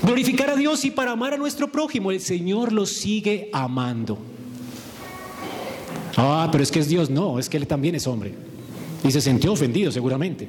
glorificar 0.02 0.50
a 0.50 0.56
Dios 0.56 0.84
y 0.84 0.92
para 0.92 1.12
amar 1.12 1.34
a 1.34 1.38
nuestro 1.38 1.72
prójimo. 1.72 2.12
El 2.12 2.20
Señor 2.20 2.74
lo 2.74 2.86
sigue 2.86 3.50
amando. 3.54 4.20
Ah, 6.16 6.50
pero 6.52 6.64
es 6.64 6.72
que 6.72 6.80
es 6.80 6.88
Dios. 6.88 7.10
No, 7.10 7.40
es 7.40 7.50
que 7.50 7.58
Él 7.58 7.68
también 7.68 7.96
es 7.96 8.08
hombre. 8.08 8.34
Y 9.04 9.12
se 9.12 9.22
sintió 9.22 9.54
ofendido 9.54 9.92
seguramente. 9.92 10.48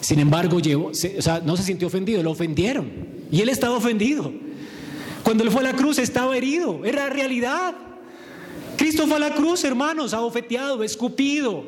Sin 0.00 0.18
embargo, 0.18 0.58
o 0.58 0.94
sea, 0.94 1.40
no 1.44 1.56
se 1.56 1.62
sintió 1.62 1.86
ofendido, 1.86 2.22
lo 2.22 2.32
ofendieron. 2.32 2.90
Y 3.30 3.40
Él 3.40 3.48
estaba 3.48 3.76
ofendido. 3.76 4.32
Cuando 5.22 5.44
Él 5.44 5.50
fue 5.50 5.60
a 5.60 5.64
la 5.64 5.74
cruz 5.74 5.98
estaba 5.98 6.36
herido. 6.36 6.84
Era 6.84 7.08
realidad. 7.08 7.74
Cristo 8.76 9.06
fue 9.06 9.16
a 9.16 9.20
la 9.20 9.34
cruz, 9.34 9.62
hermanos, 9.64 10.12
abofeteado, 10.12 10.82
escupido. 10.82 11.64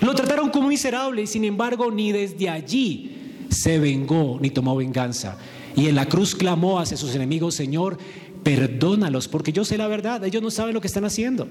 Lo 0.00 0.14
trataron 0.14 0.50
como 0.50 0.68
miserable 0.68 1.22
y 1.22 1.26
sin 1.26 1.44
embargo 1.44 1.90
ni 1.90 2.12
desde 2.12 2.48
allí 2.48 3.46
se 3.48 3.78
vengó 3.78 4.38
ni 4.40 4.50
tomó 4.50 4.76
venganza. 4.76 5.38
Y 5.76 5.86
en 5.86 5.94
la 5.94 6.06
cruz 6.06 6.34
clamó 6.34 6.78
hacia 6.78 6.96
sus 6.96 7.14
enemigos, 7.14 7.54
Señor, 7.54 7.96
perdónalos, 8.42 9.28
porque 9.28 9.52
yo 9.52 9.64
sé 9.64 9.78
la 9.78 9.88
verdad, 9.88 10.22
ellos 10.24 10.42
no 10.42 10.50
saben 10.50 10.74
lo 10.74 10.80
que 10.80 10.86
están 10.86 11.04
haciendo. 11.04 11.48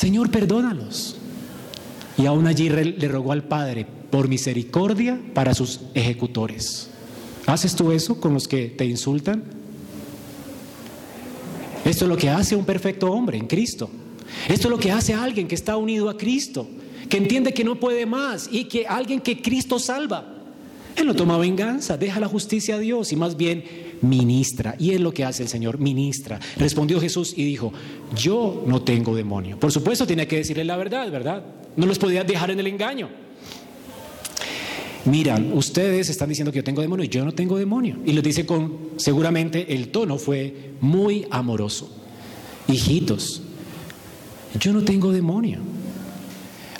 Señor, 0.00 0.30
perdónalos. 0.30 1.16
Y 2.16 2.24
aún 2.24 2.46
allí 2.46 2.70
le 2.70 3.06
rogó 3.06 3.32
al 3.32 3.44
Padre 3.44 3.86
por 4.10 4.28
misericordia 4.28 5.20
para 5.34 5.52
sus 5.52 5.82
ejecutores. 5.92 6.88
¿Haces 7.44 7.76
tú 7.76 7.92
eso 7.92 8.18
con 8.18 8.32
los 8.32 8.48
que 8.48 8.68
te 8.68 8.86
insultan? 8.86 9.44
Esto 11.84 12.06
es 12.06 12.08
lo 12.08 12.16
que 12.16 12.30
hace 12.30 12.56
un 12.56 12.64
perfecto 12.64 13.12
hombre 13.12 13.36
en 13.36 13.46
Cristo. 13.46 13.90
Esto 14.48 14.68
es 14.68 14.70
lo 14.70 14.78
que 14.78 14.90
hace 14.90 15.12
alguien 15.12 15.46
que 15.46 15.54
está 15.54 15.76
unido 15.76 16.08
a 16.08 16.16
Cristo 16.16 16.66
que 17.10 17.18
entiende 17.18 17.52
que 17.52 17.62
no 17.62 17.78
puede 17.78 18.06
más 18.06 18.48
y 18.50 18.64
que 18.64 18.86
alguien 18.86 19.20
que 19.20 19.42
Cristo 19.42 19.78
salva. 19.78 20.24
Él 20.96 21.06
no 21.08 21.14
toma 21.14 21.36
venganza, 21.36 21.98
deja 21.98 22.20
la 22.20 22.28
justicia 22.28 22.76
a 22.76 22.78
Dios 22.78 23.12
y 23.12 23.16
más 23.16 23.36
bien 23.36 23.89
ministra. 24.02 24.74
Y 24.78 24.92
es 24.92 25.00
lo 25.00 25.12
que 25.12 25.24
hace 25.24 25.42
el 25.42 25.48
Señor, 25.48 25.78
ministra. 25.78 26.38
Respondió 26.56 27.00
Jesús 27.00 27.34
y 27.36 27.44
dijo, 27.44 27.72
yo 28.16 28.64
no 28.66 28.82
tengo 28.82 29.14
demonio. 29.14 29.58
Por 29.58 29.72
supuesto 29.72 30.06
tenía 30.06 30.26
que 30.26 30.36
decirle 30.36 30.64
la 30.64 30.76
verdad, 30.76 31.10
¿verdad? 31.10 31.44
No 31.76 31.86
los 31.86 31.98
podía 31.98 32.24
dejar 32.24 32.50
en 32.50 32.60
el 32.60 32.66
engaño. 32.66 33.08
Miran, 35.06 35.52
ustedes 35.54 36.10
están 36.10 36.28
diciendo 36.28 36.52
que 36.52 36.58
yo 36.58 36.64
tengo 36.64 36.82
demonio 36.82 37.04
y 37.04 37.08
yo 37.08 37.24
no 37.24 37.32
tengo 37.32 37.56
demonio. 37.56 37.96
Y 38.04 38.12
lo 38.12 38.20
dice 38.20 38.44
con, 38.44 38.90
seguramente 38.96 39.74
el 39.74 39.88
tono 39.88 40.18
fue 40.18 40.72
muy 40.80 41.26
amoroso. 41.30 41.90
Hijitos, 42.68 43.42
yo 44.58 44.72
no 44.72 44.82
tengo 44.82 45.12
demonio. 45.12 45.60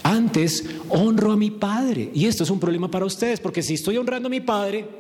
Antes 0.03 0.65
honro 0.89 1.33
a 1.33 1.37
mi 1.37 1.51
Padre. 1.51 2.11
Y 2.15 2.27
esto 2.27 2.45
es 2.45 2.51
un 2.51 2.61
problema 2.61 2.91
para 2.91 3.07
ustedes, 3.07 3.41
porque 3.41 3.63
si 3.63 3.75
estoy 3.75 3.97
honrando 3.97 4.27
a 4.27 4.31
mi 4.31 4.41
Padre, 4.41 5.00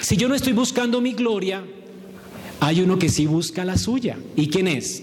si 0.00 0.16
yo 0.16 0.28
no 0.28 0.34
estoy 0.34 0.52
buscando 0.52 1.00
mi 1.00 1.12
gloria, 1.12 1.64
hay 2.60 2.80
uno 2.80 2.98
que 2.98 3.08
sí 3.08 3.26
busca 3.26 3.64
la 3.64 3.76
suya. 3.76 4.18
¿Y 4.36 4.48
quién 4.48 4.68
es? 4.68 5.02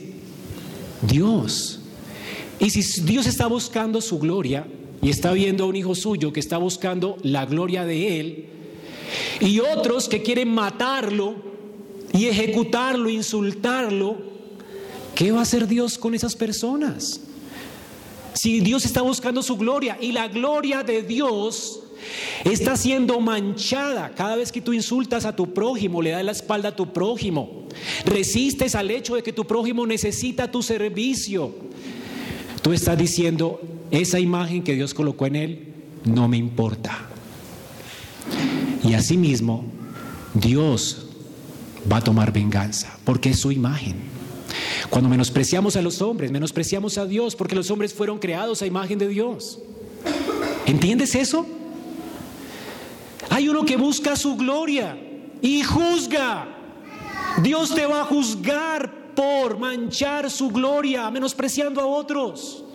Dios. 1.01 1.80
Y 2.59 2.70
si 2.70 3.01
Dios 3.01 3.26
está 3.26 3.47
buscando 3.47 4.01
su 4.01 4.20
gloria 4.20 4.68
y 5.01 5.09
está 5.09 5.34
viendo 5.34 5.64
a 5.64 5.68
un 5.68 5.76
hijo 5.76 5.95
suyo 5.95 6.32
que 6.32 6.39
está 6.39 6.57
buscando 6.57 7.18
la 7.24 7.45
gloria 7.45 7.86
de 7.86 8.20
él, 8.20 8.45
y 9.39 9.59
otros 9.59 10.07
que 10.07 10.22
quieren 10.22 10.53
matarlo 10.53 11.36
y 12.14 12.28
ejecutarlo, 12.28 13.09
insultarlo, 13.09 14.18
¿qué 15.16 15.32
va 15.32 15.39
a 15.39 15.43
hacer 15.43 15.68
Dios 15.68 15.97
con 15.97 16.14
esas 16.14 16.36
personas? 16.36 17.22
Si 18.34 18.59
Dios 18.59 18.86
está 18.86 19.01
buscando 19.01 19.43
su 19.43 19.57
gloria 19.57 19.97
y 19.99 20.12
la 20.12 20.28
gloria 20.28 20.84
de 20.84 21.01
Dios 21.03 21.81
está 22.43 22.76
siendo 22.76 23.20
manchada 23.20 24.12
cada 24.16 24.36
vez 24.36 24.52
que 24.52 24.62
tú 24.62 24.74
insultas 24.74 25.26
a 25.26 25.36
tu 25.36 25.54
prójimo, 25.54 26.02
le 26.02 26.12
das 26.12 26.24
la 26.24 26.32
espalda 26.32 26.70
a 26.70 26.76
tu 26.76 26.91
prójimo, 26.93 27.68
resistes 28.06 28.76
al 28.76 28.91
hecho 28.91 29.16
de 29.16 29.24
que 29.24 29.34
tu 29.34 29.45
prójimo 29.45 29.86
necesita 29.86 30.49
tu 30.49 30.62
servicio. 30.62 31.54
Tú 32.62 32.74
estás 32.74 32.97
diciendo, 32.97 33.60
esa 33.89 34.20
imagen 34.20 34.64
que 34.64 34.76
Dios 34.76 34.93
colocó 34.93 35.26
en 35.26 35.36
él 35.36 35.68
no 36.06 36.28
me 36.28 36.38
importa. 36.38 37.08
Y 38.84 38.93
asimismo, 38.93 39.66
Dios 40.34 41.08
va 41.91 41.97
a 41.97 42.02
tomar 42.02 42.32
venganza, 42.32 42.97
porque 43.04 43.30
es 43.30 43.39
su 43.39 43.52
imagen. 43.52 43.95
Cuando 44.89 45.10
menospreciamos 45.10 45.76
a 45.76 45.82
los 45.82 46.02
hombres, 46.02 46.32
menospreciamos 46.32 46.97
a 46.97 47.06
Dios, 47.06 47.36
porque 47.36 47.56
los 47.56 47.70
hombres 47.72 47.93
fueron 47.93 48.20
creados 48.20 48.62
a 48.62 48.66
imagen 48.66 48.97
de 48.97 49.08
Dios. 49.08 49.60
¿Entiendes 50.66 51.16
eso? 51.16 51.45
Hay 53.32 53.48
uno 53.48 53.66
que 53.66 53.78
busca 53.78 54.16
su 54.16 54.36
gloria 54.36 54.98
y 55.42 55.64
juzga. 55.64 56.48
Dios 57.42 57.74
te 57.74 57.86
va 57.86 58.02
a 58.02 58.04
juzgar 58.04 59.14
por 59.16 59.58
manchar 59.58 60.30
su 60.30 60.50
gloria, 60.50 61.10
menospreciando 61.10 61.80
a 61.80 61.86
otros. 61.86 62.66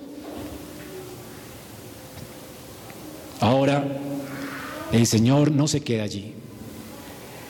Ahora, 3.39 3.85
el 4.93 5.07
Señor 5.07 5.53
no 5.53 5.69
se 5.69 5.83
queda 5.83 6.05
allí. 6.05 6.33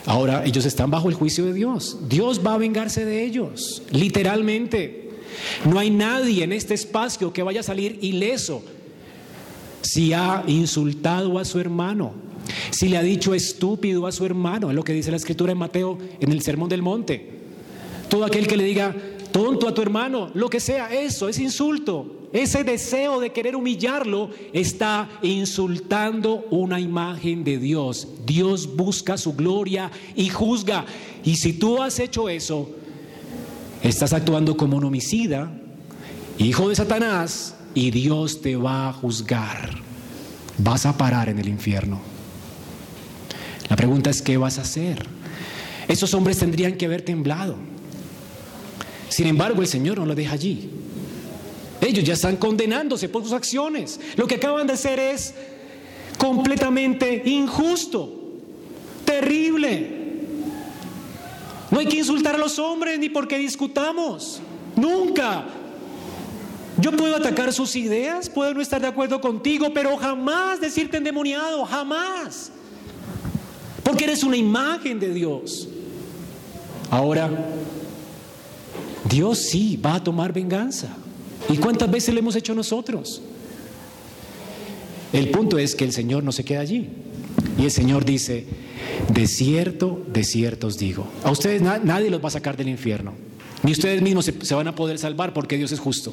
Ahora 0.04 0.44
ellos 0.44 0.64
están 0.64 0.90
bajo 0.90 1.08
el 1.08 1.14
juicio 1.14 1.44
de 1.44 1.52
Dios. 1.52 1.98
Dios 2.08 2.44
va 2.44 2.54
a 2.54 2.58
vengarse 2.58 3.04
de 3.04 3.24
ellos, 3.24 3.84
literalmente. 3.92 5.10
No 5.64 5.78
hay 5.78 5.90
nadie 5.90 6.42
en 6.42 6.52
este 6.52 6.74
espacio 6.74 7.32
que 7.32 7.44
vaya 7.44 7.60
a 7.60 7.62
salir 7.62 8.00
ileso 8.02 8.62
si 9.82 10.12
ha 10.12 10.42
insultado 10.48 11.38
a 11.38 11.44
su 11.44 11.60
hermano, 11.60 12.12
si 12.70 12.88
le 12.88 12.96
ha 12.96 13.02
dicho 13.02 13.34
estúpido 13.34 14.06
a 14.06 14.12
su 14.12 14.24
hermano, 14.24 14.70
es 14.70 14.76
lo 14.76 14.84
que 14.84 14.92
dice 14.92 15.10
la 15.10 15.16
escritura 15.16 15.52
en 15.52 15.58
Mateo 15.58 15.98
en 16.20 16.32
el 16.32 16.42
Sermón 16.42 16.68
del 16.68 16.82
Monte. 16.82 17.30
Todo 18.08 18.24
aquel 18.24 18.46
que 18.46 18.56
le 18.56 18.64
diga 18.64 18.94
tonto 19.32 19.68
a 19.68 19.74
tu 19.74 19.82
hermano, 19.82 20.30
lo 20.34 20.48
que 20.48 20.60
sea, 20.60 20.92
eso 20.92 21.28
es 21.28 21.38
insulto. 21.38 22.28
Ese 22.32 22.64
deseo 22.64 23.20
de 23.20 23.30
querer 23.30 23.56
humillarlo 23.56 24.30
está 24.52 25.08
insultando 25.22 26.46
una 26.50 26.80
imagen 26.80 27.44
de 27.44 27.58
Dios. 27.58 28.08
Dios 28.24 28.76
busca 28.76 29.16
su 29.16 29.34
gloria 29.34 29.90
y 30.14 30.28
juzga. 30.28 30.84
Y 31.24 31.36
si 31.36 31.52
tú 31.54 31.82
has 31.82 31.98
hecho 31.98 32.28
eso, 32.28 32.70
estás 33.82 34.12
actuando 34.12 34.56
como 34.56 34.76
un 34.76 34.84
homicida, 34.84 35.50
hijo 36.38 36.68
de 36.68 36.74
Satanás, 36.74 37.54
y 37.74 37.90
Dios 37.90 38.40
te 38.40 38.56
va 38.56 38.88
a 38.88 38.92
juzgar. 38.92 39.70
Vas 40.58 40.86
a 40.86 40.96
parar 40.96 41.28
en 41.28 41.38
el 41.38 41.48
infierno. 41.48 42.15
La 43.68 43.76
pregunta 43.76 44.10
es, 44.10 44.22
¿qué 44.22 44.36
vas 44.36 44.58
a 44.58 44.62
hacer? 44.62 45.04
Esos 45.88 46.14
hombres 46.14 46.38
tendrían 46.38 46.76
que 46.76 46.86
haber 46.86 47.02
temblado. 47.02 47.56
Sin 49.08 49.26
embargo, 49.26 49.62
el 49.62 49.68
Señor 49.68 49.98
no 49.98 50.06
lo 50.06 50.14
deja 50.14 50.34
allí. 50.34 50.70
Ellos 51.80 52.04
ya 52.04 52.14
están 52.14 52.36
condenándose 52.36 53.08
por 53.08 53.22
sus 53.22 53.32
acciones. 53.32 54.00
Lo 54.16 54.26
que 54.26 54.36
acaban 54.36 54.66
de 54.66 54.72
hacer 54.72 54.98
es 54.98 55.34
completamente 56.18 57.22
injusto, 57.26 58.12
terrible. 59.04 60.06
No 61.70 61.78
hay 61.78 61.86
que 61.86 61.98
insultar 61.98 62.34
a 62.34 62.38
los 62.38 62.58
hombres 62.58 62.98
ni 62.98 63.08
porque 63.08 63.38
discutamos. 63.38 64.40
Nunca. 64.76 65.44
Yo 66.78 66.92
puedo 66.92 67.16
atacar 67.16 67.52
sus 67.52 67.74
ideas, 67.74 68.28
puedo 68.28 68.52
no 68.52 68.60
estar 68.60 68.80
de 68.80 68.86
acuerdo 68.86 69.20
contigo, 69.20 69.68
pero 69.72 69.96
jamás 69.96 70.60
decirte 70.60 70.98
endemoniado, 70.98 71.64
jamás. 71.64 72.52
Porque 73.86 74.02
eres 74.02 74.24
una 74.24 74.36
imagen 74.36 74.98
de 74.98 75.14
Dios. 75.14 75.68
Ahora, 76.90 77.30
Dios 79.08 79.38
sí 79.38 79.76
va 79.76 79.94
a 79.94 80.02
tomar 80.02 80.32
venganza. 80.32 80.88
¿Y 81.48 81.56
cuántas 81.58 81.88
veces 81.88 82.12
lo 82.12 82.18
hemos 82.18 82.34
hecho 82.34 82.52
nosotros? 82.52 83.22
El 85.12 85.30
punto 85.30 85.56
es 85.56 85.76
que 85.76 85.84
el 85.84 85.92
Señor 85.92 86.24
no 86.24 86.32
se 86.32 86.42
queda 86.42 86.62
allí. 86.62 86.88
Y 87.60 87.62
el 87.62 87.70
Señor 87.70 88.04
dice, 88.04 88.44
de 89.14 89.28
cierto, 89.28 90.04
de 90.12 90.24
cierto 90.24 90.66
os 90.66 90.78
digo, 90.78 91.06
a 91.22 91.30
ustedes 91.30 91.62
nadie 91.62 92.10
los 92.10 92.20
va 92.20 92.26
a 92.26 92.32
sacar 92.32 92.56
del 92.56 92.68
infierno, 92.68 93.12
ni 93.62 93.70
ustedes 93.70 94.02
mismos 94.02 94.24
se, 94.24 94.44
se 94.44 94.54
van 94.56 94.66
a 94.66 94.74
poder 94.74 94.98
salvar 94.98 95.32
porque 95.32 95.56
Dios 95.58 95.70
es 95.70 95.78
justo. 95.78 96.12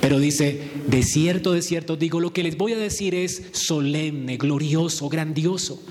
Pero 0.00 0.20
dice, 0.20 0.60
de 0.86 1.02
cierto, 1.02 1.52
de 1.52 1.62
cierto 1.62 1.94
os 1.94 1.98
digo, 1.98 2.20
lo 2.20 2.32
que 2.32 2.44
les 2.44 2.56
voy 2.56 2.72
a 2.72 2.78
decir 2.78 3.16
es 3.16 3.42
solemne, 3.50 4.36
glorioso, 4.36 5.08
grandioso. 5.08 5.82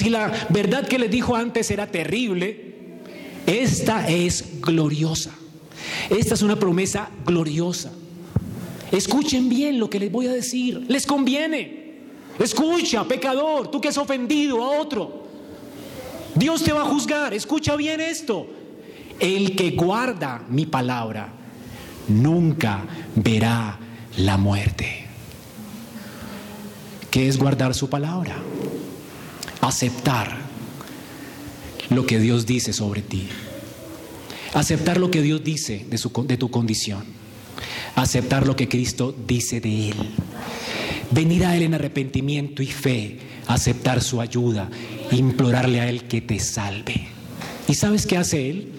Si 0.00 0.08
la 0.08 0.32
verdad 0.48 0.88
que 0.88 0.98
les 0.98 1.10
dijo 1.10 1.36
antes 1.36 1.70
era 1.70 1.86
terrible, 1.86 2.74
esta 3.46 4.08
es 4.08 4.62
gloriosa. 4.62 5.30
Esta 6.08 6.32
es 6.32 6.40
una 6.40 6.58
promesa 6.58 7.10
gloriosa. 7.26 7.92
Escuchen 8.92 9.50
bien 9.50 9.78
lo 9.78 9.90
que 9.90 10.00
les 10.00 10.10
voy 10.10 10.26
a 10.26 10.32
decir. 10.32 10.86
Les 10.88 11.04
conviene. 11.04 11.96
Escucha, 12.38 13.04
pecador, 13.04 13.70
tú 13.70 13.78
que 13.78 13.88
has 13.88 13.98
ofendido 13.98 14.64
a 14.64 14.80
otro. 14.80 15.24
Dios 16.34 16.62
te 16.62 16.72
va 16.72 16.80
a 16.80 16.86
juzgar. 16.86 17.34
Escucha 17.34 17.76
bien 17.76 18.00
esto. 18.00 18.46
El 19.18 19.54
que 19.54 19.72
guarda 19.72 20.46
mi 20.48 20.64
palabra 20.64 21.30
nunca 22.08 22.86
verá 23.16 23.78
la 24.16 24.38
muerte. 24.38 25.04
¿Qué 27.10 27.28
es 27.28 27.38
guardar 27.38 27.74
su 27.74 27.90
palabra? 27.90 28.36
Aceptar 29.60 30.38
lo 31.90 32.06
que 32.06 32.18
Dios 32.18 32.46
dice 32.46 32.72
sobre 32.72 33.02
ti. 33.02 33.28
Aceptar 34.54 34.98
lo 34.98 35.10
que 35.10 35.22
Dios 35.22 35.44
dice 35.44 35.86
de, 35.88 36.36
tu 36.36 36.50
condición. 36.50 37.04
Aceptar 37.94 38.46
lo 38.46 38.56
que 38.56 38.68
Cristo 38.68 39.14
dice 39.26 39.60
de 39.60 39.90
Él. 39.90 39.96
Venir 41.10 41.44
a 41.44 41.56
Él 41.56 41.62
en 41.62 41.74
arrepentimiento 41.74 42.62
y 42.62 42.66
fe. 42.66 43.18
Aceptar 43.46 44.02
su 44.02 44.20
ayuda. 44.20 44.70
Implorarle 45.12 45.80
a 45.80 45.88
Él 45.88 46.04
que 46.04 46.20
te 46.20 46.38
salve. 46.40 47.08
¿Y 47.68 47.74
sabes 47.74 48.06
qué 48.06 48.16
hace 48.16 48.50
Él? 48.50 48.72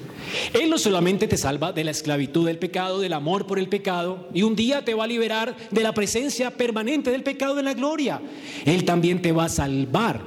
Él 0.54 0.70
no 0.70 0.78
solamente 0.78 1.28
te 1.28 1.38
salva 1.38 1.74
de 1.74 1.84
la 1.84 1.92
esclavitud 1.92 2.46
del 2.46 2.58
pecado, 2.58 3.00
del 3.00 3.14
amor 3.14 3.48
por 3.48 3.60
el 3.60 3.68
pecado, 3.68 4.30
y 4.34 4.44
un 4.44 4.56
día 4.56 4.84
te 4.86 4.94
va 4.94 5.04
a 5.04 5.08
liberar 5.08 5.56
de 5.72 5.84
la 5.84 5.94
presencia 5.94 6.52
permanente 6.52 7.12
del 7.12 7.24
pecado 7.24 7.60
en 7.60 7.66
la 7.66 7.74
gloria. 7.74 8.22
Él 8.66 8.86
también 8.86 9.22
te 9.22 9.34
va 9.34 9.46
a 9.46 9.50
salvar 9.50 10.22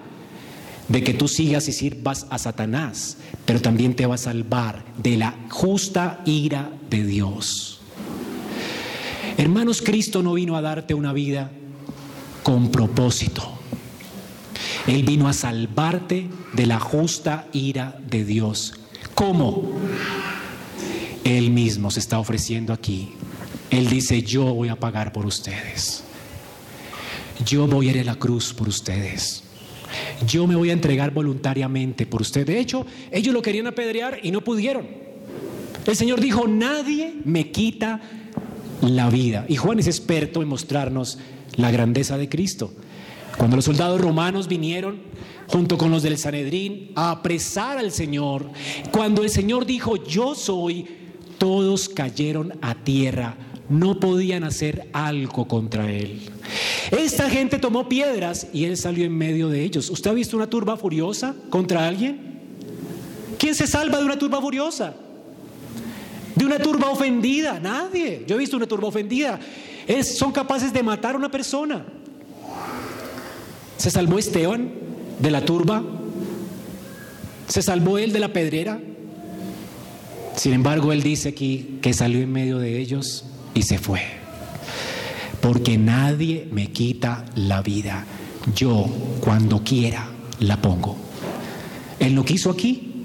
de 0.88 1.02
que 1.02 1.14
tú 1.14 1.28
sigas 1.28 1.68
y 1.68 1.72
sirvas 1.72 2.26
a 2.30 2.38
Satanás, 2.38 3.16
pero 3.44 3.60
también 3.60 3.94
te 3.94 4.06
va 4.06 4.16
a 4.16 4.18
salvar 4.18 4.84
de 5.02 5.16
la 5.16 5.34
justa 5.50 6.20
ira 6.26 6.70
de 6.90 7.04
Dios. 7.04 7.80
Hermanos, 9.36 9.82
Cristo 9.82 10.22
no 10.22 10.34
vino 10.34 10.56
a 10.56 10.62
darte 10.62 10.94
una 10.94 11.12
vida 11.12 11.50
con 12.42 12.70
propósito. 12.70 13.58
Él 14.86 15.02
vino 15.02 15.28
a 15.28 15.32
salvarte 15.32 16.28
de 16.52 16.66
la 16.66 16.78
justa 16.78 17.46
ira 17.52 17.98
de 18.06 18.24
Dios. 18.24 18.74
¿Cómo? 19.14 19.72
Él 21.24 21.50
mismo 21.50 21.90
se 21.90 22.00
está 22.00 22.18
ofreciendo 22.18 22.72
aquí. 22.72 23.14
Él 23.70 23.88
dice, 23.88 24.22
yo 24.22 24.44
voy 24.54 24.68
a 24.68 24.76
pagar 24.76 25.12
por 25.12 25.24
ustedes. 25.24 26.04
Yo 27.44 27.66
voy 27.66 27.88
a 27.88 27.90
ir 27.92 28.00
a 28.00 28.04
la 28.04 28.14
cruz 28.16 28.52
por 28.52 28.68
ustedes. 28.68 29.43
Yo 30.26 30.46
me 30.46 30.56
voy 30.56 30.70
a 30.70 30.72
entregar 30.72 31.12
voluntariamente 31.12 32.06
por 32.06 32.22
usted. 32.22 32.46
De 32.46 32.58
hecho, 32.58 32.86
ellos 33.10 33.34
lo 33.34 33.42
querían 33.42 33.66
apedrear 33.66 34.20
y 34.22 34.30
no 34.30 34.42
pudieron. 34.42 34.86
El 35.86 35.96
Señor 35.96 36.20
dijo, 36.20 36.48
nadie 36.48 37.14
me 37.24 37.50
quita 37.50 38.00
la 38.80 39.10
vida. 39.10 39.44
Y 39.48 39.56
Juan 39.56 39.78
es 39.78 39.86
experto 39.86 40.42
en 40.42 40.48
mostrarnos 40.48 41.18
la 41.56 41.70
grandeza 41.70 42.16
de 42.16 42.28
Cristo. 42.28 42.72
Cuando 43.36 43.56
los 43.56 43.64
soldados 43.64 44.00
romanos 44.00 44.48
vinieron 44.48 44.98
junto 45.48 45.76
con 45.76 45.90
los 45.90 46.02
del 46.02 46.18
Sanedrín 46.18 46.92
a 46.94 47.10
apresar 47.10 47.78
al 47.78 47.90
Señor, 47.90 48.50
cuando 48.90 49.22
el 49.22 49.30
Señor 49.30 49.66
dijo, 49.66 49.96
yo 49.96 50.34
soy, 50.34 50.86
todos 51.38 51.88
cayeron 51.88 52.54
a 52.62 52.74
tierra 52.76 53.36
no 53.68 53.98
podían 53.98 54.44
hacer 54.44 54.88
algo 54.92 55.48
contra 55.48 55.90
él. 55.90 56.20
Esta 56.90 57.30
gente 57.30 57.58
tomó 57.58 57.88
piedras 57.88 58.46
y 58.52 58.64
él 58.64 58.76
salió 58.76 59.04
en 59.04 59.16
medio 59.16 59.48
de 59.48 59.62
ellos. 59.62 59.90
¿Usted 59.90 60.10
ha 60.10 60.14
visto 60.14 60.36
una 60.36 60.48
turba 60.48 60.76
furiosa 60.76 61.34
contra 61.50 61.86
alguien? 61.86 62.34
¿Quién 63.38 63.54
¿Quién 63.54 63.54
se 63.54 63.66
salva 63.66 63.98
de 63.98 64.04
una 64.04 64.18
turba 64.18 64.40
furiosa? 64.40 64.94
De 66.34 66.44
una 66.44 66.58
turba 66.58 66.90
ofendida, 66.90 67.60
nadie. 67.60 68.24
Yo 68.26 68.36
he 68.36 68.38
visto 68.38 68.56
una 68.56 68.66
turba 68.66 68.88
ofendida. 68.88 69.38
Son 70.02 70.32
capaces 70.32 70.72
de 70.72 70.82
matar 70.82 71.14
a 71.14 71.18
una 71.18 71.30
persona. 71.30 71.84
¿Se 73.76 73.90
salvó 73.90 74.18
Esteban 74.18 74.70
de 75.18 75.30
la 75.30 75.44
turba? 75.44 75.82
¿Se 77.48 77.62
salvó 77.62 77.98
él 77.98 78.12
de 78.12 78.18
la 78.18 78.32
pedrera? 78.32 78.80
Sin 80.36 80.52
embargo, 80.52 80.92
él 80.92 81.02
dice 81.02 81.28
aquí 81.30 81.78
que 81.80 81.92
salió 81.92 82.20
en 82.20 82.32
medio 82.32 82.58
de 82.58 82.78
ellos 82.78 83.24
y 83.54 83.62
se 83.62 83.78
fue. 83.78 84.02
Porque 85.40 85.78
nadie 85.78 86.48
me 86.50 86.70
quita 86.70 87.24
la 87.36 87.62
vida. 87.62 88.04
Yo, 88.54 88.86
cuando 89.20 89.62
quiera, 89.62 90.08
la 90.40 90.60
pongo. 90.60 90.96
Él 91.98 92.14
no 92.14 92.24
quiso 92.24 92.50
aquí, 92.50 93.04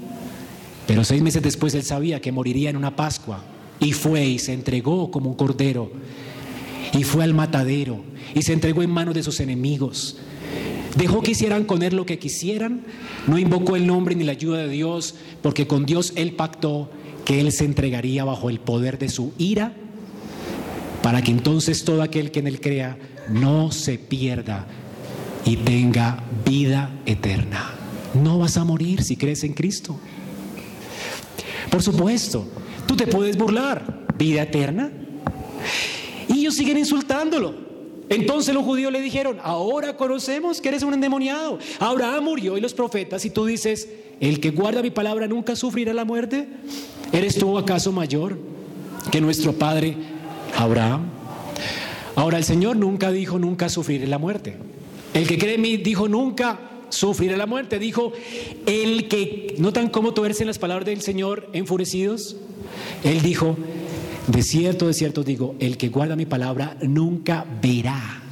pero 0.86 1.04
seis 1.04 1.22
meses 1.22 1.42
después 1.42 1.74
él 1.74 1.82
sabía 1.82 2.20
que 2.20 2.32
moriría 2.32 2.70
en 2.70 2.76
una 2.76 2.96
Pascua. 2.96 3.44
Y 3.78 3.92
fue 3.92 4.26
y 4.26 4.38
se 4.38 4.52
entregó 4.52 5.10
como 5.10 5.30
un 5.30 5.36
cordero. 5.36 5.90
Y 6.92 7.04
fue 7.04 7.24
al 7.24 7.32
matadero. 7.32 8.02
Y 8.34 8.42
se 8.42 8.52
entregó 8.52 8.82
en 8.82 8.90
manos 8.90 9.14
de 9.14 9.22
sus 9.22 9.40
enemigos. 9.40 10.18
Dejó 10.96 11.22
que 11.22 11.30
hicieran 11.30 11.64
con 11.64 11.82
él 11.82 11.96
lo 11.96 12.04
que 12.06 12.18
quisieran. 12.18 12.82
No 13.26 13.38
invocó 13.38 13.76
el 13.76 13.86
nombre 13.86 14.14
ni 14.14 14.24
la 14.24 14.32
ayuda 14.32 14.58
de 14.58 14.68
Dios, 14.68 15.14
porque 15.42 15.66
con 15.66 15.86
Dios 15.86 16.12
él 16.16 16.32
pactó 16.32 16.90
que 17.24 17.40
él 17.40 17.52
se 17.52 17.64
entregaría 17.64 18.24
bajo 18.24 18.50
el 18.50 18.60
poder 18.60 18.98
de 18.98 19.08
su 19.08 19.32
ira, 19.38 19.72
para 21.02 21.22
que 21.22 21.30
entonces 21.30 21.84
todo 21.84 22.02
aquel 22.02 22.30
que 22.30 22.40
en 22.40 22.46
él 22.46 22.60
crea 22.60 22.98
no 23.28 23.72
se 23.72 23.98
pierda 23.98 24.66
y 25.44 25.56
tenga 25.56 26.22
vida 26.44 26.90
eterna. 27.06 27.74
No 28.14 28.38
vas 28.38 28.56
a 28.56 28.64
morir 28.64 29.02
si 29.02 29.16
crees 29.16 29.44
en 29.44 29.54
Cristo. 29.54 29.98
Por 31.70 31.82
supuesto, 31.82 32.46
tú 32.86 32.96
te 32.96 33.06
puedes 33.06 33.36
burlar, 33.36 34.06
vida 34.18 34.42
eterna. 34.42 34.90
Y 36.28 36.40
ellos 36.40 36.54
siguen 36.54 36.78
insultándolo. 36.78 37.54
Entonces 38.08 38.52
los 38.52 38.64
judíos 38.64 38.92
le 38.92 39.00
dijeron, 39.00 39.38
ahora 39.40 39.96
conocemos 39.96 40.60
que 40.60 40.68
eres 40.68 40.82
un 40.82 40.94
endemoniado. 40.94 41.60
Abraham 41.78 42.24
murió 42.24 42.58
y 42.58 42.60
los 42.60 42.74
profetas, 42.74 43.24
y 43.24 43.30
tú 43.30 43.46
dices, 43.46 43.88
el 44.18 44.40
que 44.40 44.50
guarda 44.50 44.82
mi 44.82 44.90
palabra 44.90 45.28
nunca 45.28 45.54
sufrirá 45.54 45.94
la 45.94 46.04
muerte. 46.04 46.48
¿Eres 47.12 47.38
tú 47.38 47.56
acaso 47.56 47.92
mayor 47.92 48.36
que 49.12 49.20
nuestro 49.20 49.52
padre 49.52 49.96
Abraham? 50.56 51.10
Ahora 52.16 52.38
el 52.38 52.44
Señor 52.44 52.76
nunca 52.76 53.10
dijo, 53.10 53.38
nunca 53.38 53.68
sufriré 53.68 54.06
la 54.06 54.18
muerte. 54.18 54.56
El 55.14 55.26
que 55.26 55.38
cree 55.38 55.54
en 55.54 55.60
mí 55.62 55.76
dijo, 55.76 56.08
nunca 56.08 56.58
sufrirá 56.90 57.36
la 57.36 57.46
muerte. 57.46 57.78
Dijo, 57.78 58.12
el 58.66 59.08
que, 59.08 59.54
¿notan 59.58 59.88
cómo 59.88 60.12
en 60.40 60.46
las 60.46 60.58
palabras 60.58 60.86
del 60.86 61.00
Señor 61.00 61.48
enfurecidos? 61.52 62.36
Él 63.04 63.22
dijo, 63.22 63.56
de 64.26 64.42
cierto, 64.42 64.86
de 64.86 64.94
cierto 64.94 65.22
digo, 65.22 65.56
el 65.60 65.76
que 65.76 65.88
guarda 65.88 66.16
mi 66.16 66.26
palabra 66.26 66.76
nunca 66.82 67.46
verá. 67.62 68.22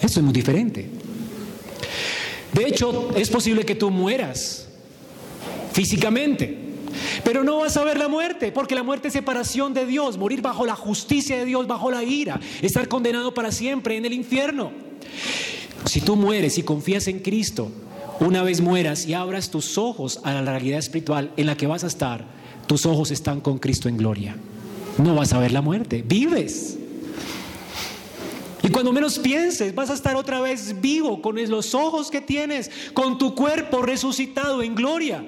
Eso 0.00 0.20
es 0.20 0.24
muy 0.24 0.32
diferente. 0.32 0.88
De 2.52 2.66
hecho, 2.66 3.10
es 3.16 3.28
posible 3.30 3.64
que 3.64 3.74
tú 3.74 3.90
mueras 3.90 4.68
físicamente, 5.72 6.65
pero 7.26 7.42
no 7.42 7.58
vas 7.58 7.76
a 7.76 7.82
ver 7.82 7.98
la 7.98 8.06
muerte, 8.06 8.52
porque 8.52 8.76
la 8.76 8.84
muerte 8.84 9.08
es 9.08 9.14
separación 9.14 9.74
de 9.74 9.84
Dios, 9.84 10.16
morir 10.16 10.40
bajo 10.40 10.64
la 10.64 10.76
justicia 10.76 11.36
de 11.36 11.44
Dios, 11.44 11.66
bajo 11.66 11.90
la 11.90 12.04
ira, 12.04 12.38
estar 12.62 12.86
condenado 12.86 13.34
para 13.34 13.50
siempre 13.50 13.96
en 13.96 14.06
el 14.06 14.12
infierno. 14.12 14.70
Si 15.86 16.00
tú 16.00 16.14
mueres 16.14 16.56
y 16.58 16.62
confías 16.62 17.08
en 17.08 17.18
Cristo, 17.18 17.72
una 18.20 18.44
vez 18.44 18.60
mueras 18.60 19.06
y 19.06 19.14
abras 19.14 19.50
tus 19.50 19.76
ojos 19.76 20.20
a 20.22 20.32
la 20.34 20.42
realidad 20.52 20.78
espiritual 20.78 21.32
en 21.36 21.46
la 21.46 21.56
que 21.56 21.66
vas 21.66 21.82
a 21.82 21.88
estar, 21.88 22.24
tus 22.68 22.86
ojos 22.86 23.10
están 23.10 23.40
con 23.40 23.58
Cristo 23.58 23.88
en 23.88 23.96
gloria 23.96 24.36
no 24.98 25.14
vas 25.14 25.32
a 25.32 25.38
ver 25.38 25.52
la 25.52 25.60
muerte, 25.60 26.02
vives. 26.06 26.78
Y 28.62 28.68
cuando 28.68 28.92
menos 28.92 29.18
pienses, 29.18 29.74
vas 29.74 29.90
a 29.90 29.94
estar 29.94 30.16
otra 30.16 30.40
vez 30.40 30.80
vivo 30.80 31.22
con 31.22 31.36
los 31.48 31.74
ojos 31.74 32.10
que 32.10 32.20
tienes, 32.20 32.70
con 32.94 33.18
tu 33.18 33.34
cuerpo 33.34 33.82
resucitado 33.82 34.62
en 34.62 34.74
gloria. 34.74 35.24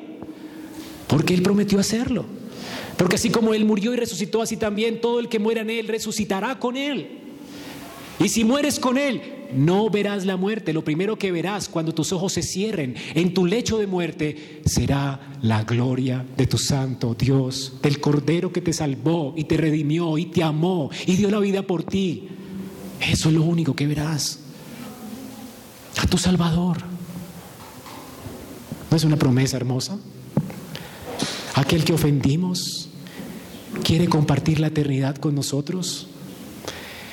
Porque 1.09 1.35
Él 1.35 1.43
prometió 1.43 1.81
hacerlo. 1.81 2.25
Porque 2.97 3.17
así 3.17 3.31
como 3.31 3.55
Él 3.55 3.65
murió 3.65 3.93
y 3.93 3.97
resucitó, 3.97 4.43
así 4.43 4.57
también 4.57 5.01
todo 5.01 5.21
el 5.21 5.29
que 5.29 5.39
muera 5.39 5.63
en 5.63 5.71
Él 5.71 5.89
resucitará 5.89 6.59
con 6.59 6.77
Él. 6.77 7.09
Y 8.21 8.29
si 8.29 8.45
mueres 8.45 8.81
con 8.81 8.99
Él, 8.99 9.23
no 9.53 9.89
verás 9.91 10.27
la 10.27 10.37
muerte. 10.37 10.73
Lo 10.73 10.85
primero 10.85 11.17
que 11.17 11.33
verás 11.33 11.69
cuando 11.69 11.95
tus 11.95 12.13
ojos 12.13 12.33
se 12.33 12.43
cierren 12.43 12.97
en 13.15 13.33
tu 13.33 13.47
lecho 13.47 13.79
de 13.79 13.87
muerte 13.87 14.63
será 14.67 15.39
la 15.43 15.63
gloria 15.65 16.27
de 16.37 16.47
tu 16.47 16.59
santo 16.59 17.15
Dios, 17.15 17.75
del 17.83 18.01
Cordero 18.01 18.53
que 18.53 18.61
te 18.61 18.73
salvó 18.73 19.35
y 19.37 19.45
te 19.45 19.57
redimió 19.57 20.19
y 20.19 20.27
te 20.27 20.43
amó 20.43 20.91
y 21.07 21.17
dio 21.17 21.31
la 21.31 21.39
vida 21.39 21.63
por 21.63 21.85
ti. 21.85 22.29
Eso 23.01 23.29
es 23.29 23.35
lo 23.35 23.43
único 23.43 23.75
que 23.77 23.87
verás. 23.87 24.41
A 26.03 26.07
tu 26.07 26.19
Salvador. 26.19 26.79
¿No 28.91 28.97
es 28.97 29.05
una 29.05 29.17
promesa 29.17 29.57
hermosa? 29.57 29.99
Aquel 31.59 31.85
que 31.85 31.93
ofendimos 31.93 32.89
quiere 33.83 34.07
compartir 34.07 34.61
la 34.61 34.69
eternidad 34.69 35.17
con 35.17 35.35
nosotros. 35.35 36.07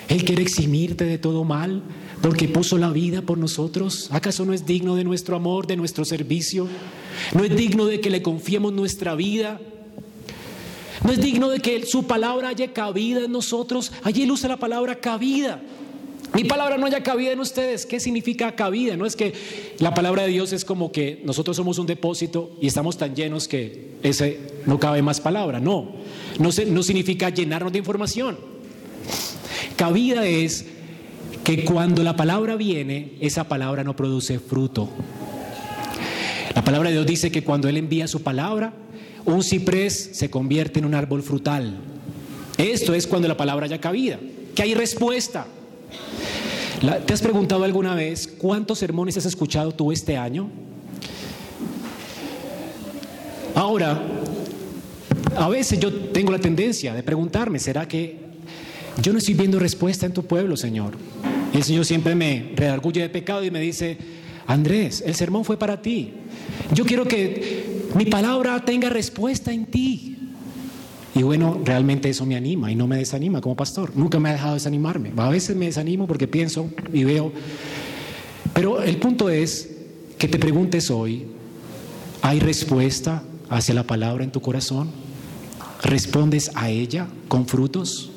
Él 0.08 0.24
quiere 0.24 0.43
eximirte 0.43 1.04
de 1.04 1.18
todo 1.18 1.43
mal 1.43 1.82
porque 2.22 2.48
puso 2.48 2.78
la 2.78 2.91
vida 2.91 3.24
por 3.24 3.39
nosotros. 3.39 4.08
¿Acaso 4.12 4.46
no 4.46 4.54
es 4.54 4.68
digno 4.68 4.96
de 4.96 5.04
nuestro 5.04 5.36
amor, 5.36 5.66
de 5.66 5.78
nuestro 5.78 6.06
servicio? 6.06 6.68
¿No 7.34 7.43
es 7.43 7.56
digno 7.56 7.88
de 7.88 8.00
que 8.00 8.12
le 8.12 8.22
confiemos 8.22 8.72
nuestra 8.72 9.16
vida? 9.16 9.60
¿No 11.04 11.12
es 11.12 11.20
digno 11.20 11.50
de 11.50 11.60
que 11.60 11.84
su 11.88 12.06
palabra 12.06 12.50
haya 12.50 12.72
cabida 12.72 13.26
en 13.26 13.32
nosotros? 13.32 13.91
Allí 14.04 14.22
él 14.22 14.32
usa 14.32 14.48
la 14.48 14.58
palabra 14.58 15.00
cabida. 15.00 15.60
Mi 16.36 16.43
palabra 16.43 16.77
no 16.77 16.86
haya 16.86 17.01
cabida 17.01 17.31
en 17.31 17.39
ustedes. 17.39 17.86
¿Qué 17.86 18.01
significa 18.01 18.53
cabida? 18.55 18.97
No 18.97 19.05
es 19.05 19.15
que 19.15 19.33
la 19.79 19.93
palabra 19.93 20.23
de 20.23 20.29
Dios 20.29 20.51
es 20.51 20.65
como 20.65 20.91
que 20.91 21.21
nosotros 21.23 21.55
somos 21.55 21.79
un 21.79 21.88
depósito 21.88 22.57
y 22.61 22.67
estamos 22.67 22.97
tan 22.97 23.15
llenos 23.15 23.47
que 23.47 23.91
ese 24.03 24.41
no 24.65 24.77
cabe 24.77 25.01
más 25.01 25.21
palabra. 25.21 25.61
No, 25.61 25.93
no, 26.38 26.49
no 26.67 26.83
significa 26.83 27.29
llenarnos 27.29 27.71
de 27.71 27.79
información. 27.79 28.38
Cabida 29.77 30.25
es 30.27 30.65
que 31.45 31.63
cuando 31.63 32.03
la 32.03 32.17
palabra 32.17 32.57
viene, 32.57 33.13
esa 33.21 33.45
palabra 33.45 33.86
no 33.86 33.95
produce 33.95 34.38
fruto. 34.39 34.89
La 36.53 36.65
palabra 36.65 36.89
de 36.89 36.95
Dios 36.95 37.07
dice 37.07 37.31
que 37.31 37.45
cuando 37.45 37.69
Él 37.69 37.77
envía 37.77 38.09
su 38.09 38.23
palabra, 38.23 38.73
un 39.23 39.41
ciprés 39.41 40.09
se 40.13 40.29
convierte 40.29 40.79
en 40.79 40.86
un 40.86 40.95
árbol 40.95 41.23
frutal. 41.23 41.77
Esto 42.57 42.93
es 42.93 43.07
cuando 43.07 43.29
la 43.29 43.38
palabra 43.38 43.67
haya 43.67 43.79
cabida, 43.79 44.19
que 44.53 44.63
hay 44.63 44.73
respuesta. 44.73 45.47
¿Te 46.86 47.13
has 47.13 47.21
preguntado 47.21 47.63
alguna 47.63 47.95
vez 47.95 48.27
cuántos 48.27 48.77
sermones 48.77 49.17
has 49.17 49.25
escuchado 49.25 49.71
tú 49.71 49.91
este 49.91 50.17
año? 50.17 50.51
Ahora, 53.55 53.99
a 55.36 55.49
veces 55.49 55.79
yo 55.79 55.91
tengo 56.11 56.31
la 56.31 56.38
tendencia 56.38 56.93
de 56.93 57.01
preguntarme, 57.01 57.57
¿será 57.57 57.88
que 57.88 58.19
yo 59.01 59.11
no 59.11 59.17
estoy 59.17 59.33
viendo 59.33 59.57
respuesta 59.57 60.05
en 60.05 60.13
tu 60.13 60.25
pueblo, 60.25 60.55
Señor. 60.55 60.95
el 61.53 61.63
Señor 61.63 61.86
siempre 61.86 62.13
me 62.13 62.51
redarguye 62.55 63.01
de 63.01 63.09
pecado 63.09 63.43
y 63.43 63.49
me 63.49 63.59
dice, 63.59 63.97
Andrés, 64.45 65.03
el 65.05 65.15
sermón 65.15 65.43
fue 65.43 65.57
para 65.57 65.81
ti. 65.81 66.13
Yo 66.73 66.86
quiero 66.86 67.05
que 67.05 67.88
mi 67.95 68.05
palabra 68.05 68.63
tenga 68.63 68.89
respuesta 68.89 69.51
en 69.51 69.65
ti. 69.65 70.14
Y 71.16 71.24
bueno, 71.24 71.61
realmente 71.63 72.09
eso 72.09 72.26
me 72.26 72.36
anima 72.36 72.72
y 72.72 72.76
no 72.76 72.88
me 72.88 72.97
desanima 72.97 73.39
como 73.41 73.55
pastor. 73.55 73.95
Nunca 73.95 74.20
me 74.20 74.30
ha 74.30 74.34
dejado 74.34 74.53
desanimarme. 74.55 75.13
A 75.16 75.30
veces 75.30 75.55
me 75.55 75.66
desanimo 75.66 76.07
porque 76.07 76.28
pienso 76.28 76.70
y 76.91 77.05
veo. 77.05 77.32
Pero 78.53 78.84
el 78.84 78.97
punto 78.97 79.30
es 79.30 79.72
que 80.18 80.28
te 80.28 80.38
preguntes 80.38 80.91
hoy, 80.91 81.26
¿hay 82.22 82.39
respuesta 82.39 83.24
hacia 83.49 83.74
la 83.74 83.84
palabra 83.84 84.24
en 84.26 84.32
tu 84.32 84.41
corazón? 84.41 84.91
¿Respondes 85.84 86.51
a 86.55 86.70
ella 86.70 87.07
con 87.28 87.47
frutos? 87.47 88.11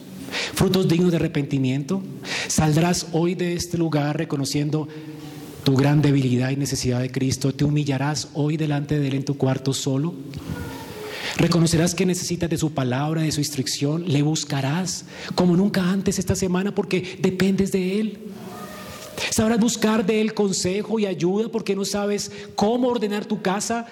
frutos 0.54 0.88
dignos 0.88 1.10
de 1.10 1.16
arrepentimiento. 1.16 2.02
Saldrás 2.48 3.06
hoy 3.12 3.34
de 3.34 3.54
este 3.54 3.78
lugar 3.78 4.16
reconociendo 4.16 4.88
tu 5.64 5.74
gran 5.74 6.02
debilidad 6.02 6.50
y 6.50 6.56
necesidad 6.56 7.00
de 7.00 7.10
Cristo. 7.10 7.54
Te 7.54 7.64
humillarás 7.64 8.28
hoy 8.34 8.56
delante 8.56 8.98
de 8.98 9.08
Él 9.08 9.14
en 9.14 9.24
tu 9.24 9.36
cuarto 9.36 9.72
solo. 9.72 10.14
Reconocerás 11.38 11.94
que 11.94 12.04
necesitas 12.04 12.50
de 12.50 12.58
su 12.58 12.72
palabra, 12.72 13.22
de 13.22 13.30
su 13.30 13.40
instrucción. 13.40 14.04
Le 14.08 14.22
buscarás 14.22 15.04
como 15.36 15.56
nunca 15.56 15.88
antes 15.88 16.18
esta 16.18 16.34
semana 16.34 16.74
porque 16.74 17.16
dependes 17.20 17.70
de 17.70 18.00
Él. 18.00 18.18
Sabrás 19.30 19.60
buscar 19.60 20.04
de 20.04 20.20
Él 20.20 20.34
consejo 20.34 20.98
y 20.98 21.06
ayuda 21.06 21.48
porque 21.48 21.76
no 21.76 21.84
sabes 21.84 22.32
cómo 22.56 22.88
ordenar 22.88 23.24
tu 23.24 23.40
casa. 23.40 23.86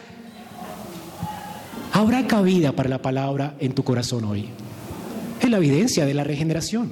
Habrá 1.92 2.26
cabida 2.26 2.72
para 2.72 2.88
la 2.88 3.00
palabra 3.00 3.54
en 3.60 3.72
tu 3.72 3.84
corazón 3.84 4.24
hoy. 4.24 4.48
Es 5.40 5.48
la 5.48 5.58
evidencia 5.58 6.04
de 6.04 6.14
la 6.14 6.24
regeneración. 6.24 6.90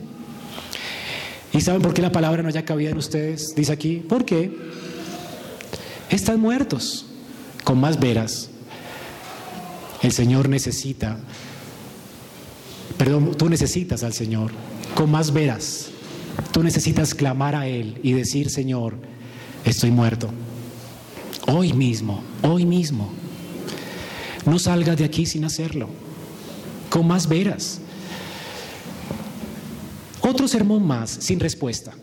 ¿Y 1.53 1.61
saben 1.63 1.83
por 1.83 1.95
qué 1.95 2.03
la 2.03 2.13
palabra 2.13 2.43
no 2.43 2.49
haya 2.49 2.65
cabida 2.65 2.91
en 2.91 2.99
ustedes? 2.99 3.57
Dice 3.57 3.73
aquí, 3.73 4.05
porque 4.09 4.57
están 6.11 6.39
muertos 6.39 7.07
con 7.65 7.81
más 7.81 7.99
veras. 7.99 8.51
El 10.05 10.13
Señor 10.13 10.51
necesita, 10.51 11.19
perdón, 12.99 13.35
tú 13.39 13.49
necesitas 13.49 14.03
al 14.03 14.13
Señor 14.13 14.51
con 14.95 15.11
más 15.11 15.33
veras. 15.33 15.89
Tú 16.53 16.63
necesitas 16.63 17.15
clamar 17.15 17.55
a 17.55 17.67
Él 17.67 18.01
y 18.03 18.13
decir, 18.13 18.51
Señor, 18.51 18.97
estoy 19.65 19.91
muerto. 19.91 20.29
Hoy 21.47 21.73
mismo, 21.73 22.23
hoy 22.43 22.67
mismo. 22.67 23.11
No 24.45 24.59
salgas 24.59 24.99
de 24.99 25.07
aquí 25.07 25.25
sin 25.25 25.47
hacerlo. 25.47 25.89
Con 26.91 27.07
más 27.07 27.27
veras. 27.27 27.81
Otro 30.21 30.47
sermón 30.49 30.87
más 30.87 31.13
sin 31.13 31.41
respuesta. 31.41 31.95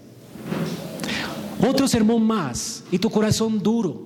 Otro 1.70 1.88
sermón 1.88 2.24
más 2.24 2.84
y 2.92 2.98
tu 2.98 3.12
corazón 3.12 3.62
duro. 3.62 4.02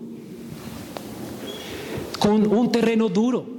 Con 2.19 2.45
un 2.45 2.69
terreno 2.73 3.07
duro. 3.07 3.54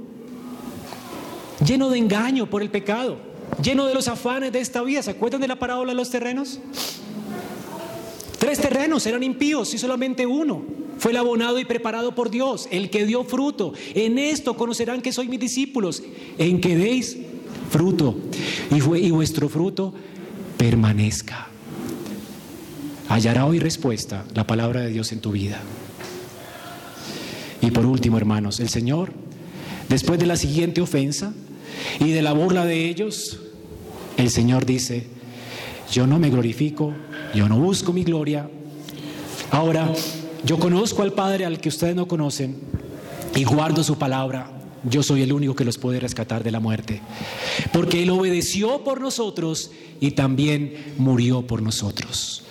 Lleno 1.65 1.89
de 1.89 1.97
engaño 1.97 2.49
por 2.49 2.61
el 2.61 2.69
pecado. 2.69 3.17
Lleno 3.61 3.85
de 3.85 3.93
los 3.93 4.07
afanes 4.07 4.51
de 4.51 4.59
esta 4.59 4.81
vida. 4.83 5.01
¿Se 5.01 5.11
acuerdan 5.11 5.41
de 5.41 5.47
la 5.47 5.57
parábola 5.57 5.91
de 5.91 5.95
los 5.95 6.09
terrenos? 6.09 6.59
Tres 8.37 8.59
terrenos 8.59 9.05
eran 9.05 9.23
impíos 9.23 9.73
y 9.73 9.77
solamente 9.77 10.25
uno 10.25 10.63
fue 10.99 11.11
el 11.11 11.17
abonado 11.17 11.59
y 11.59 11.65
preparado 11.65 12.15
por 12.15 12.29
Dios, 12.29 12.67
el 12.71 12.89
que 12.89 13.05
dio 13.05 13.23
fruto. 13.23 13.73
En 13.93 14.17
esto 14.17 14.55
conocerán 14.55 15.01
que 15.01 15.11
soy 15.11 15.27
mis 15.27 15.39
discípulos, 15.39 16.03
en 16.37 16.61
que 16.61 16.75
deis 16.75 17.17
fruto 17.69 18.17
y 18.71 19.11
vuestro 19.11 19.49
fruto 19.49 19.93
permanezca. 20.57 21.47
Hallará 23.09 23.45
hoy 23.45 23.59
respuesta 23.59 24.25
la 24.33 24.45
palabra 24.45 24.81
de 24.81 24.89
Dios 24.89 25.11
en 25.11 25.21
tu 25.21 25.31
vida. 25.31 25.61
Y 27.61 27.71
por 27.71 27.85
último, 27.85 28.17
hermanos, 28.17 28.59
el 28.59 28.69
Señor, 28.69 29.11
después 29.89 30.19
de 30.19 30.25
la 30.25 30.35
siguiente 30.35 30.81
ofensa 30.81 31.33
y 31.99 32.11
de 32.11 32.21
la 32.21 32.33
burla 32.33 32.65
de 32.65 32.87
ellos, 32.87 33.39
el 34.17 34.29
Señor 34.29 34.65
dice, 34.65 35.07
yo 35.91 36.07
no 36.07 36.19
me 36.19 36.29
glorifico, 36.29 36.93
yo 37.33 37.47
no 37.47 37.59
busco 37.59 37.93
mi 37.93 38.03
gloria. 38.03 38.49
Ahora, 39.51 39.91
yo 40.43 40.59
conozco 40.59 41.03
al 41.03 41.13
Padre 41.13 41.45
al 41.45 41.59
que 41.59 41.69
ustedes 41.69 41.95
no 41.95 42.07
conocen 42.07 42.57
y 43.35 43.43
guardo 43.43 43.83
su 43.83 43.97
palabra. 43.97 44.51
Yo 44.83 45.03
soy 45.03 45.21
el 45.21 45.33
único 45.33 45.55
que 45.55 45.65
los 45.65 45.77
puede 45.77 45.99
rescatar 45.99 46.43
de 46.43 46.51
la 46.51 46.59
muerte. 46.59 47.01
Porque 47.71 48.03
Él 48.03 48.09
obedeció 48.09 48.83
por 48.83 49.01
nosotros 49.01 49.71
y 49.99 50.11
también 50.11 50.93
murió 50.97 51.45
por 51.45 51.61
nosotros. 51.61 52.43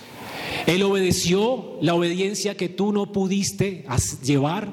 Él 0.65 0.83
obedeció 0.83 1.77
la 1.81 1.93
obediencia 1.93 2.55
que 2.55 2.69
tú 2.69 2.91
no 2.91 3.11
pudiste 3.11 3.85
llevar 4.23 4.69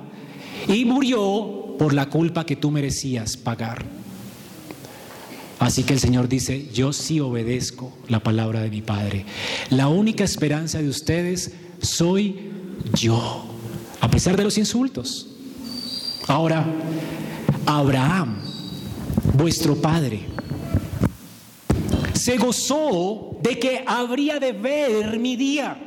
y 0.69 0.85
murió 0.85 1.77
por 1.79 1.95
la 1.95 2.09
culpa 2.09 2.45
que 2.47 2.57
tú 2.57 2.71
merecías 2.71 3.37
pagar. 3.37 3.85
Así 5.65 5.83
que 5.83 5.95
el 5.95 5.99
Señor 5.99 6.29
dice, 6.29 6.69
yo 6.75 6.93
sí 6.93 7.21
obedezco 7.21 7.91
la 8.09 8.21
palabra 8.21 8.61
de 8.61 8.69
mi 8.69 8.83
Padre. 8.83 9.25
La 9.71 9.89
única 9.89 10.23
esperanza 10.23 10.83
de 10.83 10.91
ustedes 10.91 11.53
soy 11.81 12.51
yo, 12.93 13.47
a 14.03 14.11
pesar 14.11 14.37
de 14.37 14.45
los 14.45 14.59
insultos. 14.59 15.27
Ahora, 16.29 16.67
Abraham, 17.65 18.43
vuestro 19.39 19.75
Padre, 19.77 20.27
se 22.13 22.37
gozó 22.37 23.39
de 23.43 23.59
que 23.59 23.85
habría 23.87 24.39
de 24.39 24.53
ver 24.53 25.19
mi 25.19 25.35
día. 25.35 25.79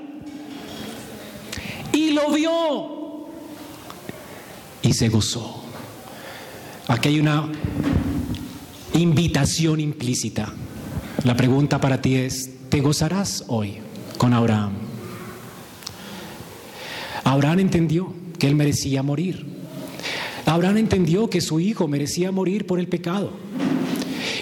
Y 1.93 2.13
lo 2.13 2.32
vio. 2.32 3.28
Y 4.82 4.91
se 4.93 5.07
gozó. 5.09 5.63
Aquí 6.88 7.09
hay 7.09 7.19
una 7.19 7.47
invitación 8.97 9.79
implícita. 9.79 10.53
La 11.23 11.35
pregunta 11.35 11.79
para 11.79 12.01
ti 12.01 12.15
es, 12.15 12.51
¿te 12.69 12.81
gozarás 12.81 13.45
hoy 13.47 13.77
con 14.17 14.33
Abraham? 14.33 14.73
Abraham 17.23 17.59
entendió 17.59 18.13
que 18.39 18.47
él 18.47 18.55
merecía 18.55 19.03
morir. 19.03 19.45
Abraham 20.45 20.77
entendió 20.77 21.29
que 21.29 21.41
su 21.41 21.59
hijo 21.59 21.87
merecía 21.87 22.31
morir 22.31 22.65
por 22.65 22.79
el 22.79 22.87
pecado. 22.87 23.31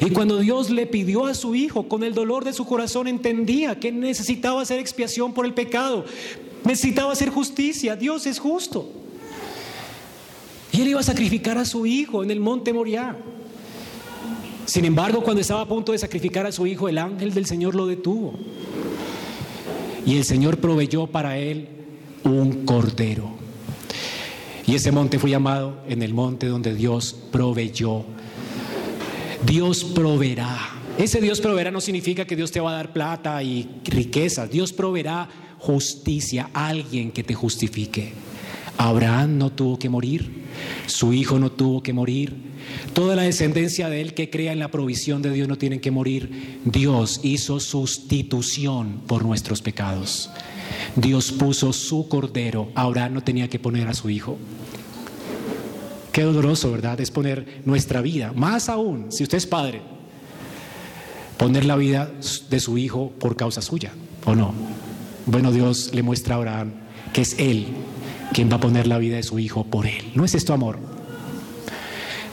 Y 0.02 0.12
cuando 0.12 0.38
Dios 0.40 0.70
le 0.70 0.86
pidió 0.86 1.26
a 1.26 1.34
su 1.34 1.56
hijo 1.56 1.88
con 1.88 2.04
el 2.04 2.14
dolor 2.14 2.44
de 2.44 2.54
su 2.54 2.66
corazón, 2.66 3.08
entendía 3.08 3.80
que 3.80 3.92
necesitaba 3.92 4.62
hacer 4.62 4.80
expiación 4.80 5.34
por 5.34 5.46
el 5.46 5.54
pecado, 5.54 6.06
necesitaba 6.64 7.14
hacer 7.14 7.30
justicia. 7.30 7.96
Dios 7.96 8.26
es 8.28 8.40
justo. 8.40 8.92
Y 10.72 10.82
él 10.82 10.90
iba 10.90 11.00
a 11.00 11.04
sacrificar 11.04 11.58
a 11.58 11.66
su 11.66 11.86
hijo 11.86 12.24
en 12.24 12.32
el 12.32 12.40
monte 12.40 12.74
Moriah. 12.74 13.16
Sin 14.66 14.86
embargo, 14.86 15.22
cuando 15.22 15.42
estaba 15.42 15.62
a 15.62 15.68
punto 15.68 15.92
de 15.92 15.98
sacrificar 15.98 16.46
a 16.46 16.52
su 16.52 16.66
hijo, 16.66 16.90
el 16.90 16.98
ángel 16.98 17.34
del 17.34 17.46
Señor 17.46 17.76
lo 17.76 17.86
detuvo. 17.86 18.34
Y 20.06 20.18
el 20.18 20.24
Señor 20.24 20.58
proveyó 20.58 21.08
para 21.08 21.38
él 21.38 21.68
un 22.24 22.66
cordero. 22.66 23.30
Y 24.68 24.76
ese 24.76 24.92
monte 24.92 25.20
fue 25.20 25.30
llamado 25.30 25.84
en 25.88 26.02
el 26.02 26.14
monte 26.14 26.48
donde 26.48 26.74
Dios 26.74 27.16
proveyó. 27.32 28.04
Dios 29.46 29.84
proveerá. 29.84 30.72
Ese 30.98 31.22
Dios 31.22 31.40
proveerá 31.42 31.70
no 31.72 31.82
significa 31.82 32.26
que 32.26 32.36
Dios 32.36 32.52
te 32.52 32.60
va 32.60 32.72
a 32.72 32.76
dar 32.76 32.94
plata 32.94 33.42
y 33.44 33.82
riquezas. 33.84 34.50
Dios 34.50 34.74
proveerá 34.74 35.30
justicia, 35.60 36.50
alguien 36.54 37.12
que 37.12 37.24
te 37.24 37.34
justifique. 37.34 38.14
Abraham 38.78 39.38
no 39.38 39.52
tuvo 39.52 39.80
que 39.80 39.90
morir, 39.90 40.46
su 40.86 41.14
hijo 41.14 41.40
no 41.40 41.52
tuvo 41.52 41.82
que 41.82 41.94
morir, 41.94 42.55
Toda 42.94 43.16
la 43.16 43.24
descendencia 43.24 43.90
de 43.90 44.02
él 44.02 44.14
que 44.14 44.30
crea 44.30 44.52
en 44.52 44.60
la 44.60 44.72
provisión 44.72 45.22
de 45.22 45.32
Dios 45.32 45.48
no 45.48 45.58
tienen 45.58 45.80
que 45.80 45.92
morir. 45.92 46.60
Dios 46.66 47.20
hizo 47.24 47.60
sustitución 47.60 49.02
por 49.08 49.26
nuestros 49.26 49.62
pecados. 49.62 50.30
Dios 50.96 51.32
puso 51.32 51.74
su 51.74 52.08
cordero. 52.08 52.72
Ahora 52.76 53.10
no 53.10 53.24
tenía 53.24 53.50
que 53.50 53.60
poner 53.60 53.88
a 53.88 53.94
su 53.94 54.10
hijo. 54.10 54.38
Qué 56.12 56.24
doloroso, 56.24 56.72
¿verdad? 56.72 57.00
Es 57.02 57.12
poner 57.12 57.62
nuestra 57.66 58.02
vida. 58.02 58.32
Más 58.34 58.70
aún, 58.70 59.12
si 59.12 59.24
usted 59.24 59.38
es 59.38 59.46
padre, 59.46 59.82
poner 61.38 61.66
la 61.66 61.76
vida 61.76 62.10
de 62.50 62.60
su 62.60 62.78
hijo 62.78 63.12
por 63.20 63.36
causa 63.36 63.62
suya, 63.62 63.92
¿o 64.26 64.34
no? 64.34 64.54
Bueno, 65.26 65.52
Dios 65.52 65.92
le 65.94 66.04
muestra 66.04 66.36
a 66.36 66.38
Abraham 66.38 66.72
que 67.12 67.22
es 67.22 67.36
él 67.40 67.68
quien 68.34 68.50
va 68.50 68.56
a 68.56 68.60
poner 68.60 68.88
la 68.88 68.98
vida 68.98 69.18
de 69.18 69.24
su 69.24 69.40
hijo 69.40 69.64
por 69.66 69.88
él. 69.88 70.12
¿No 70.16 70.26
es 70.26 70.36
esto 70.36 70.54
amor? 70.54 70.95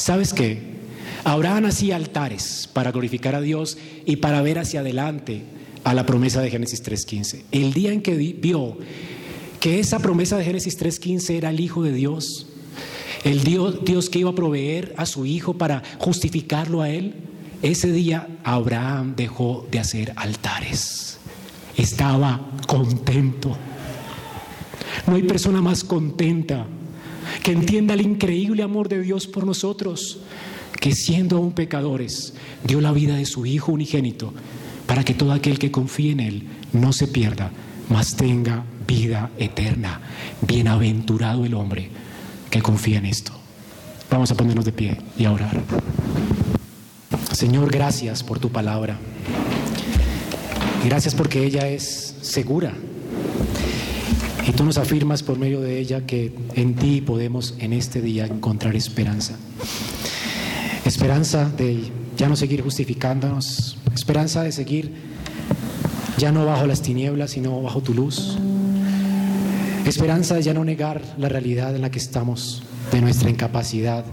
¿Sabes 0.02 0.32
qué? 0.34 0.58
Abraham 1.22 1.66
hacía 1.66 1.94
altares 1.94 2.68
para 2.72 2.90
glorificar 2.90 3.36
a 3.36 3.40
Dios 3.40 3.78
y 4.04 4.16
para 4.16 4.42
ver 4.42 4.58
hacia 4.58 4.80
adelante 4.80 5.42
a 5.84 5.94
la 5.94 6.04
promesa 6.06 6.40
de 6.40 6.50
Génesis 6.50 6.82
3.15. 6.82 7.44
El 7.52 7.72
día 7.72 7.92
en 7.92 8.02
que 8.02 8.16
vio 8.16 8.78
que 9.60 9.78
esa 9.78 10.00
promesa 10.00 10.36
de 10.36 10.44
Génesis 10.44 10.76
3.15 10.76 11.34
era 11.34 11.50
el 11.50 11.60
Hijo 11.60 11.84
de 11.84 11.92
Dios, 11.92 12.48
el 13.22 13.44
Dios, 13.44 13.84
Dios 13.84 14.10
que 14.10 14.18
iba 14.18 14.30
a 14.30 14.34
proveer 14.34 14.92
a 14.96 15.06
su 15.06 15.24
Hijo 15.24 15.54
para 15.54 15.84
justificarlo 16.00 16.82
a 16.82 16.90
él, 16.90 17.14
ese 17.62 17.92
día 17.92 18.26
Abraham 18.42 19.14
dejó 19.14 19.68
de 19.70 19.78
hacer 19.78 20.14
altares. 20.16 21.18
Estaba 21.76 22.50
contento. 22.66 23.56
No 25.06 25.14
hay 25.14 25.22
persona 25.22 25.60
más 25.60 25.84
contenta 25.84 26.66
que 27.42 27.52
entienda 27.52 27.94
el 27.94 28.00
increíble 28.00 28.62
amor 28.62 28.88
de 28.88 29.00
Dios 29.00 29.26
por 29.26 29.46
nosotros, 29.46 30.20
que 30.80 30.94
siendo 30.94 31.36
aún 31.36 31.52
pecadores, 31.52 32.34
dio 32.64 32.80
la 32.80 32.92
vida 32.92 33.16
de 33.16 33.26
su 33.26 33.46
Hijo 33.46 33.72
unigénito, 33.72 34.32
para 34.86 35.04
que 35.04 35.14
todo 35.14 35.32
aquel 35.32 35.58
que 35.58 35.70
confíe 35.70 36.12
en 36.12 36.20
Él 36.20 36.42
no 36.72 36.92
se 36.92 37.06
pierda, 37.06 37.50
mas 37.88 38.16
tenga 38.16 38.64
vida 38.86 39.30
eterna. 39.38 40.00
Bienaventurado 40.46 41.44
el 41.44 41.54
hombre 41.54 41.88
que 42.50 42.62
confía 42.62 42.98
en 42.98 43.06
esto. 43.06 43.32
Vamos 44.10 44.30
a 44.30 44.36
ponernos 44.36 44.64
de 44.64 44.72
pie 44.72 44.98
y 45.16 45.24
a 45.24 45.32
orar. 45.32 45.62
Señor, 47.32 47.70
gracias 47.70 48.22
por 48.22 48.38
tu 48.38 48.50
palabra. 48.50 48.98
Gracias 50.84 51.14
porque 51.14 51.44
ella 51.44 51.68
es 51.68 52.16
segura 52.20 52.74
tú 54.56 54.64
nos 54.64 54.78
afirmas 54.78 55.22
por 55.22 55.38
medio 55.38 55.60
de 55.60 55.78
ella 55.78 56.06
que 56.06 56.34
en 56.54 56.74
ti 56.74 57.00
podemos 57.00 57.54
en 57.58 57.72
este 57.72 58.00
día 58.00 58.26
encontrar 58.26 58.76
esperanza. 58.76 59.36
Esperanza 60.84 61.48
de 61.50 61.90
ya 62.16 62.28
no 62.28 62.36
seguir 62.36 62.62
justificándonos, 62.62 63.76
esperanza 63.94 64.42
de 64.42 64.52
seguir 64.52 64.92
ya 66.18 66.32
no 66.32 66.44
bajo 66.44 66.66
las 66.66 66.82
tinieblas, 66.82 67.32
sino 67.32 67.62
bajo 67.62 67.80
tu 67.82 67.94
luz. 67.94 68.36
Esperanza 69.86 70.34
de 70.34 70.42
ya 70.42 70.54
no 70.54 70.64
negar 70.64 71.02
la 71.18 71.28
realidad 71.28 71.74
en 71.74 71.82
la 71.82 71.90
que 71.90 71.98
estamos, 71.98 72.62
de 72.92 73.00
nuestra 73.00 73.30
incapacidad 73.30 74.04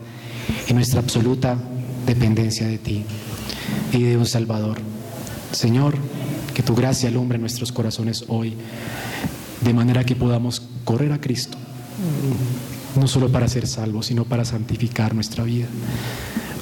y 0.67 0.73
nuestra 0.73 0.99
absoluta 0.99 1.57
dependencia 2.05 2.67
de 2.67 2.77
ti 2.77 3.03
y 3.93 4.03
de 4.03 4.17
un 4.17 4.25
Salvador. 4.25 4.79
Señor, 5.51 5.95
que 6.53 6.63
tu 6.63 6.75
gracia 6.75 7.09
alumbre 7.09 7.37
nuestros 7.37 7.71
corazones 7.71 8.25
hoy 8.27 8.55
de 9.61 9.73
manera 9.73 10.03
que 10.03 10.15
podamos 10.15 10.61
correr 10.83 11.11
a 11.11 11.21
Cristo 11.21 11.57
no 12.95 13.07
solo 13.07 13.31
para 13.31 13.47
ser 13.47 13.67
salvos, 13.67 14.07
sino 14.07 14.25
para 14.25 14.45
santificar 14.45 15.13
nuestra 15.13 15.43
vida. 15.43 15.67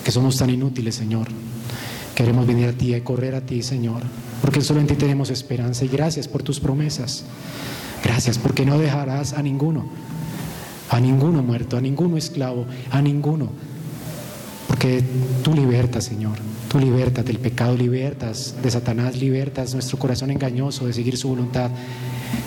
Que 0.04 0.12
somos 0.12 0.38
tan 0.38 0.50
inútiles, 0.50 0.96
Señor. 0.96 1.28
Queremos 2.16 2.48
venir 2.48 2.70
a 2.70 2.74
ti 2.74 2.96
y 2.96 3.02
correr 3.02 3.36
a 3.36 3.42
ti, 3.42 3.62
Señor, 3.62 4.02
porque 4.42 4.62
solo 4.62 4.80
en 4.80 4.88
ti 4.88 4.96
tenemos 4.96 5.30
esperanza 5.30 5.86
y 5.86 5.88
gracias 5.88 6.28
por 6.28 6.44
tus 6.44 6.60
promesas. 6.60 7.24
Gracias 8.04 8.38
porque 8.38 8.66
no 8.66 8.80
dejarás 8.80 9.34
a 9.34 9.42
ninguno, 9.42 9.88
a 10.90 11.00
ninguno 11.00 11.44
muerto, 11.44 11.78
a 11.78 11.82
ninguno 11.82 12.18
esclavo, 12.18 12.66
a 12.90 13.02
ninguno. 13.02 13.50
Porque 14.68 15.04
tú 15.44 15.54
libertas, 15.54 16.06
Señor, 16.06 16.38
tú 16.70 16.80
libertas 16.80 17.26
del 17.26 17.40
pecado, 17.40 17.76
libertas 17.76 18.56
de 18.62 18.72
Satanás, 18.72 19.16
libertas 19.18 19.74
nuestro 19.74 20.00
corazón 20.00 20.32
engañoso 20.32 20.88
de 20.88 20.94
seguir 20.94 21.18
su 21.18 21.30
voluntad 21.30 21.72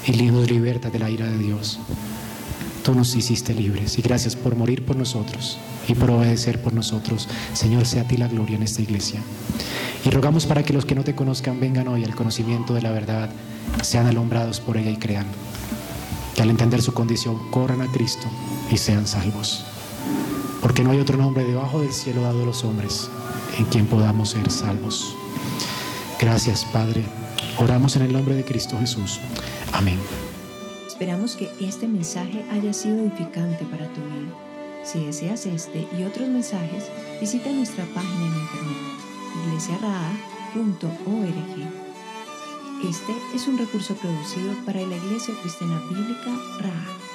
y 0.06 0.12
nos 0.30 0.50
libertas 0.50 0.92
de 0.92 0.98
la 0.98 1.10
ira 1.10 1.26
de 1.26 1.38
Dios. 1.38 1.78
Tú 2.82 2.94
nos 2.94 3.14
hiciste 3.14 3.54
libres 3.54 3.98
y 3.98 4.02
gracias 4.02 4.36
por 4.36 4.56
morir 4.56 4.84
por 4.84 4.96
nosotros 4.96 5.58
y 5.86 5.94
por 5.94 6.10
obedecer 6.10 6.60
por 6.62 6.72
nosotros. 6.72 7.28
Señor, 7.52 7.86
sea 7.86 8.02
a 8.02 8.08
ti 8.08 8.16
la 8.16 8.28
gloria 8.28 8.56
en 8.56 8.62
esta 8.62 8.82
iglesia. 8.82 9.20
Y 10.04 10.10
rogamos 10.10 10.46
para 10.46 10.62
que 10.62 10.72
los 10.72 10.86
que 10.86 10.94
no 10.94 11.04
te 11.04 11.14
conozcan 11.14 11.60
vengan 11.60 11.88
hoy 11.88 12.04
al 12.04 12.14
conocimiento 12.14 12.72
de 12.72 12.82
la 12.82 12.90
verdad, 12.90 13.30
sean 13.82 14.06
alumbrados 14.06 14.60
por 14.60 14.76
ella 14.78 14.90
y 14.90 14.96
crean. 14.96 15.26
Que 16.34 16.42
al 16.42 16.50
entender 16.50 16.80
su 16.80 16.94
condición 16.94 17.50
corran 17.50 17.82
a 17.82 17.92
Cristo 17.92 18.26
y 18.70 18.78
sean 18.78 19.06
salvos. 19.06 19.64
Porque 20.62 20.82
no 20.82 20.90
hay 20.90 21.00
otro 21.00 21.18
nombre 21.18 21.44
debajo 21.44 21.80
del 21.80 21.92
cielo 21.92 22.22
dado 22.22 22.42
a 22.42 22.46
los 22.46 22.64
hombres 22.64 23.10
en 23.58 23.64
quien 23.66 23.86
podamos 23.86 24.30
ser 24.30 24.50
salvos. 24.50 25.14
Gracias, 26.18 26.64
Padre. 26.64 27.19
Oramos 27.60 27.94
en 27.96 28.02
el 28.02 28.12
nombre 28.14 28.34
de 28.34 28.42
Cristo 28.42 28.78
Jesús. 28.80 29.20
Amén. 29.74 29.98
Esperamos 30.86 31.36
que 31.36 31.50
este 31.60 31.86
mensaje 31.86 32.42
haya 32.50 32.72
sido 32.72 33.00
edificante 33.00 33.66
para 33.66 33.86
tu 33.88 34.00
vida. 34.00 34.32
Si 34.82 35.04
deseas 35.04 35.44
este 35.44 35.86
y 35.98 36.04
otros 36.04 36.26
mensajes, 36.30 36.90
visita 37.20 37.50
nuestra 37.50 37.84
página 37.94 38.26
en 38.26 38.32
internet 38.32 38.76
iglesiaraa.org. 39.44 40.80
Este 42.88 43.12
es 43.34 43.46
un 43.46 43.58
recurso 43.58 43.94
producido 43.94 44.54
para 44.64 44.80
la 44.80 44.96
Iglesia 44.96 45.34
Cristiana 45.42 45.82
Bíblica 45.90 46.30
Raha. 46.60 47.09